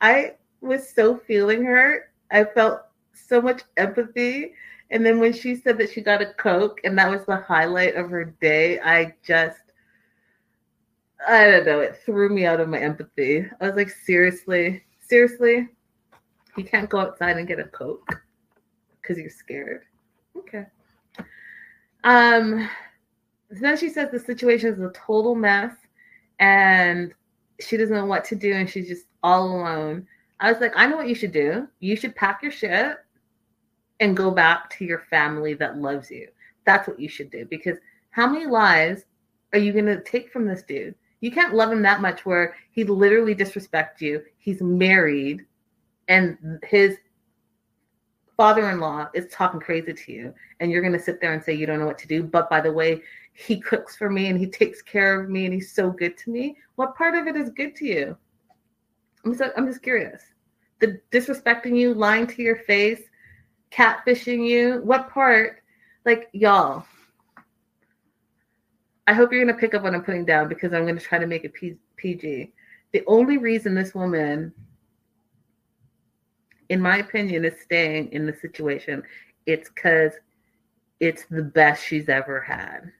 I 0.00 0.34
was 0.60 0.88
so 0.88 1.16
feeling 1.16 1.64
her. 1.64 2.10
I 2.30 2.44
felt 2.44 2.82
so 3.12 3.40
much 3.40 3.62
empathy. 3.76 4.52
And 4.90 5.04
then 5.04 5.20
when 5.20 5.32
she 5.32 5.56
said 5.56 5.78
that 5.78 5.90
she 5.90 6.00
got 6.00 6.22
a 6.22 6.34
Coke 6.34 6.80
and 6.84 6.98
that 6.98 7.10
was 7.10 7.24
the 7.24 7.36
highlight 7.36 7.96
of 7.96 8.10
her 8.10 8.24
day, 8.24 8.80
I 8.80 9.14
just, 9.24 9.71
I 11.26 11.50
don't 11.50 11.66
know, 11.66 11.80
it 11.80 12.00
threw 12.04 12.28
me 12.28 12.46
out 12.46 12.60
of 12.60 12.68
my 12.68 12.78
empathy. 12.78 13.46
I 13.60 13.66
was 13.66 13.76
like, 13.76 13.90
seriously, 13.90 14.82
seriously, 15.00 15.68
you 16.56 16.64
can't 16.64 16.90
go 16.90 16.98
outside 16.98 17.36
and 17.36 17.46
get 17.46 17.58
a 17.58 17.64
Coke 17.64 18.22
because 19.00 19.18
you're 19.18 19.30
scared. 19.30 19.82
Okay. 20.36 20.64
Um, 22.04 22.68
then 23.50 23.76
she 23.76 23.88
says 23.88 24.10
the 24.10 24.18
situation 24.18 24.72
is 24.72 24.80
a 24.80 24.90
total 24.90 25.34
mess 25.34 25.74
and 26.40 27.12
she 27.60 27.76
doesn't 27.76 27.94
know 27.94 28.06
what 28.06 28.24
to 28.26 28.34
do 28.34 28.52
and 28.52 28.68
she's 28.68 28.88
just 28.88 29.06
all 29.22 29.46
alone. 29.46 30.06
I 30.40 30.50
was 30.50 30.60
like, 30.60 30.72
I 30.74 30.86
know 30.86 30.96
what 30.96 31.08
you 31.08 31.14
should 31.14 31.32
do. 31.32 31.68
You 31.80 31.94
should 31.94 32.16
pack 32.16 32.42
your 32.42 32.50
shit 32.50 32.96
and 34.00 34.16
go 34.16 34.30
back 34.30 34.70
to 34.78 34.84
your 34.84 35.04
family 35.10 35.54
that 35.54 35.78
loves 35.78 36.10
you. 36.10 36.28
That's 36.64 36.88
what 36.88 36.98
you 36.98 37.08
should 37.08 37.30
do 37.30 37.46
because 37.46 37.78
how 38.10 38.26
many 38.26 38.46
lives 38.46 39.04
are 39.52 39.58
you 39.58 39.72
going 39.72 39.86
to 39.86 40.02
take 40.02 40.32
from 40.32 40.46
this 40.46 40.62
dude? 40.62 40.94
You 41.22 41.30
can't 41.30 41.54
love 41.54 41.72
him 41.72 41.80
that 41.82 42.02
much 42.02 42.26
where 42.26 42.54
he 42.70 42.84
literally 42.84 43.34
disrespects 43.34 44.00
you. 44.00 44.22
He's 44.36 44.60
married 44.60 45.46
and 46.08 46.60
his 46.62 46.98
father-in-law 48.36 49.08
is 49.14 49.26
talking 49.32 49.60
crazy 49.60 49.94
to 49.94 50.12
you 50.12 50.34
and 50.60 50.70
you're 50.70 50.82
going 50.82 50.92
to 50.92 50.98
sit 50.98 51.20
there 51.20 51.32
and 51.32 51.42
say 51.42 51.54
you 51.54 51.64
don't 51.64 51.78
know 51.78 51.86
what 51.86 51.98
to 51.98 52.08
do 52.08 52.22
but 52.22 52.48
by 52.50 52.60
the 52.60 52.72
way 52.72 53.00
he 53.34 53.60
cooks 53.60 53.94
for 53.94 54.10
me 54.10 54.28
and 54.28 54.38
he 54.40 54.46
takes 54.46 54.82
care 54.82 55.20
of 55.20 55.28
me 55.28 55.44
and 55.44 55.54
he's 55.54 55.70
so 55.70 55.90
good 55.90 56.16
to 56.16 56.30
me 56.30 56.56
what 56.74 56.96
part 56.96 57.14
of 57.14 57.26
it 57.26 57.36
is 57.36 57.50
good 57.50 57.76
to 57.76 57.84
you 57.84 58.16
i'm 59.24 59.36
just, 59.36 59.52
I'm 59.56 59.66
just 59.66 59.82
curious 59.82 60.22
the 60.82 61.00
disrespecting 61.12 61.78
you, 61.78 61.94
lying 61.94 62.26
to 62.26 62.42
your 62.42 62.56
face, 62.56 63.00
catfishing 63.70 64.46
you. 64.46 64.82
What 64.82 65.08
part? 65.08 65.62
Like, 66.04 66.28
y'all, 66.32 66.84
I 69.06 69.14
hope 69.14 69.32
you're 69.32 69.44
going 69.44 69.54
to 69.54 69.60
pick 69.60 69.74
up 69.74 69.82
what 69.82 69.94
I'm 69.94 70.04
putting 70.04 70.24
down 70.24 70.48
because 70.48 70.72
I'm 70.72 70.84
going 70.84 70.98
to 70.98 71.04
try 71.04 71.18
to 71.18 71.26
make 71.26 71.44
it 71.44 71.54
PG. 71.96 72.52
The 72.92 73.02
only 73.06 73.38
reason 73.38 73.74
this 73.74 73.94
woman, 73.94 74.52
in 76.68 76.80
my 76.80 76.98
opinion, 76.98 77.44
is 77.44 77.60
staying 77.60 78.12
in 78.12 78.26
the 78.26 78.34
situation, 78.34 79.02
it's 79.46 79.68
because 79.70 80.12
it's 81.00 81.24
the 81.30 81.42
best 81.42 81.84
she's 81.84 82.08
ever 82.08 82.40
had. 82.40 82.92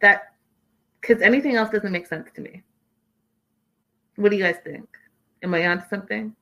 That, 0.00 0.34
because 1.00 1.22
anything 1.22 1.56
else 1.56 1.70
doesn't 1.70 1.90
make 1.90 2.06
sense 2.06 2.30
to 2.36 2.40
me. 2.40 2.62
What 4.16 4.30
do 4.30 4.36
you 4.36 4.44
guys 4.44 4.58
think? 4.62 4.86
Am 5.42 5.54
I 5.54 5.66
onto 5.66 5.88
something? 5.88 6.36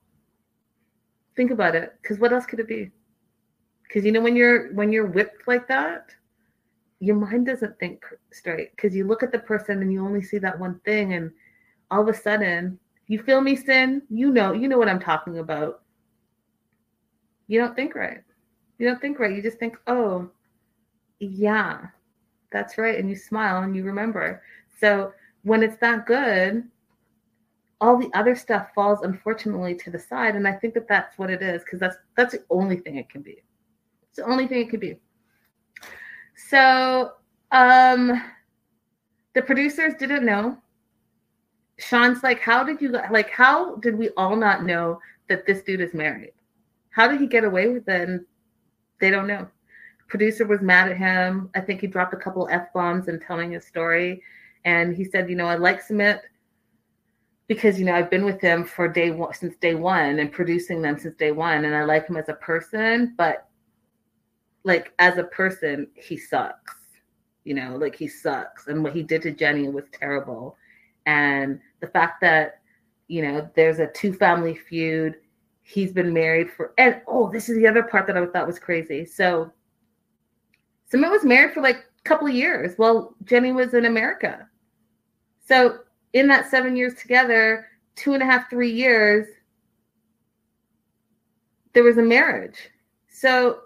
Think 1.36 1.53
about 1.53 1.76
it, 1.76 1.95
because 2.03 2.18
what 2.18 2.32
else 2.32 2.45
could 2.45 2.59
it 2.61 2.68
be? 2.68 2.91
Because 3.84 4.05
you 4.05 4.12
know 4.12 4.20
when 4.20 4.36
you're 4.36 4.72
when 4.74 4.93
you're 4.93 5.07
whipped 5.07 5.47
like 5.47 5.68
that, 5.68 6.11
your 7.01 7.17
mind 7.17 7.47
doesn't 7.47 7.79
think 7.79 8.05
straight. 8.33 8.75
Because 8.75 8.95
you 8.95 9.07
look 9.07 9.23
at 9.23 9.33
the 9.33 9.39
person 9.39 9.83
and 9.83 9.93
you 9.93 10.05
only 10.05 10.23
see 10.23 10.39
that 10.39 10.59
one 10.59 10.81
thing, 10.85 11.15
and 11.15 11.31
all 11.91 12.03
of 12.03 12.09
a 12.09 12.15
sudden, 12.15 12.79
you 13.07 13.23
feel 13.23 13.41
me, 13.41 13.57
sin. 13.57 14.03
You 14.11 14.31
know, 14.31 14.53
you 14.53 14.69
know 14.69 14.79
what 14.79 14.89
I'm 14.89 15.01
talking 15.01 15.39
about. 15.39 15.83
You 17.47 17.61
don't 17.61 17.75
think 17.75 17.95
right. 17.95 18.23
You 18.79 18.87
don't 18.87 19.01
think 19.01 19.19
right. 19.19 19.35
You 19.35 19.43
just 19.43 19.59
think, 19.59 19.77
oh, 19.87 20.31
yeah, 21.19 21.87
that's 22.53 22.79
right, 22.79 22.99
and 22.99 23.09
you 23.09 23.17
smile 23.17 23.63
and 23.63 23.75
you 23.75 23.85
remember. 23.85 24.43
So 24.81 25.13
when 25.43 25.63
it's 25.63 25.77
that 25.77 26.07
good, 26.07 26.65
all 27.81 27.97
the 27.97 28.11
other 28.15 28.35
stuff 28.35 28.69
falls 28.75 29.03
unfortunately 29.03 29.75
to 29.75 29.91
the 29.91 29.99
side 29.99 30.35
and 30.35 30.47
i 30.47 30.53
think 30.53 30.75
that 30.75 30.89
that's 30.89 31.17
what 31.19 31.31
it 31.31 31.43
is 31.43 31.63
because 31.63 31.79
that's 31.79 31.97
that's 32.17 32.33
the 32.33 32.43
only 32.51 32.77
thing 32.77 32.97
it 32.97 33.09
can 33.09 33.23
be 33.23 33.43
it's 34.09 34.17
the 34.17 34.25
only 34.25 34.47
thing 34.47 34.61
it 34.61 34.71
could 34.71 34.81
be 34.81 34.97
so 36.39 37.12
um 37.51 38.22
the 39.34 39.43
producers 39.43 39.95
didn't 39.99 40.24
know. 40.24 40.57
Sean's 41.78 42.22
like 42.22 42.41
how 42.41 42.64
did 42.64 42.80
you 42.80 42.91
like 42.91 43.30
how 43.30 43.76
did 43.76 43.97
we 43.97 44.11
all 44.16 44.36
not 44.36 44.64
know 44.64 45.01
that 45.28 45.47
this 45.47 45.62
dude 45.62 45.80
is 45.80 45.95
married? 45.95 46.32
How 46.91 47.09
did 47.09 47.20
he 47.20 47.26
get 47.26 47.45
away 47.45 47.68
with 47.68 47.89
it? 47.89 48.09
And 48.09 48.24
they 49.01 49.11
don't 49.11 49.26
know. 49.26 49.49
Producer 50.09 50.47
was 50.47 50.61
mad 50.61 50.91
at 50.91 50.97
him. 50.97 51.51
I 51.55 51.61
think 51.61 51.80
he 51.80 51.86
dropped 51.86 52.14
a 52.14 52.16
couple 52.16 52.49
f-bombs 52.51 53.09
in 53.09 53.20
telling 53.20 53.53
his 53.53 53.66
story. 53.66 54.22
And 54.64 54.97
he 54.97 55.05
said 55.05 55.28
you 55.28 55.36
know 55.36 55.47
i 55.47 55.57
like 55.57 55.86
sumit 55.86 56.20
because 57.49 57.78
you 57.78 57.84
know 57.84 57.95
I've 57.95 58.11
been 58.11 58.24
with 58.24 58.41
him 58.41 58.64
for 58.64 58.86
day 58.86 59.11
one 59.11 59.34
since 59.34 59.57
day 59.57 59.74
one 59.74 60.20
and 60.20 60.30
producing 60.30 60.82
them 60.82 60.99
since 60.99 61.16
day 61.16 61.32
one, 61.32 61.64
and 61.64 61.74
I 61.74 61.84
like 61.84 62.07
him 62.07 62.16
as 62.16 62.28
a 62.28 62.34
person, 62.34 63.14
but 63.16 63.48
like 64.65 64.93
as 64.99 65.19
a 65.19 65.25
person, 65.25 65.89
he 65.95 66.17
sucks. 66.17 66.75
You 67.45 67.55
know, 67.55 67.77
like 67.77 67.97
he 67.97 68.09
sucks, 68.09 68.67
and 68.67 68.83
what 68.83 68.93
he 68.93 69.03
did 69.03 69.23
to 69.23 69.31
Jenny 69.31 69.69
was 69.69 69.85
terrible. 69.93 70.57
And 71.07 71.61
the 71.81 71.87
fact 71.87 72.21
that 72.21 72.61
you 73.07 73.23
know 73.23 73.49
there's 73.55 73.79
a 73.79 73.87
two 73.87 74.13
family 74.13 74.55
feud, 74.55 75.17
he's 75.63 75.93
been 75.93 76.13
married 76.13 76.51
for, 76.51 76.75
and 76.77 77.01
oh, 77.07 77.31
this 77.31 77.49
is 77.49 77.57
the 77.57 77.67
other 77.67 77.83
part 77.83 78.07
that 78.07 78.19
I 78.19 78.27
thought 78.27 78.47
was 78.47 78.59
crazy. 78.59 79.07
So, 79.07 79.51
Sumit 80.93 81.11
was 81.11 81.25
married 81.25 81.55
for 81.55 81.63
like 81.63 81.77
a 81.77 82.03
couple 82.09 82.27
of 82.27 82.35
years 82.35 82.75
while 82.77 83.15
Jenny 83.25 83.53
was 83.53 83.73
in 83.75 83.87
America. 83.87 84.47
So 85.49 85.79
in 86.13 86.29
that 86.29 86.51
seven 86.51 86.77
years 86.77 86.95
together, 86.95 87.67
two 87.97 88.13
and 88.13 88.23
a 88.23 88.27
half, 88.27 88.51
three 88.51 88.71
years, 88.71 89.27
there 91.73 91.85
was 91.85 91.97
a 91.97 92.03
marriage. 92.03 92.71
So 93.09 93.61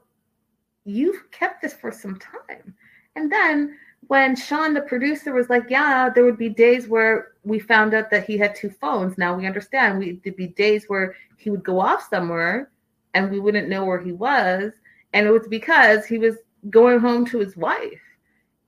you've 0.85 1.31
kept 1.31 1.63
this 1.63 1.73
for 1.73 1.91
some 1.91 2.19
time. 2.19 2.75
And 3.17 3.31
then 3.31 3.77
when 4.09 4.35
Sean, 4.35 4.75
the 4.75 4.83
producer, 4.83 5.33
was 5.33 5.49
like, 5.49 5.65
Yeah, 5.69 6.09
there 6.09 6.25
would 6.25 6.39
be 6.39 6.49
days 6.49 6.89
where 6.89 7.33
we 7.45 7.59
found 7.59 7.95
out 7.95 8.11
that 8.11 8.27
he 8.27 8.37
had 8.37 8.55
two 8.55 8.71
phones. 8.71 9.19
Now 9.19 9.35
we 9.37 9.47
understand. 9.47 9.99
We, 9.99 10.21
there'd 10.23 10.37
be 10.37 10.49
days 10.49 10.85
where 10.89 11.15
he 11.37 11.51
would 11.51 11.65
go 11.65 11.81
off 11.81 12.09
somewhere 12.09 12.71
and 13.15 13.31
we 13.31 13.41
wouldn't 13.41 13.69
know 13.69 13.85
where 13.85 14.01
he 14.01 14.13
was. 14.13 14.73
And 15.13 15.27
it 15.27 15.31
was 15.31 15.47
because 15.49 16.07
he 16.07 16.19
was 16.19 16.37
going 16.71 17.01
home 17.01 17.27
to 17.27 17.39
his 17.39 17.57
wife. 17.57 18.01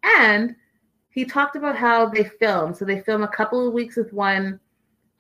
And 0.03 0.55
he 1.11 1.25
talked 1.25 1.57
about 1.57 1.77
how 1.77 2.07
they 2.07 2.25
film. 2.25 2.75
So 2.75 2.85
they 2.85 3.01
film 3.01 3.23
a 3.23 3.29
couple 3.29 3.67
of 3.67 3.73
weeks 3.73 3.97
with 3.97 4.13
one 4.13 4.59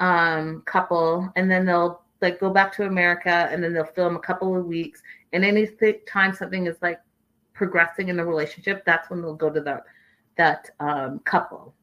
um, 0.00 0.62
couple, 0.66 1.32
and 1.36 1.50
then 1.50 1.64
they'll 1.64 2.02
like 2.20 2.40
go 2.40 2.50
back 2.50 2.74
to 2.74 2.86
America, 2.86 3.48
and 3.50 3.62
then 3.62 3.72
they'll 3.72 3.84
film 3.84 4.16
a 4.16 4.20
couple 4.20 4.56
of 4.56 4.66
weeks. 4.66 5.02
And 5.34 5.44
any 5.44 5.68
time 6.06 6.32
something 6.32 6.66
is 6.66 6.76
like 6.80 7.00
progressing 7.52 8.08
in 8.08 8.16
the 8.16 8.24
relationship, 8.24 8.84
that's 8.86 9.10
when 9.10 9.20
they'll 9.20 9.34
go 9.34 9.50
to 9.50 9.60
that 9.60 9.84
that 10.36 10.70
um, 10.80 11.18
couple. 11.20 11.74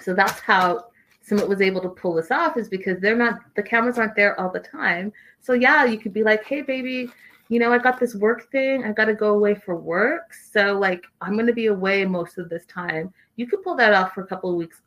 So 0.00 0.14
that's 0.14 0.40
how 0.40 0.86
Sumit 1.28 1.48
was 1.48 1.60
able 1.60 1.80
to 1.82 1.90
pull 1.90 2.14
this 2.14 2.30
off 2.30 2.56
is 2.56 2.68
because 2.68 3.00
they're 3.00 3.16
not 3.16 3.40
the 3.54 3.62
cameras 3.62 3.98
aren't 3.98 4.16
there 4.16 4.38
all 4.40 4.50
the 4.50 4.60
time. 4.60 5.12
So 5.40 5.52
yeah, 5.52 5.84
you 5.84 5.98
could 5.98 6.14
be 6.14 6.22
like, 6.22 6.44
hey 6.44 6.62
baby, 6.62 7.10
you 7.50 7.58
know, 7.58 7.72
I 7.72 7.78
got 7.78 8.00
this 8.00 8.14
work 8.14 8.50
thing. 8.50 8.84
I 8.84 8.92
got 8.92 9.04
to 9.04 9.14
go 9.14 9.34
away 9.34 9.54
for 9.54 9.76
work. 9.76 10.32
So, 10.32 10.78
like, 10.78 11.04
I'm 11.20 11.34
going 11.34 11.46
to 11.46 11.52
be 11.52 11.66
away 11.66 12.06
most 12.06 12.38
of 12.38 12.48
this 12.48 12.64
time 12.64 13.12
you 13.36 13.46
could 13.46 13.62
pull 13.62 13.74
that 13.76 13.92
off 13.92 14.12
for 14.12 14.22
a 14.22 14.26
couple 14.26 14.50
of 14.50 14.56
weeks 14.56 14.82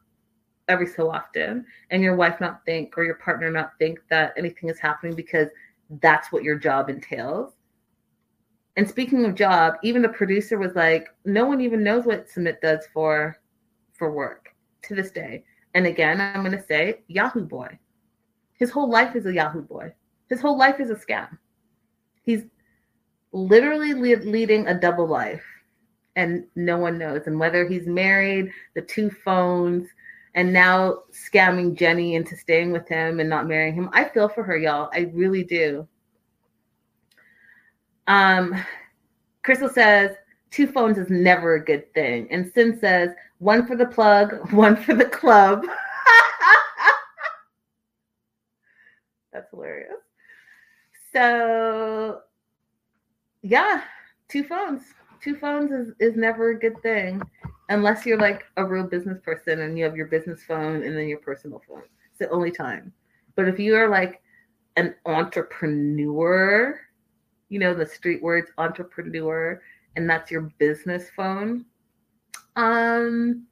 every 0.68 0.88
so 0.88 1.10
often 1.10 1.66
and 1.92 2.04
your 2.04 2.16
wife 2.16 2.40
not 2.42 2.64
think 2.66 2.98
or 2.98 3.04
your 3.04 3.16
partner 3.16 3.50
not 3.50 3.72
think 3.80 4.00
that 4.10 4.34
anything 4.38 4.70
is 4.70 4.80
happening 4.80 5.16
because 5.16 5.48
that's 6.02 6.32
what 6.32 6.44
your 6.44 6.58
job 6.58 6.90
entails 6.90 7.54
And 8.78 8.88
speaking 8.88 9.26
of 9.26 9.34
job, 9.34 9.74
even 9.84 10.04
the 10.04 10.10
producer 10.10 10.60
was 10.60 10.76
like, 10.76 11.08
no 11.26 11.46
one 11.46 11.62
even 11.62 11.84
knows 11.84 12.06
what 12.06 12.30
Sumit 12.30 12.62
does 12.62 12.88
for 12.94 13.40
for 13.94 14.12
work 14.12 14.50
to 14.84 14.94
this 14.94 15.10
day. 15.10 15.44
And 15.74 15.88
again, 15.88 16.22
I'm 16.22 16.44
going 16.44 16.58
to 16.58 16.64
say 16.64 17.02
Yahoo 17.08 17.44
Boy. 17.44 17.78
His 18.54 18.70
whole 18.70 18.90
life 18.90 19.16
is 19.16 19.26
a 19.26 19.34
Yahoo 19.34 19.64
Boy. 19.64 19.94
His 20.30 20.40
whole 20.40 20.58
life 20.58 20.80
is 20.80 20.92
a 20.92 20.96
scam. 20.96 21.38
He's 22.24 22.44
literally 23.32 23.94
leading 23.94 24.68
a 24.68 24.80
double 24.80 25.08
life 25.08 25.44
and 26.16 26.46
no 26.56 26.78
one 26.78 26.98
knows. 26.98 27.24
And 27.26 27.40
whether 27.40 27.68
he's 27.68 27.88
married, 27.88 28.52
the 28.76 28.82
two 28.82 29.10
phones, 29.10 29.88
and 30.36 30.54
now 30.54 31.00
scamming 31.12 31.76
Jenny 31.76 32.16
into 32.16 32.36
staying 32.36 32.72
with 32.72 32.88
him 32.88 33.20
and 33.20 33.30
not 33.30 33.48
marrying 33.48 33.74
him, 33.74 33.90
I 33.94 34.04
feel 34.04 34.30
for 34.30 34.44
her, 34.44 34.58
y'all. 34.58 34.90
I 34.94 35.10
really 35.14 35.44
do. 35.44 35.88
Um, 38.08 38.56
Crystal 39.44 39.70
says, 39.70 40.12
two 40.52 40.68
phones 40.68 40.98
is 40.98 41.10
never 41.10 41.56
a 41.56 41.64
good 41.64 41.94
thing. 41.94 42.28
And 42.32 42.52
Sin 42.54 42.78
says, 42.80 43.12
one 43.40 43.68
for 43.68 43.76
the 43.76 43.86
plug, 43.86 44.52
one 44.54 44.76
for 44.76 44.94
the 44.94 45.06
club. 45.06 45.66
That's 49.32 49.50
hilarious. 49.52 49.92
So, 51.14 52.22
yeah, 53.42 53.84
two 54.30 54.44
phones. 54.44 54.82
Two 55.22 55.36
phones 55.36 55.72
is, 55.72 55.94
is 56.00 56.16
never 56.16 56.52
a 56.52 56.60
good 56.60 56.82
thing 56.82 57.22
unless 57.70 58.06
you're 58.06 58.20
like 58.20 58.46
a 58.58 58.66
real 58.66 58.86
business 58.86 59.20
person 59.24 59.62
and 59.62 59.78
you 59.78 59.84
have 59.84 59.96
your 59.96 60.08
business 60.08 60.44
phone 60.44 60.84
and 60.84 60.96
then 60.96 61.08
your 61.08 61.20
personal 61.20 61.62
phone. 61.68 61.84
It's 62.10 62.20
the 62.20 62.30
only 62.30 62.52
time. 62.52 62.94
But 63.36 63.48
if 63.48 63.60
you 63.60 63.76
are 63.76 63.90
like 63.90 64.22
an 64.76 64.96
entrepreneur, 65.06 66.80
you 67.50 67.60
know, 67.60 67.74
the 67.74 67.86
street 67.86 68.22
words 68.22 68.52
entrepreneur, 68.58 69.62
and 69.96 70.10
that's 70.10 70.32
your 70.32 70.52
business 70.60 71.10
phone, 71.16 71.66
um, 72.56 73.46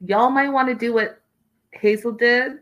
y'all 0.00 0.30
might 0.30 0.50
want 0.50 0.68
to 0.68 0.74
do 0.74 0.92
what 0.92 1.20
Hazel 1.72 2.12
did 2.12 2.58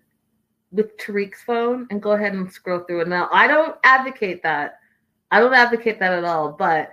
with 0.71 0.97
Tarik's 0.99 1.43
phone 1.43 1.87
and 1.91 2.03
go 2.03 2.13
ahead 2.13 2.35
and 2.35 2.51
scroll 2.51 2.81
through 2.81 3.03
it. 3.03 3.09
Now, 3.09 3.29
I 3.33 3.47
don't 3.47 3.77
advocate 3.85 4.43
that. 4.43 4.81
I 5.31 5.41
don't 5.41 5.55
advocate 5.55 5.99
that 6.01 6.13
at 6.13 6.25
all. 6.25 6.53
But 6.53 6.91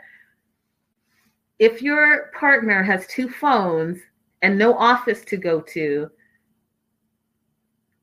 if 1.60 1.82
your 1.82 2.32
partner 2.38 2.84
has 2.84 3.08
two 3.08 3.30
phones 3.30 4.00
and 4.42 4.58
no 4.58 4.74
office 4.74 5.24
to 5.26 5.38
go 5.38 5.62
to, 5.62 6.10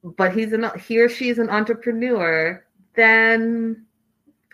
but 0.03 0.35
he's 0.35 0.53
an 0.53 0.71
he 0.79 1.01
or 1.01 1.09
she 1.09 1.29
is 1.29 1.39
an 1.39 1.49
entrepreneur, 1.49 2.65
then 2.95 3.87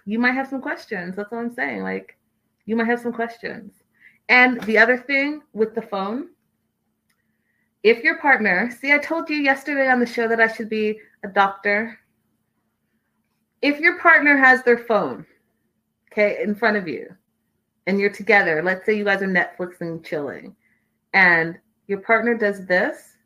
you 0.08 0.18
might 0.18 0.32
have 0.32 0.48
some 0.48 0.62
questions. 0.62 1.16
That's 1.16 1.30
all 1.34 1.38
I'm 1.38 1.52
saying. 1.52 1.82
Like, 1.82 2.16
you 2.64 2.76
might 2.76 2.86
have 2.86 3.00
some 3.00 3.12
questions. 3.12 3.74
And 4.30 4.58
the 4.62 4.78
other 4.78 4.96
thing 4.96 5.42
with 5.52 5.74
the 5.74 5.82
phone, 5.82 6.28
if 7.82 8.02
your 8.02 8.18
partner, 8.18 8.70
see, 8.80 8.92
I 8.92 8.98
told 8.98 9.28
you 9.28 9.36
yesterday 9.36 9.90
on 9.90 10.00
the 10.00 10.06
show 10.06 10.26
that 10.26 10.40
I 10.40 10.48
should 10.48 10.70
be 10.70 10.98
a 11.24 11.28
doctor. 11.28 11.98
If 13.60 13.80
your 13.80 13.98
partner 13.98 14.34
has 14.38 14.62
their 14.62 14.78
phone, 14.78 15.26
okay, 16.10 16.38
in 16.42 16.54
front 16.54 16.78
of 16.78 16.88
you, 16.88 17.14
and 17.86 18.00
you're 18.00 18.08
together, 18.08 18.62
let's 18.62 18.86
say 18.86 18.96
you 18.96 19.04
guys 19.04 19.20
are 19.20 19.26
Netflixing, 19.26 20.02
chilling, 20.02 20.56
and 21.12 21.58
your 21.86 22.00
partner 22.00 22.34
does 22.34 22.64
this, 22.64 23.18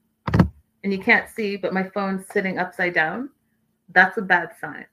and 0.83 0.93
you 0.93 0.99
can't 0.99 1.29
see, 1.29 1.57
but 1.57 1.73
my 1.73 1.85
phone's 1.91 2.27
sitting 2.33 2.59
upside 2.59 2.95
down, 2.95 3.31
that's 3.93 4.19
a 4.19 4.23
bad 4.23 4.51
sign. 4.61 4.87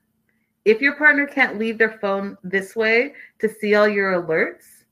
If 0.64 0.80
your 0.80 0.96
partner 0.96 1.26
can't 1.26 1.58
leave 1.58 1.78
their 1.78 1.98
phone 2.00 2.36
this 2.42 2.76
way 2.76 3.14
to 3.38 3.48
see 3.48 3.74
all 3.74 3.88
your 3.88 4.22
alerts, 4.22 4.84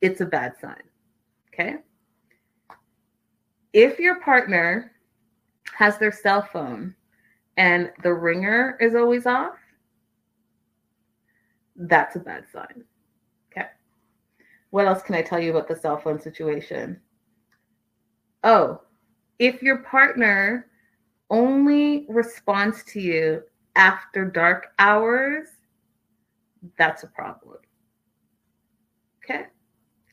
it's 0.00 0.20
a 0.20 0.26
bad 0.26 0.54
sign. 0.60 0.82
Okay. 1.52 1.76
If 3.72 3.98
your 3.98 4.20
partner 4.20 4.92
has 5.74 5.98
their 5.98 6.12
cell 6.12 6.42
phone 6.42 6.94
and 7.56 7.90
the 8.02 8.12
ringer 8.12 8.76
is 8.80 8.94
always 8.94 9.26
off, 9.26 9.56
that's 11.76 12.16
a 12.16 12.20
bad 12.20 12.44
sign. 12.52 12.84
Okay. 13.50 13.68
What 14.70 14.86
else 14.86 15.02
can 15.02 15.14
I 15.14 15.22
tell 15.22 15.40
you 15.40 15.50
about 15.50 15.68
the 15.68 15.76
cell 15.76 15.98
phone 15.98 16.20
situation? 16.20 17.00
Oh, 18.44 18.82
if 19.38 19.62
your 19.62 19.78
partner 19.78 20.68
only 21.30 22.06
responds 22.08 22.84
to 22.84 23.00
you 23.00 23.42
after 23.76 24.24
dark 24.24 24.72
hours, 24.78 25.46
that's 26.78 27.04
a 27.04 27.06
problem. 27.06 27.58
Okay. 29.24 29.46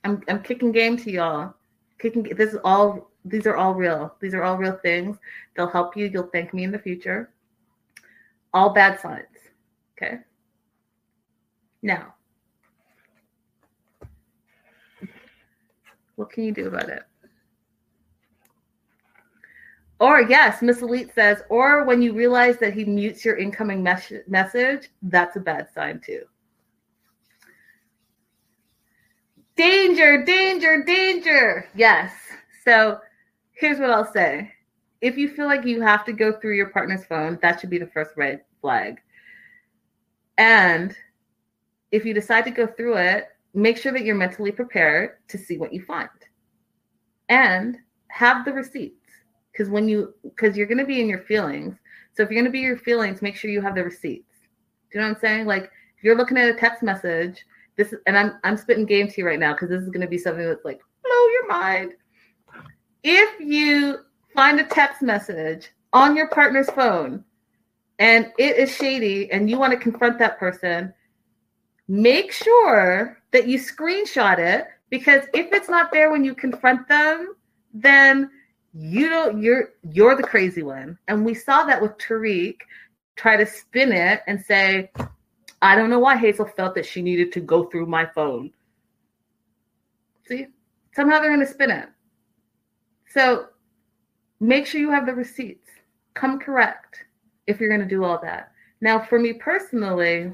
I'm 0.03 0.21
I'm 0.27 0.43
kicking 0.43 0.71
game 0.71 0.97
to 0.97 1.11
y'all. 1.11 1.53
Kicking 1.99 2.23
this 2.23 2.53
is 2.53 2.59
all 2.63 3.11
these 3.25 3.47
are 3.47 3.55
all 3.55 3.73
real. 3.73 4.15
These 4.19 4.33
are 4.33 4.43
all 4.43 4.57
real 4.57 4.77
things. 4.83 5.17
They'll 5.55 5.69
help 5.69 5.95
you. 5.95 6.07
You'll 6.07 6.29
thank 6.33 6.53
me 6.53 6.63
in 6.63 6.71
the 6.71 6.79
future. 6.79 7.31
All 8.53 8.73
bad 8.73 8.99
signs. 8.99 9.25
Okay. 9.97 10.17
Now, 11.81 12.13
what 16.15 16.29
can 16.29 16.43
you 16.43 16.51
do 16.51 16.67
about 16.67 16.89
it? 16.89 17.03
Or 20.03 20.21
yes, 20.21 20.61
Miss 20.61 20.81
Elite 20.81 21.15
says, 21.15 21.43
or 21.47 21.85
when 21.85 22.01
you 22.01 22.11
realize 22.11 22.57
that 22.57 22.73
he 22.73 22.83
mutes 22.83 23.23
your 23.23 23.37
incoming 23.37 23.81
mes- 23.81 24.11
message, 24.27 24.89
that's 25.03 25.37
a 25.37 25.39
bad 25.39 25.69
sign 25.73 26.01
too. 26.05 26.23
Danger, 29.55 30.25
danger, 30.25 30.83
danger. 30.83 31.69
Yes. 31.73 32.11
So 32.65 32.99
here's 33.53 33.79
what 33.79 33.91
I'll 33.91 34.11
say. 34.11 34.51
If 34.99 35.17
you 35.17 35.29
feel 35.29 35.45
like 35.45 35.63
you 35.63 35.79
have 35.79 36.03
to 36.03 36.11
go 36.11 36.33
through 36.33 36.57
your 36.57 36.71
partner's 36.71 37.05
phone, 37.05 37.39
that 37.41 37.61
should 37.61 37.69
be 37.69 37.79
the 37.79 37.87
first 37.87 38.11
red 38.17 38.41
flag. 38.59 38.99
And 40.37 40.93
if 41.91 42.03
you 42.03 42.13
decide 42.13 42.43
to 42.43 42.51
go 42.51 42.67
through 42.67 42.97
it, 42.97 43.29
make 43.53 43.77
sure 43.77 43.93
that 43.93 44.03
you're 44.03 44.15
mentally 44.15 44.51
prepared 44.51 45.11
to 45.29 45.37
see 45.37 45.57
what 45.57 45.71
you 45.71 45.81
find. 45.81 46.09
And 47.29 47.77
have 48.09 48.43
the 48.43 48.51
receipts. 48.51 49.02
Because 49.53 49.69
when 49.69 49.87
you 49.87 50.13
because 50.23 50.57
you're 50.57 50.67
gonna 50.67 50.85
be 50.85 50.99
in 50.99 51.07
your 51.07 51.21
feelings. 51.21 51.75
So 52.13 52.23
if 52.23 52.29
you're 52.29 52.41
gonna 52.41 52.51
be 52.51 52.59
your 52.59 52.77
feelings, 52.77 53.21
make 53.21 53.35
sure 53.35 53.49
you 53.49 53.61
have 53.61 53.75
the 53.75 53.83
receipts. 53.83 54.39
Do 54.91 54.99
you 54.99 55.01
know 55.01 55.07
what 55.07 55.15
I'm 55.15 55.21
saying? 55.21 55.45
Like 55.45 55.63
if 55.63 56.03
you're 56.03 56.17
looking 56.17 56.37
at 56.37 56.49
a 56.49 56.53
text 56.53 56.83
message 56.83 57.45
this 57.75 57.93
and 58.05 58.17
I'm 58.17 58.39
I'm 58.43 58.57
spitting 58.57 58.85
game 58.85 59.07
to 59.07 59.13
you 59.17 59.25
right 59.25 59.39
now 59.39 59.53
because 59.53 59.69
this 59.69 59.81
is 59.81 59.89
going 59.89 60.01
to 60.01 60.07
be 60.07 60.17
something 60.17 60.45
that's 60.45 60.65
like 60.65 60.79
blow 61.03 61.27
your 61.31 61.47
mind. 61.47 61.93
If 63.03 63.39
you 63.39 63.99
find 64.33 64.59
a 64.59 64.63
text 64.63 65.01
message 65.01 65.71
on 65.91 66.15
your 66.15 66.27
partner's 66.29 66.69
phone 66.69 67.23
and 67.99 68.31
it 68.37 68.57
is 68.57 68.75
shady 68.75 69.31
and 69.31 69.49
you 69.49 69.57
want 69.57 69.73
to 69.73 69.79
confront 69.79 70.19
that 70.19 70.39
person, 70.39 70.93
make 71.87 72.31
sure 72.31 73.17
that 73.31 73.47
you 73.47 73.59
screenshot 73.59 74.39
it 74.39 74.67
because 74.89 75.23
if 75.33 75.51
it's 75.51 75.69
not 75.69 75.91
there 75.91 76.11
when 76.11 76.23
you 76.23 76.35
confront 76.35 76.87
them, 76.87 77.35
then 77.73 78.29
you 78.73 79.07
don't 79.07 79.41
you're 79.41 79.69
you're 79.91 80.15
the 80.15 80.23
crazy 80.23 80.63
one. 80.63 80.97
And 81.07 81.25
we 81.25 81.33
saw 81.33 81.63
that 81.63 81.81
with 81.81 81.97
Tarik 81.97 82.61
try 83.15 83.37
to 83.37 83.45
spin 83.45 83.91
it 83.91 84.21
and 84.27 84.41
say, 84.41 84.91
I 85.61 85.75
don't 85.75 85.89
know 85.89 85.99
why 85.99 86.17
Hazel 86.17 86.45
felt 86.45 86.75
that 86.75 86.85
she 86.85 87.01
needed 87.01 87.31
to 87.33 87.39
go 87.39 87.65
through 87.65 87.85
my 87.85 88.05
phone. 88.05 88.51
See, 90.27 90.47
somehow 90.95 91.19
they're 91.19 91.33
going 91.33 91.45
to 91.45 91.51
spin 91.51 91.69
it. 91.71 91.89
So 93.09 93.47
make 94.39 94.65
sure 94.65 94.81
you 94.81 94.89
have 94.89 95.05
the 95.05 95.13
receipts. 95.13 95.69
Come 96.15 96.39
correct 96.39 97.05
if 97.47 97.59
you're 97.59 97.69
going 97.69 97.87
to 97.87 97.95
do 97.95 98.03
all 98.03 98.19
that. 98.21 98.51
Now, 98.81 98.99
for 98.99 99.19
me 99.19 99.33
personally, 99.33 100.31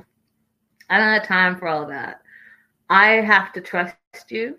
I 0.89 0.97
don't 0.97 1.13
have 1.13 1.27
time 1.27 1.57
for 1.57 1.67
all 1.67 1.85
that. 1.87 2.21
I 2.89 3.21
have 3.21 3.53
to 3.53 3.61
trust 3.61 3.95
you 4.29 4.57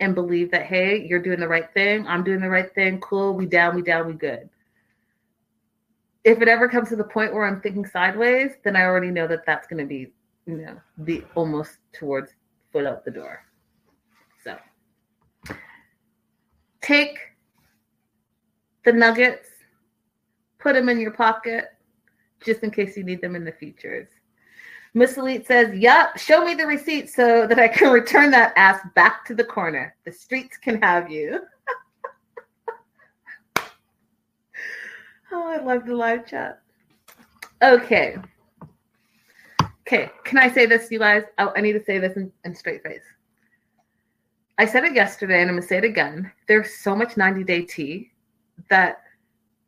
and 0.00 0.14
believe 0.14 0.50
that, 0.50 0.66
hey, 0.66 1.04
you're 1.06 1.22
doing 1.22 1.40
the 1.40 1.48
right 1.48 1.72
thing. 1.72 2.06
I'm 2.06 2.24
doing 2.24 2.40
the 2.40 2.48
right 2.48 2.74
thing. 2.74 3.00
Cool. 3.00 3.34
We 3.34 3.46
down, 3.46 3.76
we 3.76 3.82
down, 3.82 4.06
we 4.06 4.14
good 4.14 4.48
if 6.24 6.40
it 6.40 6.48
ever 6.48 6.68
comes 6.68 6.88
to 6.88 6.96
the 6.96 7.04
point 7.04 7.34
where 7.34 7.44
I'm 7.44 7.60
thinking 7.60 7.86
sideways, 7.86 8.52
then 8.64 8.76
I 8.76 8.82
already 8.82 9.10
know 9.10 9.26
that 9.28 9.44
that's 9.46 9.66
going 9.66 9.80
to 9.80 9.86
be, 9.86 10.12
you 10.46 10.56
know, 10.56 10.80
the 10.98 11.22
almost 11.34 11.76
towards 11.92 12.32
foot 12.72 12.86
out 12.86 13.04
the 13.04 13.10
door. 13.10 13.44
So 14.42 14.56
take 16.80 17.18
the 18.84 18.92
nuggets, 18.92 19.48
put 20.58 20.74
them 20.74 20.88
in 20.88 20.98
your 20.98 21.12
pocket, 21.12 21.66
just 22.42 22.62
in 22.62 22.70
case 22.70 22.96
you 22.96 23.04
need 23.04 23.20
them 23.20 23.36
in 23.36 23.44
the 23.44 23.52
futures. 23.52 24.08
Miss 24.94 25.16
Elite 25.16 25.46
says, 25.46 25.76
Yup, 25.76 26.16
show 26.18 26.44
me 26.44 26.54
the 26.54 26.66
receipt 26.66 27.10
so 27.10 27.46
that 27.46 27.58
I 27.58 27.66
can 27.66 27.92
return 28.00 28.30
that 28.30 28.52
ass 28.56 28.80
back 28.94 29.24
to 29.26 29.34
the 29.34 29.44
corner. 29.44 29.96
The 30.04 30.12
streets 30.12 30.56
can 30.56 30.80
have 30.82 31.10
you. 31.10 31.40
Oh, 35.36 35.48
I 35.48 35.60
love 35.60 35.84
the 35.84 35.96
live 35.96 36.28
chat. 36.28 36.60
Okay. 37.60 38.16
Okay, 39.80 40.08
can 40.22 40.38
I 40.38 40.48
say 40.48 40.64
this, 40.64 40.92
you 40.92 41.00
guys? 41.00 41.24
I, 41.38 41.50
I 41.56 41.60
need 41.60 41.72
to 41.72 41.82
say 41.82 41.98
this 41.98 42.16
in, 42.16 42.30
in 42.44 42.54
straight 42.54 42.84
face. 42.84 43.02
I 44.56 44.64
said 44.64 44.84
it 44.84 44.94
yesterday 44.94 45.40
and 45.40 45.50
I'm 45.50 45.56
gonna 45.56 45.66
say 45.66 45.78
it 45.78 45.84
again. 45.84 46.30
There's 46.46 46.72
so 46.76 46.94
much 46.94 47.16
90 47.16 47.42
day 47.42 47.62
tea 47.62 48.12
that 48.70 49.03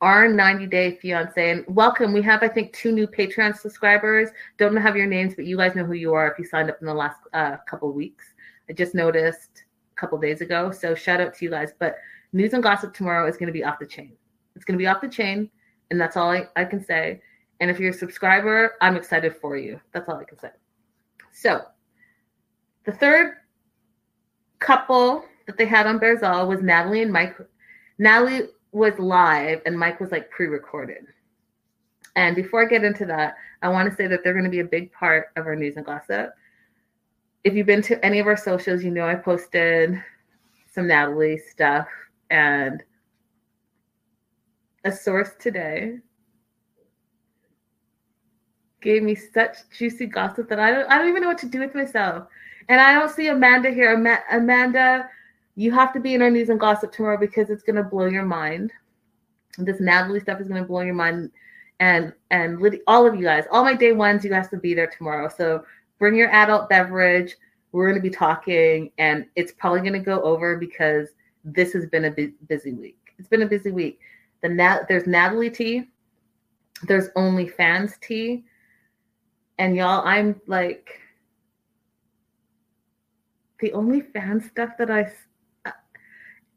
our 0.00 0.28
90 0.28 0.66
day 0.66 0.96
fiance 0.96 1.50
and 1.50 1.64
welcome. 1.68 2.12
We 2.12 2.22
have, 2.22 2.42
I 2.42 2.48
think, 2.48 2.72
two 2.72 2.92
new 2.92 3.06
Patreon 3.06 3.56
subscribers. 3.56 4.28
Don't 4.58 4.76
have 4.76 4.96
your 4.96 5.06
names, 5.06 5.34
but 5.34 5.46
you 5.46 5.56
guys 5.56 5.74
know 5.74 5.84
who 5.84 5.94
you 5.94 6.12
are 6.12 6.30
if 6.30 6.38
you 6.38 6.44
signed 6.44 6.68
up 6.68 6.78
in 6.80 6.86
the 6.86 6.94
last 6.94 7.18
uh, 7.32 7.56
couple 7.68 7.90
weeks. 7.92 8.24
I 8.68 8.74
just 8.74 8.94
noticed 8.94 9.64
a 9.96 10.00
couple 10.00 10.18
days 10.18 10.40
ago. 10.42 10.70
So 10.70 10.94
shout 10.94 11.20
out 11.20 11.34
to 11.34 11.44
you 11.44 11.50
guys. 11.50 11.72
But 11.78 11.96
news 12.32 12.52
and 12.52 12.62
gossip 12.62 12.92
tomorrow 12.92 13.26
is 13.26 13.36
going 13.36 13.46
to 13.46 13.52
be 13.52 13.64
off 13.64 13.78
the 13.78 13.86
chain. 13.86 14.12
It's 14.54 14.64
going 14.64 14.78
to 14.78 14.82
be 14.82 14.86
off 14.86 15.00
the 15.00 15.08
chain, 15.08 15.50
and 15.90 16.00
that's 16.00 16.16
all 16.16 16.30
I, 16.30 16.46
I 16.56 16.64
can 16.64 16.84
say. 16.84 17.20
And 17.60 17.70
if 17.70 17.78
you're 17.78 17.90
a 17.90 17.94
subscriber, 17.94 18.74
I'm 18.80 18.96
excited 18.96 19.36
for 19.36 19.56
you. 19.56 19.80
That's 19.92 20.08
all 20.08 20.16
I 20.16 20.24
can 20.24 20.38
say. 20.38 20.50
So, 21.32 21.62
the 22.84 22.92
third 22.92 23.36
couple 24.58 25.24
that 25.46 25.56
they 25.56 25.66
had 25.66 25.86
on 25.86 25.98
Bares 25.98 26.22
All 26.22 26.48
was 26.48 26.62
Natalie 26.62 27.02
and 27.02 27.12
Mike. 27.12 27.36
Natalie 27.98 28.48
was 28.76 28.98
live, 28.98 29.62
and 29.64 29.78
Mike 29.78 30.00
was 30.00 30.12
like 30.12 30.30
pre 30.30 30.46
recorded. 30.46 31.06
And 32.14 32.36
before 32.36 32.62
I 32.62 32.68
get 32.68 32.84
into 32.84 33.06
that, 33.06 33.36
I 33.62 33.68
want 33.68 33.90
to 33.90 33.96
say 33.96 34.06
that 34.06 34.22
they're 34.22 34.34
going 34.34 34.44
to 34.44 34.50
be 34.50 34.60
a 34.60 34.64
big 34.64 34.92
part 34.92 35.28
of 35.36 35.46
our 35.46 35.56
news 35.56 35.76
and 35.76 35.84
gossip. 35.84 36.30
If 37.42 37.54
you've 37.54 37.66
been 37.66 37.82
to 37.82 38.04
any 38.04 38.18
of 38.18 38.26
our 38.26 38.36
socials, 38.36 38.84
you 38.84 38.90
know 38.90 39.06
I 39.06 39.14
posted 39.14 40.02
some 40.70 40.88
Natalie 40.88 41.38
stuff 41.38 41.88
and 42.30 42.82
a 44.84 44.92
source 44.92 45.30
today 45.38 45.98
gave 48.82 49.02
me 49.02 49.14
such 49.14 49.56
juicy 49.76 50.06
gossip 50.06 50.48
that 50.48 50.60
I 50.60 50.70
don't 50.70 50.90
I 50.90 50.98
don't 50.98 51.08
even 51.08 51.22
know 51.22 51.28
what 51.28 51.38
to 51.38 51.46
do 51.46 51.60
with 51.60 51.74
myself. 51.74 52.28
And 52.68 52.80
I 52.80 52.92
don't 52.94 53.10
see 53.10 53.28
Amanda 53.28 53.70
here. 53.70 53.94
Amanda, 54.30 55.08
you 55.56 55.72
have 55.72 55.92
to 55.94 56.00
be 56.00 56.14
in 56.14 56.22
our 56.22 56.30
news 56.30 56.48
and 56.48 56.60
gossip 56.60 56.92
tomorrow 56.92 57.18
because 57.18 57.50
it's 57.50 57.62
gonna 57.62 57.82
blow 57.82 58.06
your 58.06 58.24
mind. 58.24 58.72
This 59.58 59.80
Natalie 59.80 60.20
stuff 60.20 60.40
is 60.40 60.48
gonna 60.48 60.64
blow 60.64 60.82
your 60.82 60.94
mind. 60.94 61.30
And 61.80 62.12
and 62.30 62.62
all 62.86 63.06
of 63.06 63.14
you 63.16 63.22
guys, 63.22 63.44
all 63.50 63.64
my 63.64 63.74
day 63.74 63.92
ones, 63.92 64.24
you 64.24 64.30
guys 64.30 64.48
to 64.48 64.56
be 64.56 64.74
there 64.74 64.86
tomorrow. 64.86 65.28
So 65.28 65.64
bring 65.98 66.14
your 66.14 66.30
adult 66.30 66.68
beverage. 66.68 67.36
We're 67.72 67.88
gonna 67.88 68.00
be 68.00 68.10
talking, 68.10 68.90
and 68.98 69.26
it's 69.34 69.52
probably 69.52 69.80
gonna 69.80 70.00
go 70.00 70.22
over 70.22 70.56
because 70.56 71.08
this 71.44 71.72
has 71.72 71.86
been 71.86 72.06
a 72.06 72.10
busy 72.48 72.72
week. 72.72 72.98
It's 73.18 73.28
been 73.28 73.42
a 73.42 73.46
busy 73.46 73.70
week. 73.70 73.98
The 74.42 74.48
Nat- 74.48 74.86
there's 74.88 75.06
Natalie 75.06 75.50
tea. 75.50 75.88
There's 76.86 77.08
OnlyFans 77.10 77.98
tea 78.00 78.44
and 79.58 79.76
y'all, 79.76 80.06
I'm 80.06 80.40
like 80.46 81.00
the 83.60 83.70
OnlyFans 83.70 84.50
stuff 84.50 84.70
that 84.78 84.90
I 84.90 85.10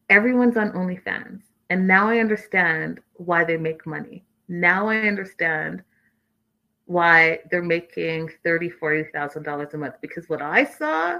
everyone's 0.09 0.57
on 0.57 0.71
OnlyFans. 0.71 1.41
And 1.69 1.87
now 1.87 2.09
I 2.09 2.19
understand 2.19 2.99
why 3.13 3.43
they 3.43 3.57
make 3.57 3.85
money. 3.85 4.25
Now 4.47 4.89
I 4.89 4.97
understand 5.01 5.83
why 6.85 7.39
they're 7.51 7.61
making 7.61 8.31
thirty, 8.43 8.69
forty 8.69 9.03
thousand 9.13 9.43
dollars 9.43 9.73
a 9.73 9.77
month. 9.77 9.95
Because 10.01 10.27
what 10.27 10.41
I 10.41 10.63
saw 10.63 11.19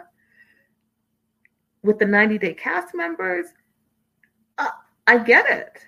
with 1.84 2.00
the 2.00 2.06
90 2.06 2.38
day 2.40 2.54
cast 2.54 2.96
members, 2.96 3.48
uh, 4.58 4.72
I 5.08 5.20
get 5.20 5.46
it. 5.50 5.86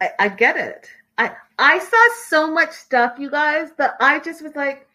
I, 0.00 0.10
I 0.18 0.28
get 0.28 0.56
it. 0.56 0.88
I 1.18 1.32
I 1.58 1.78
saw 1.78 2.08
so 2.28 2.50
much 2.50 2.72
stuff, 2.72 3.18
you 3.18 3.30
guys, 3.30 3.70
that 3.78 3.94
I 4.00 4.18
just 4.18 4.42
was 4.42 4.56
like, 4.56 4.86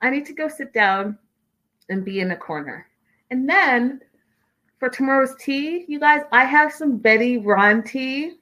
I 0.00 0.10
need 0.10 0.26
to 0.26 0.32
go 0.32 0.48
sit 0.48 0.72
down 0.72 1.18
and 1.88 2.04
be 2.04 2.20
in 2.20 2.30
a 2.30 2.36
corner. 2.36 2.86
And 3.30 3.48
then 3.48 4.00
for 4.84 4.90
tomorrow's 4.90 5.34
tea, 5.36 5.86
you 5.88 5.98
guys, 5.98 6.20
I 6.30 6.44
have 6.44 6.70
some 6.70 6.98
Betty 6.98 7.38
Ron 7.38 7.82
tea, 7.82 8.32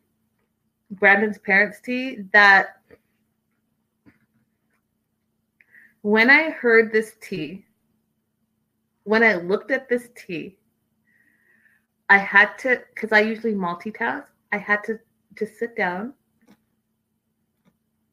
Brandon's 0.90 1.38
parents' 1.38 1.80
tea, 1.80 2.24
that 2.32 2.80
when 6.00 6.30
I 6.30 6.50
heard 6.50 6.90
this 6.92 7.12
tea, 7.20 7.64
when 9.04 9.22
I 9.22 9.36
looked 9.36 9.70
at 9.70 9.88
this 9.88 10.08
tea, 10.16 10.58
I 12.10 12.18
had 12.18 12.58
to, 12.58 12.82
because 12.92 13.12
I 13.12 13.20
usually 13.20 13.54
multitask, 13.54 14.24
I 14.50 14.58
had 14.58 14.82
to 14.86 14.98
just 15.38 15.60
sit 15.60 15.76
down, 15.76 16.12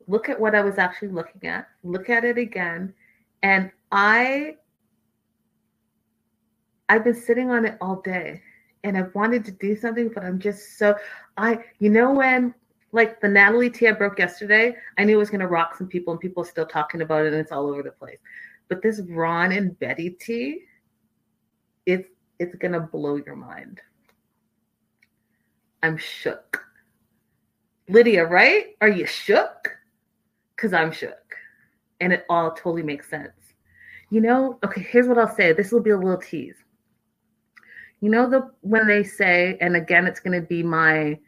look 0.06 0.30
at 0.30 0.40
what 0.40 0.54
I 0.54 0.62
was 0.62 0.78
actually 0.78 1.08
looking 1.08 1.50
at, 1.50 1.68
look 1.84 2.12
at 2.12 2.24
it 2.24 2.38
again, 2.38 2.94
and 3.42 3.72
I 3.92 4.58
I've 6.90 7.04
been 7.04 7.16
sitting 7.16 7.50
on 7.50 7.66
it 7.66 7.78
all 7.80 8.02
day 8.02 8.42
and 8.84 8.98
I've 8.98 9.14
wanted 9.14 9.46
to 9.46 9.52
do 9.52 9.76
something, 9.76 10.10
but 10.14 10.24
I'm 10.24 10.40
just 10.40 10.78
so 10.78 10.96
I 11.38 11.64
you 11.80 11.90
know 11.90 12.12
when 12.12 12.54
like 12.92 13.22
the 13.22 13.28
Natalie 13.28 13.70
tea 13.70 13.88
I 13.88 13.92
broke 13.92 14.18
yesterday, 14.18 14.76
I 14.98 15.04
knew 15.04 15.16
it 15.16 15.20
was 15.20 15.30
gonna 15.30 15.48
rock 15.48 15.76
some 15.78 15.88
people 15.88 16.12
and 16.12 16.20
people 16.20 16.44
are 16.44 16.48
still 16.48 16.66
talking 16.66 17.02
about 17.02 17.26
it 17.26 17.34
and 17.34 17.42
it's 17.42 17.52
all 17.52 17.68
over 17.68 17.84
the 17.84 17.92
place. 17.92 18.18
But 18.68 18.82
this 18.82 19.02
Ron 19.08 19.52
and 19.52 19.78
Betty 19.80 20.12
tea, 20.12 20.64
it's 21.86 22.10
it's 22.40 22.56
gonna 22.56 22.80
blow 22.80 23.18
your 23.18 23.36
mind. 23.36 23.82
I'm 25.84 25.98
shook. 25.98 26.66
Lydia, 27.88 28.26
right? 28.26 28.76
Are 28.82 28.90
you 28.90 29.06
shook? 29.06 29.78
Because 30.56 30.74
I'm 30.74 30.92
shook 30.92 31.30
and 32.02 32.14
it 32.14 32.26
all 32.30 32.52
totally 32.52 32.84
makes 32.84 33.10
sense. 33.10 33.32
You 34.10 34.22
know, 34.22 34.58
okay, 34.64 34.82
here's 34.82 35.08
what 35.08 35.18
I'll 35.18 35.34
say. 35.36 35.54
This 35.54 35.72
will 35.72 35.82
be 35.82 35.92
a 35.92 35.98
little 35.98 36.18
tease. 36.18 36.56
You 38.02 38.10
know 38.10 38.30
the 38.30 38.50
when 38.62 38.88
they 38.88 39.04
say, 39.04 39.58
and 39.60 39.76
again, 39.76 40.08
it's 40.08 40.20
going 40.20 40.40
to 40.40 40.48
be 40.48 40.64
my, 40.64 41.20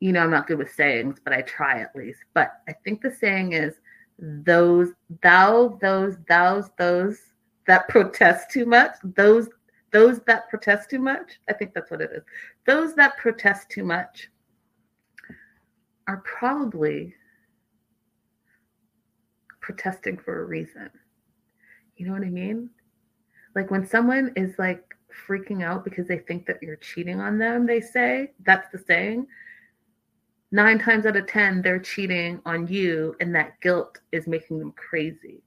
you 0.00 0.12
know, 0.12 0.20
I'm 0.20 0.30
not 0.30 0.46
good 0.46 0.58
with 0.58 0.72
sayings, 0.72 1.18
but 1.22 1.32
I 1.32 1.42
try 1.42 1.80
at 1.80 1.96
least. 1.96 2.20
But 2.34 2.52
I 2.68 2.72
think 2.84 3.00
the 3.00 3.10
saying 3.10 3.52
is, 3.52 3.74
those, 4.18 4.90
thou, 5.22 5.78
those, 5.80 6.16
thous, 6.28 6.68
those 6.78 7.18
that 7.66 7.88
protest 7.88 8.50
too 8.50 8.66
much, 8.66 8.96
those, 9.02 9.48
those 9.92 10.20
that 10.26 10.48
protest 10.48 10.90
too 10.90 10.98
much. 10.98 11.40
I 11.48 11.52
think 11.52 11.72
that's 11.72 11.90
what 11.90 12.00
it 12.00 12.10
is. 12.12 12.22
Those 12.66 12.94
that 12.96 13.16
protest 13.16 13.70
too 13.70 13.84
much 13.84 14.30
are 16.06 16.18
probably 16.18 17.14
protesting 19.60 20.18
for 20.18 20.42
a 20.42 20.46
reason. 20.46 20.90
You 21.96 22.06
know 22.06 22.12
what 22.12 22.22
I 22.22 22.30
mean? 22.30 22.70
Like 23.54 23.70
when 23.70 23.86
someone 23.86 24.32
is 24.36 24.58
like 24.58 24.87
freaking 25.26 25.62
out 25.62 25.84
because 25.84 26.06
they 26.06 26.18
think 26.18 26.46
that 26.46 26.62
you're 26.62 26.76
cheating 26.76 27.20
on 27.20 27.38
them, 27.38 27.66
they 27.66 27.80
say, 27.80 28.32
that's 28.44 28.70
the 28.70 28.78
saying. 28.78 29.26
Nine 30.50 30.78
times 30.78 31.04
out 31.04 31.16
of 31.16 31.26
10, 31.26 31.62
they're 31.62 31.78
cheating 31.78 32.40
on 32.46 32.66
you, 32.66 33.14
and 33.20 33.34
that 33.34 33.60
guilt 33.60 33.98
is 34.12 34.26
making 34.26 34.58
them 34.58 34.72
crazy. 34.72 35.42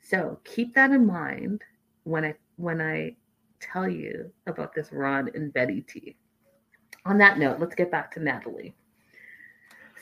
So 0.00 0.38
keep 0.44 0.74
that 0.74 0.90
in 0.90 1.06
mind 1.06 1.62
when 2.04 2.24
I 2.24 2.34
when 2.56 2.80
I 2.80 3.16
tell 3.60 3.88
you 3.88 4.30
about 4.46 4.74
this 4.74 4.90
Ron 4.92 5.30
and 5.34 5.52
Betty 5.52 5.82
tea. 5.82 6.16
On 7.04 7.18
that 7.18 7.38
note, 7.38 7.60
let's 7.60 7.74
get 7.74 7.90
back 7.90 8.12
to 8.14 8.20
Natalie. 8.20 8.74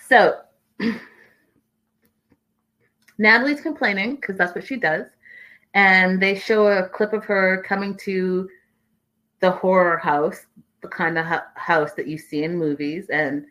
So 0.08 0.40
Natalie's 3.18 3.60
complaining 3.60 4.16
because 4.16 4.36
that's 4.36 4.54
what 4.54 4.66
she 4.66 4.76
does. 4.76 5.06
And 5.74 6.20
they 6.20 6.34
show 6.34 6.66
a 6.66 6.88
clip 6.88 7.12
of 7.12 7.24
her 7.24 7.62
coming 7.66 7.96
to 7.98 8.48
the 9.40 9.50
horror 9.50 9.98
house, 9.98 10.46
the 10.80 10.88
kind 10.88 11.18
of 11.18 11.26
house 11.54 11.92
that 11.94 12.06
you 12.06 12.18
see 12.18 12.44
in 12.44 12.56
movies. 12.56 13.08
And 13.10 13.46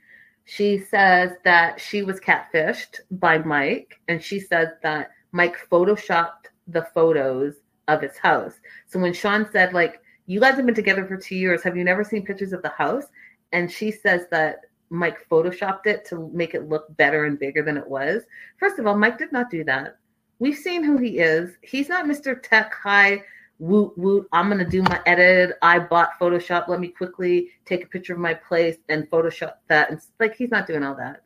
she 0.46 0.80
says 0.80 1.32
that 1.44 1.80
she 1.80 2.04
was 2.04 2.20
catfished 2.20 3.00
by 3.12 3.38
Mike. 3.40 4.00
And 4.08 4.24
she 4.24 4.40
says 4.40 4.70
that 4.84 5.12
Mike 5.32 5.58
photoshopped 5.70 6.48
the 6.68 6.88
photos 6.94 7.56
of 7.88 8.02
his 8.02 8.18
house. 8.18 8.54
So 8.86 9.00
when 9.00 9.14
Shaun 9.14 9.48
said, 9.52 9.74
like, 9.74 10.02
you 10.26 10.40
guys 10.40 10.56
have 10.56 10.66
been 10.66 10.76
together 10.76 11.06
for 11.06 11.18
two 11.18 11.36
years, 11.36 11.64
have 11.64 11.78
you 11.78 11.84
never 11.84 12.04
seen 12.04 12.26
pictures 12.26 12.54
of 12.54 12.62
the 12.62 12.70
house? 12.70 13.06
And 13.54 13.72
she 13.72 13.92
says 13.92 14.26
that 14.32 14.62
Mike 14.90 15.28
photoshopped 15.30 15.86
it 15.86 16.06
to 16.06 16.30
make 16.34 16.54
it 16.54 16.70
look 16.70 16.96
better 16.98 17.26
and 17.26 17.40
bigger 17.40 17.64
than 17.64 17.78
it 17.78 17.88
was. 17.88 18.24
First 18.60 18.80
of 18.80 18.88
all, 18.88 18.98
Mike 18.98 19.18
did 19.18 19.32
not 19.32 19.50
do 19.50 19.64
that. 19.66 19.98
We've 20.40 20.58
seen 20.58 20.84
who 20.84 20.98
he 20.98 21.20
is. 21.20 21.52
He's 21.62 21.90
not 21.90 22.06
Mr. 22.06 22.42
Tech 22.42 22.74
High 22.74 23.24
woot 23.60 23.98
woot. 23.98 24.28
I'm 24.32 24.50
gonna 24.50 24.70
do 24.70 24.82
my 24.84 25.02
edit. 25.06 25.58
I 25.62 25.80
bought 25.80 26.20
Photoshop. 26.20 26.68
Let 26.68 26.80
me 26.80 26.90
quickly 26.90 27.50
take 27.66 27.84
a 27.84 27.88
picture 27.88 28.14
of 28.14 28.20
my 28.20 28.34
place 28.34 28.78
and 28.90 29.10
Photoshop 29.10 29.54
that. 29.68 29.92
And 29.92 30.00
like 30.20 30.36
he's 30.36 30.52
not 30.52 30.68
doing 30.68 30.84
all 30.84 30.96
that. 30.96 31.24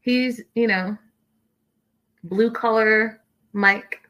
He's, 0.00 0.40
you 0.54 0.66
know, 0.66 0.96
blue 2.24 2.50
collar 2.50 3.20
Mike, 3.52 4.00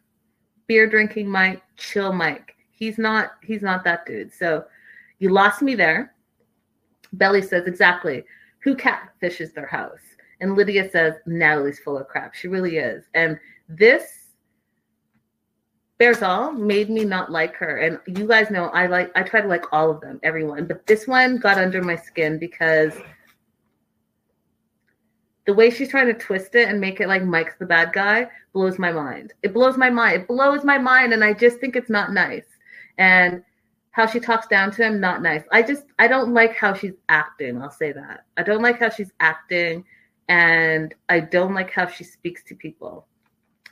beer 0.66 0.88
drinking 0.88 1.28
Mike, 1.28 1.62
chill 1.76 2.12
Mike. 2.12 2.54
He's 2.70 2.98
not 2.98 3.32
he's 3.42 3.62
not 3.62 3.84
that 3.84 4.06
dude. 4.06 4.32
So 4.32 4.64
you 5.18 5.30
lost 5.30 5.62
me 5.62 5.74
there. 5.74 6.14
Belly 7.12 7.42
says, 7.42 7.66
exactly. 7.66 8.24
Who 8.62 8.76
catfishes 8.76 9.52
their 9.52 9.66
house? 9.66 10.00
And 10.40 10.54
Lydia 10.54 10.90
says, 10.90 11.14
Natalie's 11.26 11.80
full 11.80 11.98
of 11.98 12.08
crap. 12.08 12.34
She 12.34 12.48
really 12.48 12.76
is. 12.76 13.04
And 13.14 13.38
this 13.68 14.19
Bares 16.00 16.22
All 16.22 16.50
made 16.52 16.88
me 16.88 17.04
not 17.04 17.30
like 17.30 17.54
her. 17.56 17.76
And 17.76 18.00
you 18.18 18.26
guys 18.26 18.50
know 18.50 18.70
I 18.70 18.86
like 18.86 19.12
I 19.14 19.22
try 19.22 19.42
to 19.42 19.46
like 19.46 19.70
all 19.70 19.90
of 19.90 20.00
them, 20.00 20.18
everyone. 20.22 20.66
But 20.66 20.86
this 20.86 21.06
one 21.06 21.36
got 21.36 21.58
under 21.58 21.82
my 21.82 21.94
skin 21.94 22.38
because 22.38 22.94
the 25.46 25.52
way 25.52 25.68
she's 25.70 25.90
trying 25.90 26.06
to 26.06 26.14
twist 26.14 26.54
it 26.54 26.70
and 26.70 26.80
make 26.80 27.00
it 27.00 27.08
like 27.08 27.22
Mike's 27.22 27.56
the 27.58 27.66
bad 27.66 27.92
guy 27.92 28.28
blows 28.54 28.78
my 28.78 28.90
mind. 28.90 29.34
It 29.42 29.52
blows 29.52 29.76
my 29.76 29.90
mind. 29.90 30.22
It 30.22 30.28
blows 30.28 30.64
my 30.64 30.78
mind. 30.78 31.12
And 31.12 31.22
I 31.22 31.34
just 31.34 31.60
think 31.60 31.76
it's 31.76 31.90
not 31.90 32.14
nice. 32.14 32.46
And 32.96 33.44
how 33.90 34.06
she 34.06 34.20
talks 34.20 34.46
down 34.46 34.70
to 34.70 34.82
him, 34.82 35.00
not 35.00 35.20
nice. 35.20 35.42
I 35.52 35.60
just 35.60 35.84
I 35.98 36.08
don't 36.08 36.32
like 36.32 36.56
how 36.56 36.72
she's 36.72 36.94
acting. 37.10 37.60
I'll 37.60 37.70
say 37.70 37.92
that. 37.92 38.24
I 38.38 38.42
don't 38.42 38.62
like 38.62 38.78
how 38.78 38.88
she's 38.88 39.12
acting 39.20 39.84
and 40.30 40.94
I 41.10 41.20
don't 41.20 41.52
like 41.52 41.70
how 41.70 41.88
she 41.88 42.04
speaks 42.04 42.42
to 42.44 42.54
people. 42.54 43.06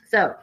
So 0.09 0.35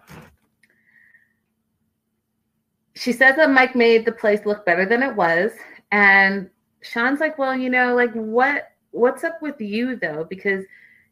she 2.96 3.12
says 3.12 3.36
that 3.36 3.50
Mike 3.50 3.76
made 3.76 4.04
the 4.04 4.12
place 4.12 4.40
look 4.46 4.64
better 4.64 4.86
than 4.86 5.02
it 5.02 5.14
was. 5.14 5.52
And 5.92 6.50
Shaun's 6.82 7.20
like, 7.20 7.38
well, 7.38 7.54
you 7.54 7.70
know, 7.70 7.94
like 7.94 8.12
what 8.12 8.72
what's 8.90 9.22
up 9.22 9.40
with 9.42 9.60
you 9.60 9.96
though? 9.96 10.26
Because, 10.28 10.64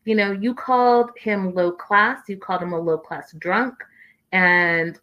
you 0.07 0.15
know, 0.15 0.33
you 0.33 0.55
called 0.55 1.11
him 1.17 1.55
low 1.55 1.71
class, 1.71 2.21
you 2.27 2.39
called 2.39 2.63
him 2.63 2.73
a 2.73 2.81
low 2.81 2.97
class 2.99 3.33
drunk, 3.39 3.75
and 4.33 4.99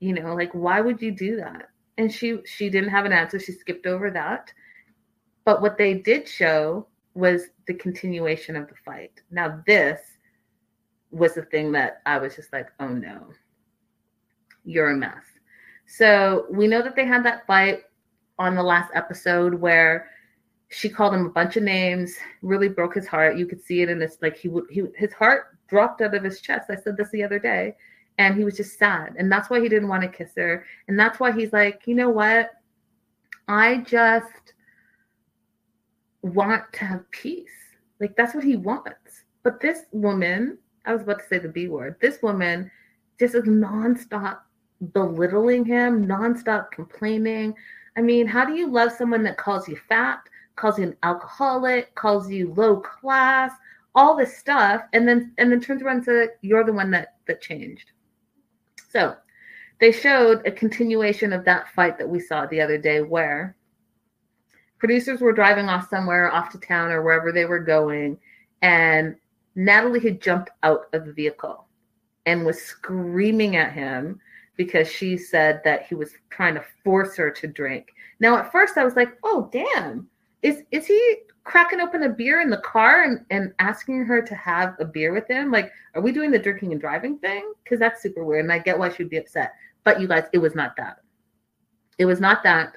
you 0.00 0.12
know, 0.12 0.34
like 0.34 0.52
why 0.52 0.80
would 0.80 1.00
you 1.00 1.10
do 1.10 1.36
that? 1.36 1.70
And 1.96 2.12
she 2.12 2.38
she 2.44 2.68
didn't 2.68 2.90
have 2.90 3.06
an 3.06 3.12
answer. 3.12 3.38
She 3.38 3.52
skipped 3.52 3.86
over 3.86 4.10
that. 4.10 4.52
But 5.44 5.62
what 5.62 5.78
they 5.78 5.94
did 5.94 6.28
show 6.28 6.86
was 7.14 7.44
the 7.66 7.74
continuation 7.74 8.54
of 8.54 8.68
the 8.68 8.74
fight. 8.84 9.22
Now 9.30 9.62
this 9.66 9.98
was 11.10 11.34
the 11.34 11.42
thing 11.42 11.72
that 11.72 12.02
I 12.04 12.18
was 12.18 12.36
just 12.36 12.52
like, 12.52 12.68
oh 12.80 12.88
no, 12.88 13.28
you're 14.64 14.90
a 14.90 14.96
mess. 14.96 15.24
So 15.90 16.44
we 16.50 16.66
know 16.66 16.82
that 16.82 16.94
they 16.94 17.06
had 17.06 17.24
that 17.24 17.46
fight 17.46 17.84
on 18.38 18.54
the 18.54 18.62
last 18.62 18.90
episode 18.94 19.54
where 19.54 20.10
she 20.68 20.90
called 20.90 21.14
him 21.14 21.24
a 21.26 21.30
bunch 21.30 21.56
of 21.56 21.62
names, 21.62 22.14
really 22.42 22.68
broke 22.68 22.94
his 22.94 23.06
heart. 23.06 23.38
You 23.38 23.46
could 23.46 23.64
see 23.64 23.80
it 23.80 23.88
in 23.88 23.98
this, 23.98 24.18
like 24.20 24.36
he 24.36 24.48
would, 24.48 24.64
he 24.70 24.84
his 24.96 25.14
heart 25.14 25.56
dropped 25.66 26.02
out 26.02 26.14
of 26.14 26.22
his 26.22 26.42
chest. 26.42 26.68
I 26.70 26.76
said 26.76 26.98
this 26.98 27.10
the 27.10 27.24
other 27.24 27.38
day, 27.38 27.74
and 28.18 28.36
he 28.36 28.44
was 28.44 28.58
just 28.58 28.78
sad, 28.78 29.14
and 29.18 29.32
that's 29.32 29.48
why 29.48 29.60
he 29.60 29.68
didn't 29.68 29.88
want 29.88 30.02
to 30.02 30.08
kiss 30.08 30.32
her, 30.36 30.66
and 30.88 31.00
that's 31.00 31.18
why 31.18 31.32
he's 31.32 31.54
like, 31.54 31.82
you 31.86 31.94
know 31.94 32.10
what, 32.10 32.50
I 33.48 33.78
just 33.78 34.52
want 36.20 36.70
to 36.74 36.84
have 36.84 37.10
peace. 37.10 37.48
Like 37.98 38.14
that's 38.14 38.34
what 38.34 38.44
he 38.44 38.56
wants. 38.56 39.24
But 39.42 39.60
this 39.60 39.86
woman, 39.92 40.58
I 40.84 40.92
was 40.92 41.00
about 41.00 41.20
to 41.20 41.26
say 41.28 41.38
the 41.38 41.48
B 41.48 41.68
word. 41.68 41.96
This 41.98 42.20
woman 42.20 42.70
just 43.18 43.34
is 43.34 43.44
nonstop 43.44 44.40
belittling 44.92 45.64
him, 45.64 46.06
nonstop 46.06 46.70
complaining. 46.70 47.54
I 47.96 48.00
mean, 48.00 48.26
how 48.26 48.44
do 48.44 48.54
you 48.54 48.70
love 48.70 48.92
someone 48.92 49.22
that 49.24 49.36
calls 49.36 49.68
you 49.68 49.76
fat, 49.88 50.20
calls 50.56 50.78
you 50.78 50.84
an 50.84 50.96
alcoholic, 51.02 51.94
calls 51.94 52.30
you 52.30 52.52
low 52.54 52.76
class, 52.80 53.52
all 53.94 54.16
this 54.16 54.36
stuff, 54.38 54.82
and 54.92 55.06
then 55.08 55.32
and 55.38 55.50
then 55.50 55.60
turns 55.60 55.82
around 55.82 56.04
says 56.04 56.28
you're 56.42 56.64
the 56.64 56.72
one 56.72 56.90
that 56.92 57.16
that 57.26 57.40
changed. 57.40 57.92
So 58.90 59.16
they 59.80 59.92
showed 59.92 60.46
a 60.46 60.52
continuation 60.52 61.32
of 61.32 61.44
that 61.44 61.72
fight 61.74 61.98
that 61.98 62.08
we 62.08 62.20
saw 62.20 62.46
the 62.46 62.60
other 62.60 62.78
day 62.78 63.02
where 63.02 63.56
producers 64.78 65.20
were 65.20 65.32
driving 65.32 65.68
off 65.68 65.88
somewhere 65.88 66.30
off 66.32 66.50
to 66.50 66.58
town 66.58 66.90
or 66.90 67.02
wherever 67.02 67.32
they 67.32 67.44
were 67.44 67.58
going 67.58 68.18
and 68.62 69.16
Natalie 69.54 70.00
had 70.00 70.20
jumped 70.20 70.50
out 70.62 70.86
of 70.92 71.04
the 71.04 71.12
vehicle 71.12 71.66
and 72.26 72.46
was 72.46 72.60
screaming 72.60 73.56
at 73.56 73.72
him 73.72 74.20
because 74.58 74.90
she 74.90 75.16
said 75.16 75.62
that 75.64 75.86
he 75.86 75.94
was 75.94 76.10
trying 76.28 76.54
to 76.54 76.64
force 76.84 77.16
her 77.16 77.30
to 77.30 77.46
drink. 77.46 77.94
Now, 78.20 78.36
at 78.36 78.52
first, 78.52 78.76
I 78.76 78.84
was 78.84 78.96
like, 78.96 79.16
"Oh, 79.22 79.48
damn! 79.50 80.06
Is 80.42 80.64
is 80.72 80.84
he 80.84 81.16
cracking 81.44 81.80
open 81.80 82.02
a 82.02 82.08
beer 82.10 82.42
in 82.42 82.50
the 82.50 82.58
car 82.58 83.04
and, 83.04 83.24
and 83.30 83.54
asking 83.60 84.04
her 84.04 84.20
to 84.20 84.34
have 84.34 84.74
a 84.80 84.84
beer 84.84 85.14
with 85.14 85.26
him? 85.30 85.50
Like, 85.50 85.72
are 85.94 86.02
we 86.02 86.12
doing 86.12 86.30
the 86.30 86.38
drinking 86.38 86.72
and 86.72 86.80
driving 86.80 87.18
thing? 87.18 87.50
Because 87.64 87.78
that's 87.78 88.02
super 88.02 88.24
weird, 88.24 88.44
and 88.44 88.52
I 88.52 88.58
get 88.58 88.78
why 88.78 88.90
she'd 88.90 89.08
be 89.08 89.16
upset. 89.16 89.54
But 89.84 90.00
you 90.00 90.08
guys, 90.08 90.24
it 90.34 90.38
was 90.38 90.54
not 90.54 90.76
that. 90.76 90.98
It 91.96 92.04
was 92.04 92.20
not 92.20 92.42
that. 92.42 92.76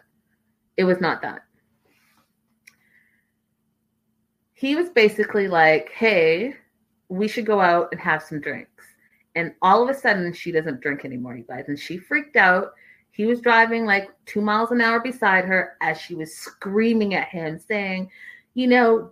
It 0.78 0.86
was 0.86 1.02
not 1.02 1.22
that. 1.24 1.42
He 4.54 4.76
was 4.76 4.90
basically 4.90 5.48
like, 5.48 5.90
"Hey, 5.90 6.56
we 7.10 7.28
should 7.28 7.48
go 7.48 7.60
out 7.60 7.90
and 7.92 8.00
have 8.00 8.22
some 8.22 8.40
drinks." 8.40 8.86
And 9.36 9.54
all 9.62 9.84
of 9.84 9.90
a 9.90 9.98
sudden, 9.98 10.34
she 10.34 10.52
doesn't 10.52 10.82
drink 10.82 11.06
anymore, 11.06 11.36
you 11.36 11.44
guys. 11.44 11.66
And 11.68 11.80
she 11.80 11.98
freaked 11.98 12.36
out. 12.36 12.74
He 13.12 13.26
was 13.26 13.42
driving 13.42 13.86
like 13.86 14.10
two 14.26 14.42
miles 14.42 14.72
an 14.72 14.82
hour 14.82 15.00
beside 15.00 15.46
her 15.46 15.78
as 15.82 16.00
she 16.00 16.16
was 16.16 16.36
screaming 16.36 17.14
at 17.14 17.28
him, 17.28 17.60
saying, 17.60 18.10
You 18.54 18.68
know, 18.68 19.12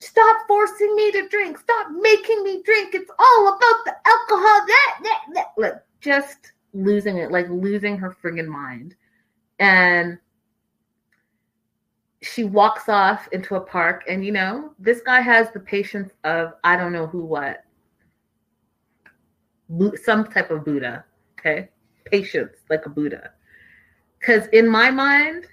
stop 0.00 0.38
forcing 0.48 0.94
me 0.96 1.12
to 1.12 1.28
drink. 1.28 1.58
Stop 1.58 1.88
making 2.00 2.42
me 2.42 2.62
drink. 2.64 2.94
It's 2.94 3.10
all 3.18 3.48
about 3.48 3.84
the 3.84 3.94
alcohol. 4.06 4.66
That, 4.66 5.00
that, 5.02 5.20
that. 5.34 5.46
Like, 5.56 5.74
just 6.00 6.52
losing 6.72 7.18
it, 7.18 7.30
like 7.30 7.48
losing 7.48 7.96
her 7.98 8.16
friggin' 8.22 8.46
mind. 8.46 8.96
And 9.58 10.18
she 12.22 12.44
walks 12.44 12.88
off 12.88 13.28
into 13.32 13.54
a 13.54 13.60
park, 13.60 14.04
and 14.08 14.24
you 14.24 14.32
know, 14.32 14.72
this 14.78 15.00
guy 15.00 15.20
has 15.20 15.50
the 15.52 15.60
patience 15.60 16.12
of 16.24 16.54
I 16.64 16.76
don't 16.76 16.92
know 16.92 17.06
who 17.06 17.24
what 17.24 17.64
some 20.02 20.26
type 20.26 20.50
of 20.50 20.64
Buddha, 20.64 21.04
okay? 21.38 21.68
Patience, 22.04 22.56
like 22.68 22.86
a 22.86 22.88
Buddha. 22.88 23.30
Because 24.18 24.46
in 24.48 24.68
my 24.68 24.90
mind, 24.90 25.46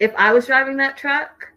if 0.00 0.12
I 0.16 0.32
was 0.32 0.46
driving 0.46 0.76
that 0.76 0.96
truck, 0.96 1.52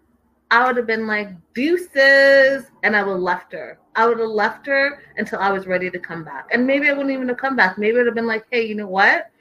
I 0.49 0.65
would 0.65 0.75
have 0.77 0.87
been 0.87 1.07
like, 1.07 1.29
deuces, 1.53 2.65
and 2.83 2.95
I 2.95 3.03
would 3.03 3.13
have 3.13 3.21
left 3.21 3.53
her. 3.53 3.79
I 3.95 4.07
would 4.07 4.19
have 4.19 4.29
left 4.29 4.65
her 4.67 5.03
until 5.17 5.39
I 5.39 5.51
was 5.51 5.67
ready 5.67 5.89
to 5.89 5.99
come 5.99 6.23
back. 6.23 6.49
And 6.51 6.67
maybe 6.67 6.89
I 6.89 6.93
wouldn't 6.93 7.11
even 7.11 7.29
have 7.29 7.37
come 7.37 7.55
back. 7.55 7.77
Maybe 7.77 7.97
would 7.97 8.05
have 8.05 8.15
been 8.15 8.27
like, 8.27 8.45
hey, 8.51 8.65
you 8.65 8.75
know 8.75 8.87
what? 8.87 9.31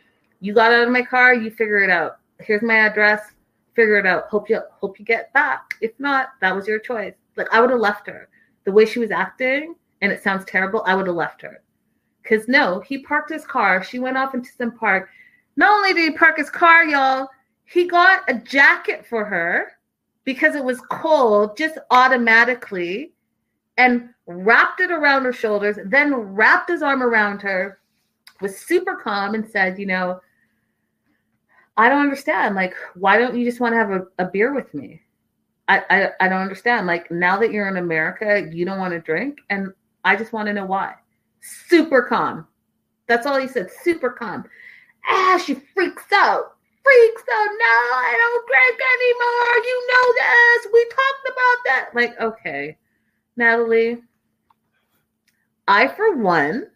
You 0.40 0.54
got 0.54 0.72
out 0.72 0.84
of 0.84 0.92
my 0.92 1.02
car, 1.02 1.34
you 1.34 1.50
figure 1.50 1.82
it 1.82 1.90
out. 1.90 2.18
Here's 2.38 2.62
my 2.62 2.76
address, 2.76 3.32
figure 3.74 3.96
it 3.96 4.06
out. 4.06 4.28
Hope 4.28 4.48
you 4.48 4.60
hope 4.80 4.98
you 4.98 5.04
get 5.04 5.32
back. 5.32 5.74
If 5.80 5.92
not, 5.98 6.30
that 6.40 6.54
was 6.54 6.66
your 6.66 6.78
choice. 6.78 7.14
Like 7.36 7.48
I 7.52 7.60
would 7.60 7.70
have 7.70 7.80
left 7.80 8.06
her. 8.06 8.28
The 8.64 8.72
way 8.72 8.86
she 8.86 8.98
was 8.98 9.10
acting, 9.10 9.74
and 10.00 10.12
it 10.12 10.22
sounds 10.22 10.44
terrible, 10.44 10.82
I 10.86 10.94
would 10.94 11.06
have 11.06 11.16
left 11.16 11.42
her. 11.42 11.62
Because 12.22 12.48
no, 12.48 12.80
he 12.80 12.98
parked 12.98 13.30
his 13.30 13.44
car. 13.44 13.82
She 13.82 13.98
went 13.98 14.16
off 14.16 14.34
into 14.34 14.50
some 14.56 14.72
park. 14.72 15.08
Not 15.56 15.70
only 15.70 15.92
did 15.92 16.12
he 16.12 16.16
park 16.16 16.36
his 16.36 16.50
car, 16.50 16.84
y'all, 16.84 17.28
he 17.64 17.86
got 17.86 18.22
a 18.28 18.34
jacket 18.34 19.06
for 19.06 19.24
her 19.24 19.72
because 20.24 20.54
it 20.54 20.64
was 20.64 20.80
cold 20.90 21.56
just 21.56 21.78
automatically 21.90 23.12
and 23.78 24.10
wrapped 24.26 24.80
it 24.80 24.90
around 24.90 25.24
her 25.24 25.32
shoulders, 25.32 25.76
then 25.86 26.14
wrapped 26.14 26.70
his 26.70 26.82
arm 26.82 27.02
around 27.02 27.40
her, 27.42 27.80
was 28.40 28.58
super 28.58 28.96
calm 28.96 29.34
and 29.34 29.48
said, 29.48 29.78
You 29.78 29.86
know, 29.86 30.20
I 31.76 31.88
don't 31.88 32.02
understand. 32.02 32.54
Like, 32.54 32.74
why 32.94 33.18
don't 33.18 33.36
you 33.36 33.44
just 33.44 33.60
want 33.60 33.72
to 33.72 33.78
have 33.78 33.90
a, 33.90 34.06
a 34.18 34.26
beer 34.26 34.54
with 34.54 34.72
me? 34.74 35.02
I, 35.68 35.82
I, 35.88 36.10
I 36.20 36.28
don't 36.28 36.42
understand. 36.42 36.86
Like, 36.86 37.10
now 37.10 37.38
that 37.38 37.52
you're 37.52 37.68
in 37.68 37.76
America, 37.76 38.48
you 38.52 38.64
don't 38.64 38.78
want 38.78 38.92
to 38.92 39.00
drink. 39.00 39.38
And 39.50 39.72
I 40.04 40.16
just 40.16 40.32
want 40.32 40.46
to 40.48 40.52
know 40.52 40.66
why 40.66 40.94
super 41.40 42.02
calm. 42.02 42.46
That's 43.06 43.26
all 43.26 43.40
he 43.40 43.48
said, 43.48 43.70
super 43.82 44.10
calm. 44.10 44.44
Ah, 45.08 45.42
she 45.44 45.54
freaks 45.54 46.12
out. 46.12 46.56
Freaks 46.82 47.22
out. 47.32 47.48
No, 47.48 47.76
I 47.92 48.14
don't 48.16 48.46
drink 48.46 48.80
anymore. 48.96 49.54
You 49.64 49.88
know 49.90 50.06
this. 50.18 50.66
We 50.72 50.84
talked 50.84 51.26
about 51.26 51.58
that. 51.66 51.90
Like, 51.94 52.20
okay, 52.20 52.78
Natalie, 53.36 54.02
I, 55.68 55.88
for 55.88 56.16
one, 56.16 56.68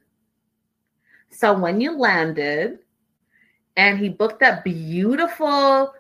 saw 1.31 1.59
when 1.59 1.81
you 1.81 1.97
landed 1.97 2.79
and 3.77 3.99
he 3.99 4.09
booked 4.09 4.41
that 4.41 4.65
beautiful 4.65 5.93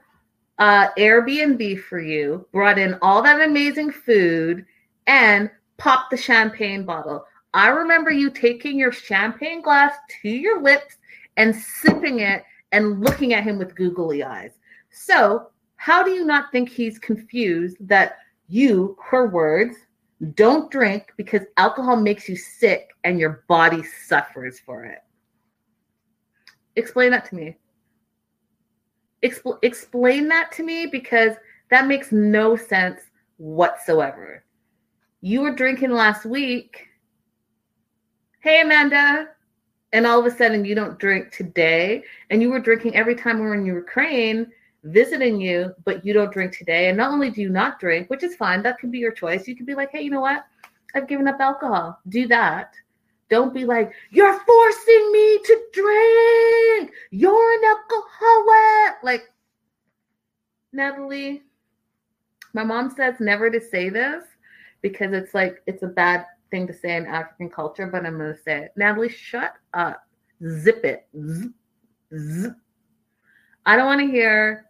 uh, 0.58 0.88
Airbnb 0.96 1.82
for 1.82 2.00
you, 2.00 2.46
brought 2.52 2.78
in 2.78 2.96
all 3.02 3.22
that 3.22 3.40
amazing 3.40 3.90
food, 3.90 4.64
and 5.06 5.50
popped 5.76 6.10
the 6.10 6.16
champagne 6.16 6.84
bottle. 6.84 7.26
I 7.54 7.68
remember 7.68 8.10
you 8.10 8.30
taking 8.30 8.76
your 8.76 8.90
champagne 8.90 9.62
glass 9.62 9.94
to 10.22 10.28
your 10.28 10.60
lips 10.60 10.96
and 11.36 11.54
sipping 11.54 12.18
it 12.18 12.42
and 12.72 13.00
looking 13.00 13.32
at 13.32 13.44
him 13.44 13.58
with 13.58 13.76
googly 13.76 14.24
eyes. 14.24 14.58
So, 14.90 15.50
how 15.76 16.02
do 16.02 16.10
you 16.10 16.24
not 16.24 16.50
think 16.50 16.68
he's 16.68 16.98
confused 16.98 17.76
that 17.80 18.16
you, 18.48 18.96
her 19.04 19.28
words, 19.28 19.76
don't 20.34 20.70
drink 20.70 21.12
because 21.16 21.42
alcohol 21.56 21.96
makes 21.96 22.28
you 22.28 22.36
sick 22.36 22.90
and 23.04 23.20
your 23.20 23.44
body 23.46 23.84
suffers 23.84 24.58
for 24.58 24.84
it? 24.84 24.98
Explain 26.74 27.12
that 27.12 27.24
to 27.26 27.36
me. 27.36 27.56
Expl- 29.22 29.58
explain 29.62 30.26
that 30.28 30.50
to 30.52 30.64
me 30.64 30.86
because 30.86 31.34
that 31.70 31.86
makes 31.86 32.10
no 32.10 32.56
sense 32.56 33.00
whatsoever. 33.36 34.44
You 35.20 35.42
were 35.42 35.54
drinking 35.54 35.92
last 35.92 36.24
week 36.24 36.88
Hey, 38.44 38.60
Amanda. 38.60 39.30
and 39.94 40.06
all 40.06 40.20
of 40.20 40.26
a 40.26 40.30
sudden 40.30 40.66
you 40.66 40.74
don't 40.74 40.98
drink 40.98 41.32
today 41.32 42.04
and 42.28 42.42
you 42.42 42.50
were 42.50 42.58
drinking 42.58 42.94
every 42.94 43.14
time 43.14 43.36
we 43.36 43.46
were 43.46 43.54
in 43.54 43.64
Ukraine 43.64 44.52
visiting 44.82 45.40
you, 45.40 45.72
but 45.86 46.04
you 46.04 46.12
don't 46.12 46.30
drink 46.30 46.54
today. 46.54 46.90
And 46.90 46.98
not 46.98 47.10
only 47.10 47.30
do 47.30 47.40
you 47.40 47.48
not 47.48 47.80
drink, 47.80 48.10
which 48.10 48.22
is 48.22 48.36
fine, 48.36 48.62
that 48.62 48.78
could 48.78 48.92
be 48.92 48.98
your 48.98 49.12
choice. 49.12 49.48
You 49.48 49.56
could 49.56 49.64
be 49.64 49.74
like, 49.74 49.88
hey, 49.92 50.02
you 50.02 50.10
know 50.10 50.20
what? 50.20 50.44
I've 50.94 51.08
given 51.08 51.26
up 51.26 51.40
alcohol. 51.40 51.98
Do 52.10 52.28
that. 52.28 52.74
Don't 53.30 53.54
be 53.54 53.64
like, 53.64 53.94
you're 54.10 54.38
forcing 54.38 55.10
me 55.10 55.38
to 55.42 55.60
drink. 55.72 56.92
You're 57.12 57.54
an 57.54 57.64
alcoholic. 57.64 59.02
Like, 59.02 59.22
Natalie, 60.70 61.44
my 62.52 62.62
mom 62.62 62.90
says 62.90 63.14
never 63.20 63.48
to 63.48 63.58
say 63.58 63.88
this 63.88 64.22
because 64.82 65.14
it's 65.14 65.32
like, 65.32 65.62
it's 65.66 65.82
a 65.82 65.86
bad 65.86 66.26
thing 66.54 66.66
to 66.68 66.72
say 66.72 66.96
in 66.96 67.04
African 67.06 67.50
culture, 67.50 67.88
but 67.88 68.06
I'm 68.06 68.16
going 68.16 68.32
to 68.32 68.40
say 68.40 68.58
it. 68.66 68.72
Natalie, 68.76 69.08
shut 69.08 69.54
up. 69.72 70.04
Zip 70.60 70.84
it. 70.84 71.08
I 73.66 73.74
don't 73.74 73.86
want 73.86 74.00
to 74.02 74.06
hear 74.06 74.66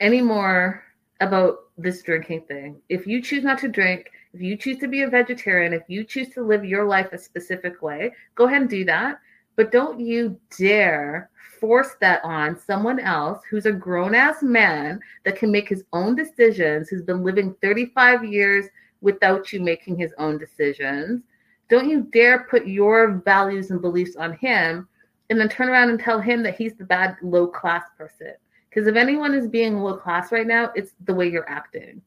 any 0.00 0.20
more 0.20 0.82
about 1.20 1.58
this 1.78 2.02
drinking 2.02 2.46
thing. 2.48 2.82
If 2.88 3.06
you 3.06 3.22
choose 3.22 3.44
not 3.44 3.58
to 3.60 3.68
drink, 3.68 4.10
if 4.32 4.40
you 4.40 4.56
choose 4.56 4.78
to 4.78 4.88
be 4.88 5.02
a 5.02 5.08
vegetarian, 5.08 5.72
if 5.72 5.82
you 5.86 6.02
choose 6.02 6.30
to 6.30 6.42
live 6.42 6.64
your 6.64 6.84
life 6.86 7.12
a 7.12 7.18
specific 7.18 7.82
way, 7.82 8.12
go 8.34 8.46
ahead 8.46 8.62
and 8.62 8.70
do 8.70 8.84
that. 8.86 9.20
But 9.54 9.70
don't 9.70 10.00
you 10.00 10.40
dare 10.58 11.30
force 11.60 11.94
that 12.00 12.24
on 12.24 12.58
someone 12.58 12.98
else 12.98 13.42
who's 13.48 13.66
a 13.66 13.72
grown 13.72 14.16
ass 14.16 14.42
man 14.42 14.98
that 15.24 15.36
can 15.36 15.52
make 15.52 15.68
his 15.68 15.84
own 15.92 16.16
decisions, 16.16 16.88
who's 16.88 17.02
been 17.02 17.22
living 17.22 17.54
35 17.62 18.24
years 18.24 18.66
without 19.00 19.52
you 19.52 19.60
making 19.60 19.96
his 19.96 20.12
own 20.18 20.38
decisions. 20.38 21.22
Don't 21.68 21.88
you 21.88 22.08
dare 22.12 22.46
put 22.50 22.66
your 22.66 23.22
values 23.24 23.70
and 23.70 23.80
beliefs 23.80 24.16
on 24.16 24.34
him 24.34 24.88
and 25.30 25.38
then 25.38 25.48
turn 25.48 25.68
around 25.68 25.90
and 25.90 26.00
tell 26.00 26.20
him 26.20 26.42
that 26.42 26.56
he's 26.56 26.74
the 26.74 26.84
bad 26.84 27.16
low 27.22 27.46
class 27.46 27.84
person. 27.96 28.34
Because 28.68 28.86
if 28.86 28.96
anyone 28.96 29.34
is 29.34 29.46
being 29.46 29.78
low 29.78 29.96
class 29.96 30.32
right 30.32 30.46
now, 30.46 30.72
it's 30.74 30.92
the 31.04 31.14
way 31.14 31.28
you're 31.28 31.48
acting. 31.48 32.02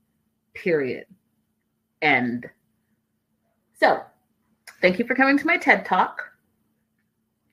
Period. 0.53 1.05
End. 2.01 2.49
So, 3.79 4.01
thank 4.81 4.99
you 4.99 5.05
for 5.05 5.15
coming 5.15 5.37
to 5.37 5.47
my 5.47 5.57
TED 5.57 5.85
Talk. 5.85 6.21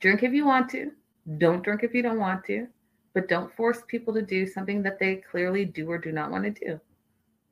Drink 0.00 0.22
if 0.22 0.32
you 0.32 0.44
want 0.44 0.68
to. 0.70 0.92
Don't 1.38 1.62
drink 1.62 1.82
if 1.84 1.94
you 1.94 2.02
don't 2.02 2.18
want 2.18 2.44
to. 2.46 2.66
But 3.14 3.28
don't 3.28 3.54
force 3.56 3.82
people 3.88 4.14
to 4.14 4.22
do 4.22 4.46
something 4.46 4.82
that 4.82 4.98
they 4.98 5.16
clearly 5.16 5.64
do 5.64 5.90
or 5.90 5.98
do 5.98 6.12
not 6.12 6.30
want 6.30 6.44
to 6.44 6.50
do. 6.66 6.80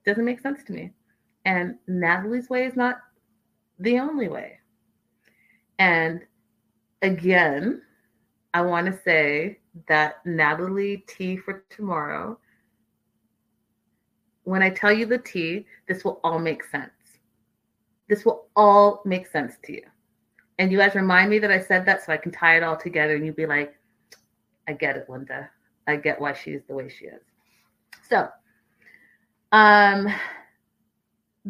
Doesn't 0.05 0.25
make 0.25 0.41
sense 0.41 0.63
to 0.65 0.73
me. 0.73 0.93
And 1.49 1.77
Natalie's 1.87 2.51
way 2.51 2.67
is 2.67 2.77
not 2.77 2.99
the 3.79 3.99
only 3.99 4.29
way. 4.29 4.59
And 5.79 6.21
again, 7.01 7.81
I 8.53 8.61
want 8.61 8.85
to 8.85 9.01
say 9.03 9.61
that 9.89 10.17
Natalie 10.27 11.05
tea 11.09 11.39
for 11.39 11.65
tomorrow. 11.71 12.39
When 14.45 14.63
I 14.63 14.69
tell 14.69 14.93
you 14.93 15.07
the 15.07 15.17
tea, 15.17 15.65
this 15.89 16.05
will 16.05 16.21
all 16.23 16.39
make 16.39 16.65
sense. 16.65 16.91
This 18.11 18.27
will 18.27 18.49
all 18.55 19.01
make 19.07 19.27
sense 19.27 19.55
to 19.65 19.73
you. 19.73 19.85
And 20.59 20.71
you 20.71 20.77
guys 20.77 20.95
remind 20.95 21.31
me 21.31 21.39
that 21.39 21.51
I 21.51 21.63
said 21.63 21.87
that 21.87 22.05
so 22.05 22.13
I 22.13 22.19
can 22.19 22.31
tie 22.31 22.59
it 22.59 22.63
all 22.63 22.77
together 22.77 23.17
and 23.17 23.25
you'd 23.25 23.37
be 23.37 23.47
like, 23.47 23.75
I 24.67 24.75
get 24.75 24.99
it, 24.99 25.09
Linda. 25.09 25.49
I 25.87 25.97
get 25.97 26.21
why 26.21 26.35
she's 26.35 26.61
the 26.69 26.75
way 26.75 26.91
she 26.91 27.07
is. 27.07 27.23
So, 28.07 28.29
um, 29.53 30.13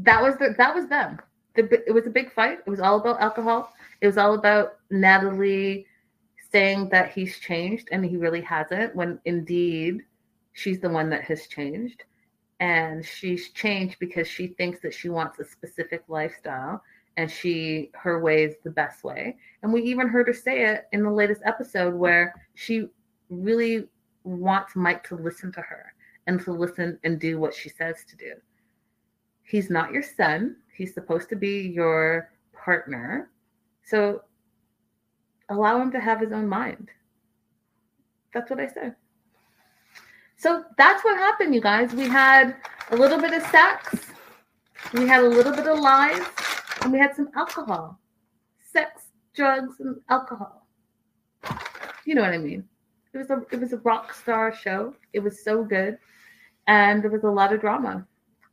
that 0.03 0.22
was 0.22 0.36
the, 0.36 0.55
that 0.59 0.74
was 0.74 0.86
them. 0.88 1.18
The, 1.55 1.82
it 1.86 1.92
was 1.92 2.07
a 2.07 2.11
big 2.11 2.32
fight. 2.32 2.59
It 2.66 2.70
was 2.70 2.80
all 2.80 3.01
about 3.01 3.20
alcohol. 3.20 3.72
It 4.01 4.07
was 4.07 4.18
all 4.18 4.34
about 4.34 4.76
Natalie 4.90 5.86
saying 6.53 6.88
that 6.90 7.12
he's 7.12 7.38
changed 7.38 7.88
and 7.92 8.05
he 8.05 8.16
really 8.16 8.40
hasn't, 8.40 8.94
when 8.94 9.18
indeed 9.24 10.03
she's 10.53 10.80
the 10.80 10.88
one 10.88 11.11
that 11.11 11.24
has 11.24 11.46
changed. 11.46 12.05
And 12.61 13.05
she's 13.05 13.51
changed 13.51 13.99
because 14.01 14.26
she 14.26 14.49
thinks 14.49 14.80
that 14.80 14.94
she 14.94 15.09
wants 15.09 15.38
a 15.38 15.44
specific 15.44 16.03
lifestyle 16.09 16.82
and 17.16 17.30
she 17.30 17.90
her 17.94 18.20
way 18.20 18.44
is 18.44 18.55
the 18.64 18.70
best 18.70 19.05
way. 19.05 19.36
And 19.62 19.72
we 19.72 19.82
even 19.82 20.09
heard 20.09 20.28
her 20.28 20.32
say 20.32 20.64
it 20.64 20.86
in 20.92 21.03
the 21.03 21.11
latest 21.11 21.42
episode 21.44 21.94
where 21.94 22.34
she 22.55 22.86
really 23.28 23.88
wants 24.24 24.76
Mike 24.76 25.07
to 25.09 25.16
listen 25.16 25.53
to 25.53 25.61
her 25.61 25.92
and 26.26 26.40
to 26.44 26.53
listen 26.53 26.99
and 27.05 27.18
do 27.18 27.38
what 27.38 27.55
she 27.55 27.68
says 27.68 28.05
to 28.09 28.16
do. 28.16 28.32
He's 29.49 29.70
not 29.70 29.92
your 29.92 30.03
son. 30.03 30.57
He's 30.76 30.92
supposed 30.92 31.28
to 31.30 31.36
be 31.36 31.62
your 31.62 32.30
partner. 32.53 33.30
So 33.82 34.22
allow 35.49 35.80
him 35.80 35.90
to 35.92 36.01
have 36.01 36.20
his 36.20 36.32
own 36.32 36.46
mind. 36.46 36.90
That's 38.34 38.51
what 38.51 38.61
I 38.61 38.68
said. 38.68 38.94
So 40.36 40.64
that's 40.76 41.03
what 41.03 41.16
happened, 41.16 41.55
you 41.55 41.61
guys. 41.62 41.92
We 41.94 42.09
had 42.09 42.57
a 42.90 42.96
little 42.96 43.18
bit 43.18 43.32
of 43.32 43.42
sex, 43.46 43.96
we 44.92 45.09
had 45.09 45.24
a 45.24 45.28
little 45.28 45.53
bit 45.53 45.66
of 45.66 45.78
lies, 45.78 46.22
and 46.82 46.92
we 46.92 46.99
had 46.99 47.16
some 47.16 47.30
alcohol. 47.34 47.99
Sex, 48.61 49.07
drugs, 49.34 49.80
and 49.80 49.96
alcohol. 50.11 50.66
You 52.05 52.14
know 52.14 52.22
what 52.22 52.32
I 52.32 52.38
mean. 52.38 52.64
It 53.14 53.18
was 53.18 53.30
a 53.30 53.42
it 53.51 53.59
was 53.59 53.72
a 53.72 53.78
rock 53.78 54.14
star 54.14 54.55
show. 54.55 54.94
It 55.12 55.20
was 55.20 55.42
so 55.42 55.64
good. 55.64 55.99
And 56.66 57.03
there 57.03 57.11
was 57.11 57.24
a 57.24 57.30
lot 57.30 57.53
of 57.53 57.61
drama. 57.61 58.07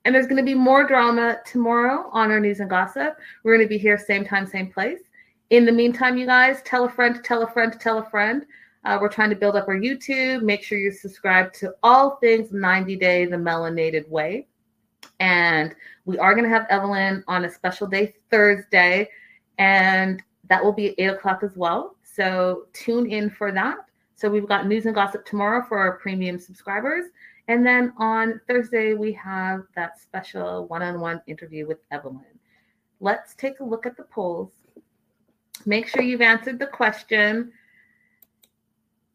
And 0.06 0.14
there's 0.14 0.28
going 0.28 0.38
to 0.38 0.44
be 0.44 0.54
more 0.54 0.86
drama 0.88 1.40
tomorrow 1.46 2.10
on 2.14 2.32
our 2.32 2.40
news 2.40 2.60
and 2.60 2.70
gossip. 2.70 3.18
We're 3.44 3.58
going 3.58 3.68
to 3.68 3.70
be 3.70 3.80
here 3.80 3.98
same 3.98 4.24
time, 4.24 4.46
same 4.46 4.72
place. 4.72 5.00
In 5.50 5.66
the 5.66 5.72
meantime, 5.72 6.16
you 6.16 6.28
guys, 6.28 6.62
tell 6.62 6.86
a 6.86 6.90
friend, 6.90 7.24
tell 7.24 7.42
a 7.42 7.48
friend, 7.52 7.76
tell 7.80 7.98
a 7.98 8.10
friend. 8.10 8.46
Uh, 8.86 9.00
we're 9.02 9.10
trying 9.10 9.32
to 9.32 9.36
build 9.36 9.56
up 9.56 9.68
our 9.68 9.76
YouTube. 9.76 10.44
Make 10.44 10.64
sure 10.64 10.78
you 10.78 10.92
subscribe 10.92 11.52
to 11.54 11.74
all 11.82 12.18
things 12.18 12.52
90 12.52 12.96
Day 12.98 13.26
the 13.26 13.36
Melanated 13.36 14.08
Way. 14.08 14.48
And 15.20 15.74
we 16.06 16.20
are 16.20 16.36
going 16.36 16.44
to 16.44 16.56
have 16.56 16.68
Evelyn 16.70 17.24
on 17.28 17.46
a 17.46 17.50
special 17.50 17.88
day 17.88 18.14
Thursday, 18.30 19.10
and 19.58 20.22
that 20.50 20.64
will 20.64 20.74
be 20.74 20.90
at 20.90 20.96
8 21.00 21.06
o'clock 21.16 21.42
as 21.42 21.56
well. 21.56 21.96
So 22.04 22.68
tune 22.74 23.10
in 23.10 23.32
for 23.32 23.52
that. 23.52 23.78
So 24.16 24.30
we've 24.30 24.48
got 24.48 24.68
news 24.68 24.86
and 24.86 24.94
gossip 24.94 25.26
tomorrow 25.26 25.66
for 25.68 25.80
our 25.80 25.94
premium 25.98 26.38
subscribers. 26.38 27.06
And 27.48 27.66
then 27.66 27.94
on 27.98 28.42
Thursday, 28.48 28.94
we 28.94 29.12
have 29.14 29.64
that 29.76 30.00
special 30.00 30.68
one 30.68 30.82
on 30.82 31.00
one 31.00 31.22
interview 31.28 31.68
with 31.68 31.78
Evelyn. 31.92 32.26
Let's 33.00 33.36
take 33.36 33.60
a 33.60 33.64
look 33.64 33.86
at 33.86 33.98
the 33.98 34.04
polls 34.04 34.52
make 35.66 35.88
sure 35.88 36.02
you've 36.02 36.22
answered 36.22 36.60
the 36.60 36.68
question 36.68 37.52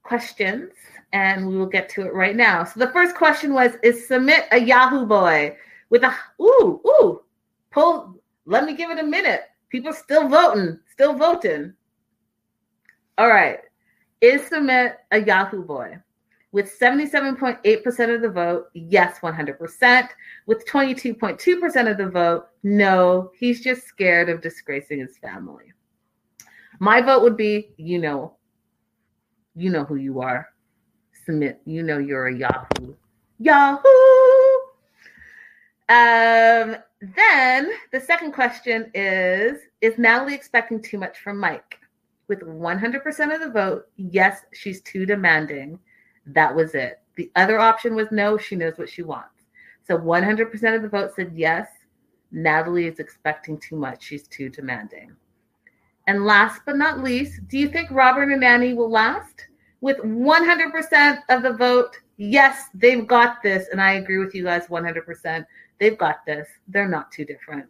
questions 0.02 0.72
and 1.12 1.46
we 1.46 1.56
will 1.56 1.66
get 1.66 1.88
to 1.88 2.02
it 2.02 2.14
right 2.14 2.34
now. 2.34 2.64
So 2.64 2.80
the 2.80 2.92
first 2.92 3.14
question 3.14 3.52
was 3.52 3.72
is 3.82 4.08
Sumit 4.08 4.46
a 4.52 4.58
Yahoo 4.58 5.06
boy 5.06 5.56
with 5.90 6.02
a 6.02 6.14
ooh 6.40 6.80
ooh 6.86 7.22
pull 7.70 8.16
let 8.46 8.64
me 8.64 8.74
give 8.74 8.90
it 8.90 8.98
a 8.98 9.04
minute. 9.04 9.42
People 9.68 9.92
still 9.92 10.28
voting, 10.28 10.80
still 10.90 11.14
voting. 11.14 11.74
All 13.18 13.28
right. 13.28 13.60
Is 14.20 14.42
Sumit 14.42 14.94
a 15.12 15.20
Yahoo 15.20 15.62
boy? 15.62 15.98
With 16.52 16.76
77.8% 16.78 18.14
of 18.14 18.22
the 18.22 18.28
vote, 18.28 18.70
yes, 18.74 19.20
100%. 19.20 20.08
With 20.46 20.66
22.2% 20.66 21.90
of 21.90 21.96
the 21.96 22.08
vote, 22.08 22.46
no, 22.64 23.30
he's 23.38 23.60
just 23.60 23.86
scared 23.86 24.28
of 24.28 24.40
disgracing 24.40 24.98
his 24.98 25.16
family. 25.18 25.72
My 26.80 27.00
vote 27.00 27.22
would 27.22 27.36
be, 27.36 27.72
you 27.76 27.98
know, 27.98 28.36
you 29.54 29.70
know 29.70 29.84
who 29.84 29.96
you 29.96 30.20
are. 30.20 30.48
Sumit, 31.26 31.56
you 31.66 31.82
know 31.82 31.98
you're 31.98 32.28
a 32.28 32.36
Yahoo. 32.36 32.94
Yahoo! 33.38 33.80
Um, 35.88 36.76
then 37.16 37.72
the 37.92 38.00
second 38.00 38.32
question 38.32 38.90
is 38.94 39.58
Is 39.80 39.98
Natalie 39.98 40.34
expecting 40.34 40.80
too 40.80 40.98
much 40.98 41.18
from 41.18 41.38
Mike? 41.38 41.78
With 42.28 42.40
100% 42.40 43.34
of 43.34 43.40
the 43.40 43.50
vote, 43.50 43.88
yes, 43.96 44.42
she's 44.52 44.82
too 44.82 45.04
demanding. 45.04 45.78
That 46.34 46.54
was 46.54 46.74
it. 46.74 47.00
The 47.16 47.30
other 47.36 47.58
option 47.58 47.94
was 47.94 48.08
no, 48.10 48.38
she 48.38 48.56
knows 48.56 48.78
what 48.78 48.88
she 48.88 49.02
wants. 49.02 49.44
So 49.86 49.98
100% 49.98 50.76
of 50.76 50.82
the 50.82 50.88
vote 50.88 51.12
said 51.14 51.32
yes, 51.34 51.68
Natalie 52.32 52.86
is 52.86 53.00
expecting 53.00 53.58
too 53.58 53.76
much. 53.76 54.02
She's 54.02 54.28
too 54.28 54.48
demanding. 54.48 55.16
And 56.06 56.24
last 56.24 56.62
but 56.64 56.76
not 56.76 57.00
least, 57.00 57.46
do 57.48 57.58
you 57.58 57.68
think 57.68 57.90
Robert 57.90 58.30
and 58.30 58.44
Annie 58.44 58.74
will 58.74 58.90
last? 58.90 59.46
With 59.80 59.98
100% 59.98 61.18
of 61.28 61.42
the 61.42 61.52
vote, 61.52 61.96
yes, 62.16 62.68
they've 62.74 63.06
got 63.06 63.42
this. 63.42 63.68
And 63.72 63.80
I 63.80 63.92
agree 63.92 64.18
with 64.18 64.34
you 64.34 64.44
guys 64.44 64.66
100%. 64.66 65.46
They've 65.78 65.98
got 65.98 66.24
this. 66.26 66.48
They're 66.68 66.88
not 66.88 67.10
too 67.10 67.24
different. 67.24 67.66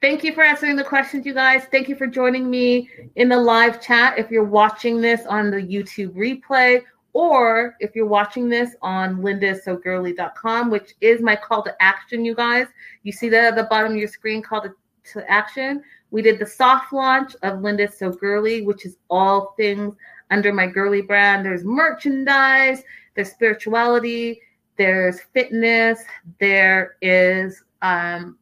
Thank 0.00 0.24
you 0.24 0.32
for 0.32 0.42
answering 0.42 0.76
the 0.76 0.84
questions, 0.84 1.24
you 1.24 1.34
guys. 1.34 1.64
Thank 1.70 1.88
you 1.88 1.94
for 1.94 2.08
joining 2.08 2.50
me 2.50 2.88
in 3.14 3.28
the 3.28 3.38
live 3.38 3.80
chat. 3.80 4.18
If 4.18 4.30
you're 4.30 4.42
watching 4.42 5.00
this 5.00 5.26
on 5.26 5.50
the 5.50 5.58
YouTube 5.58 6.14
replay, 6.14 6.82
or 7.14 7.76
if 7.80 7.94
you're 7.94 8.06
watching 8.06 8.48
this 8.48 8.74
on 8.80 9.18
lindasogirly.com, 9.18 10.70
which 10.70 10.94
is 11.00 11.20
my 11.20 11.36
call 11.36 11.62
to 11.62 11.82
action, 11.82 12.24
you 12.24 12.34
guys. 12.34 12.66
You 13.02 13.12
see 13.12 13.28
that 13.28 13.44
at 13.44 13.56
the 13.56 13.64
bottom 13.64 13.92
of 13.92 13.98
your 13.98 14.08
screen, 14.08 14.42
call 14.42 14.62
to, 14.62 14.74
to 15.12 15.30
action 15.30 15.82
We 16.10 16.22
did 16.22 16.38
the 16.38 16.46
soft 16.46 16.92
launch 16.92 17.34
of 17.42 17.60
Linda 17.60 17.90
So 17.90 18.10
Girly, 18.10 18.62
which 18.62 18.86
is 18.86 18.96
all 19.10 19.54
things 19.56 19.94
under 20.30 20.52
my 20.52 20.66
girly 20.66 21.02
brand. 21.02 21.44
There's 21.44 21.64
merchandise, 21.64 22.82
there's 23.14 23.30
spirituality, 23.30 24.40
there's 24.78 25.20
fitness, 25.34 26.02
there 26.40 26.96
is 27.02 27.62
um, 27.82 28.38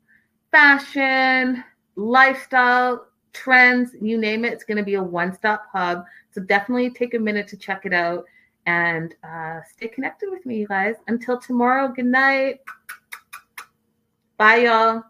fashion, 0.52 1.64
lifestyle, 1.96 3.06
trends, 3.32 3.96
you 4.00 4.16
name 4.16 4.44
it. 4.44 4.52
It's 4.52 4.64
going 4.64 4.78
to 4.78 4.84
be 4.84 4.94
a 4.94 5.02
one 5.02 5.34
stop 5.34 5.64
hub. 5.72 6.04
So 6.30 6.40
definitely 6.40 6.90
take 6.90 7.14
a 7.14 7.18
minute 7.18 7.48
to 7.48 7.56
check 7.56 7.84
it 7.84 7.92
out 7.92 8.24
and 8.70 9.14
uh, 9.24 9.60
stay 9.68 9.88
connected 9.88 10.30
with 10.30 10.46
me, 10.46 10.58
you 10.58 10.68
guys. 10.68 10.94
Until 11.08 11.38
tomorrow, 11.38 11.88
good 11.88 12.06
night. 12.06 12.60
Bye, 14.36 14.64
y'all. 14.66 15.09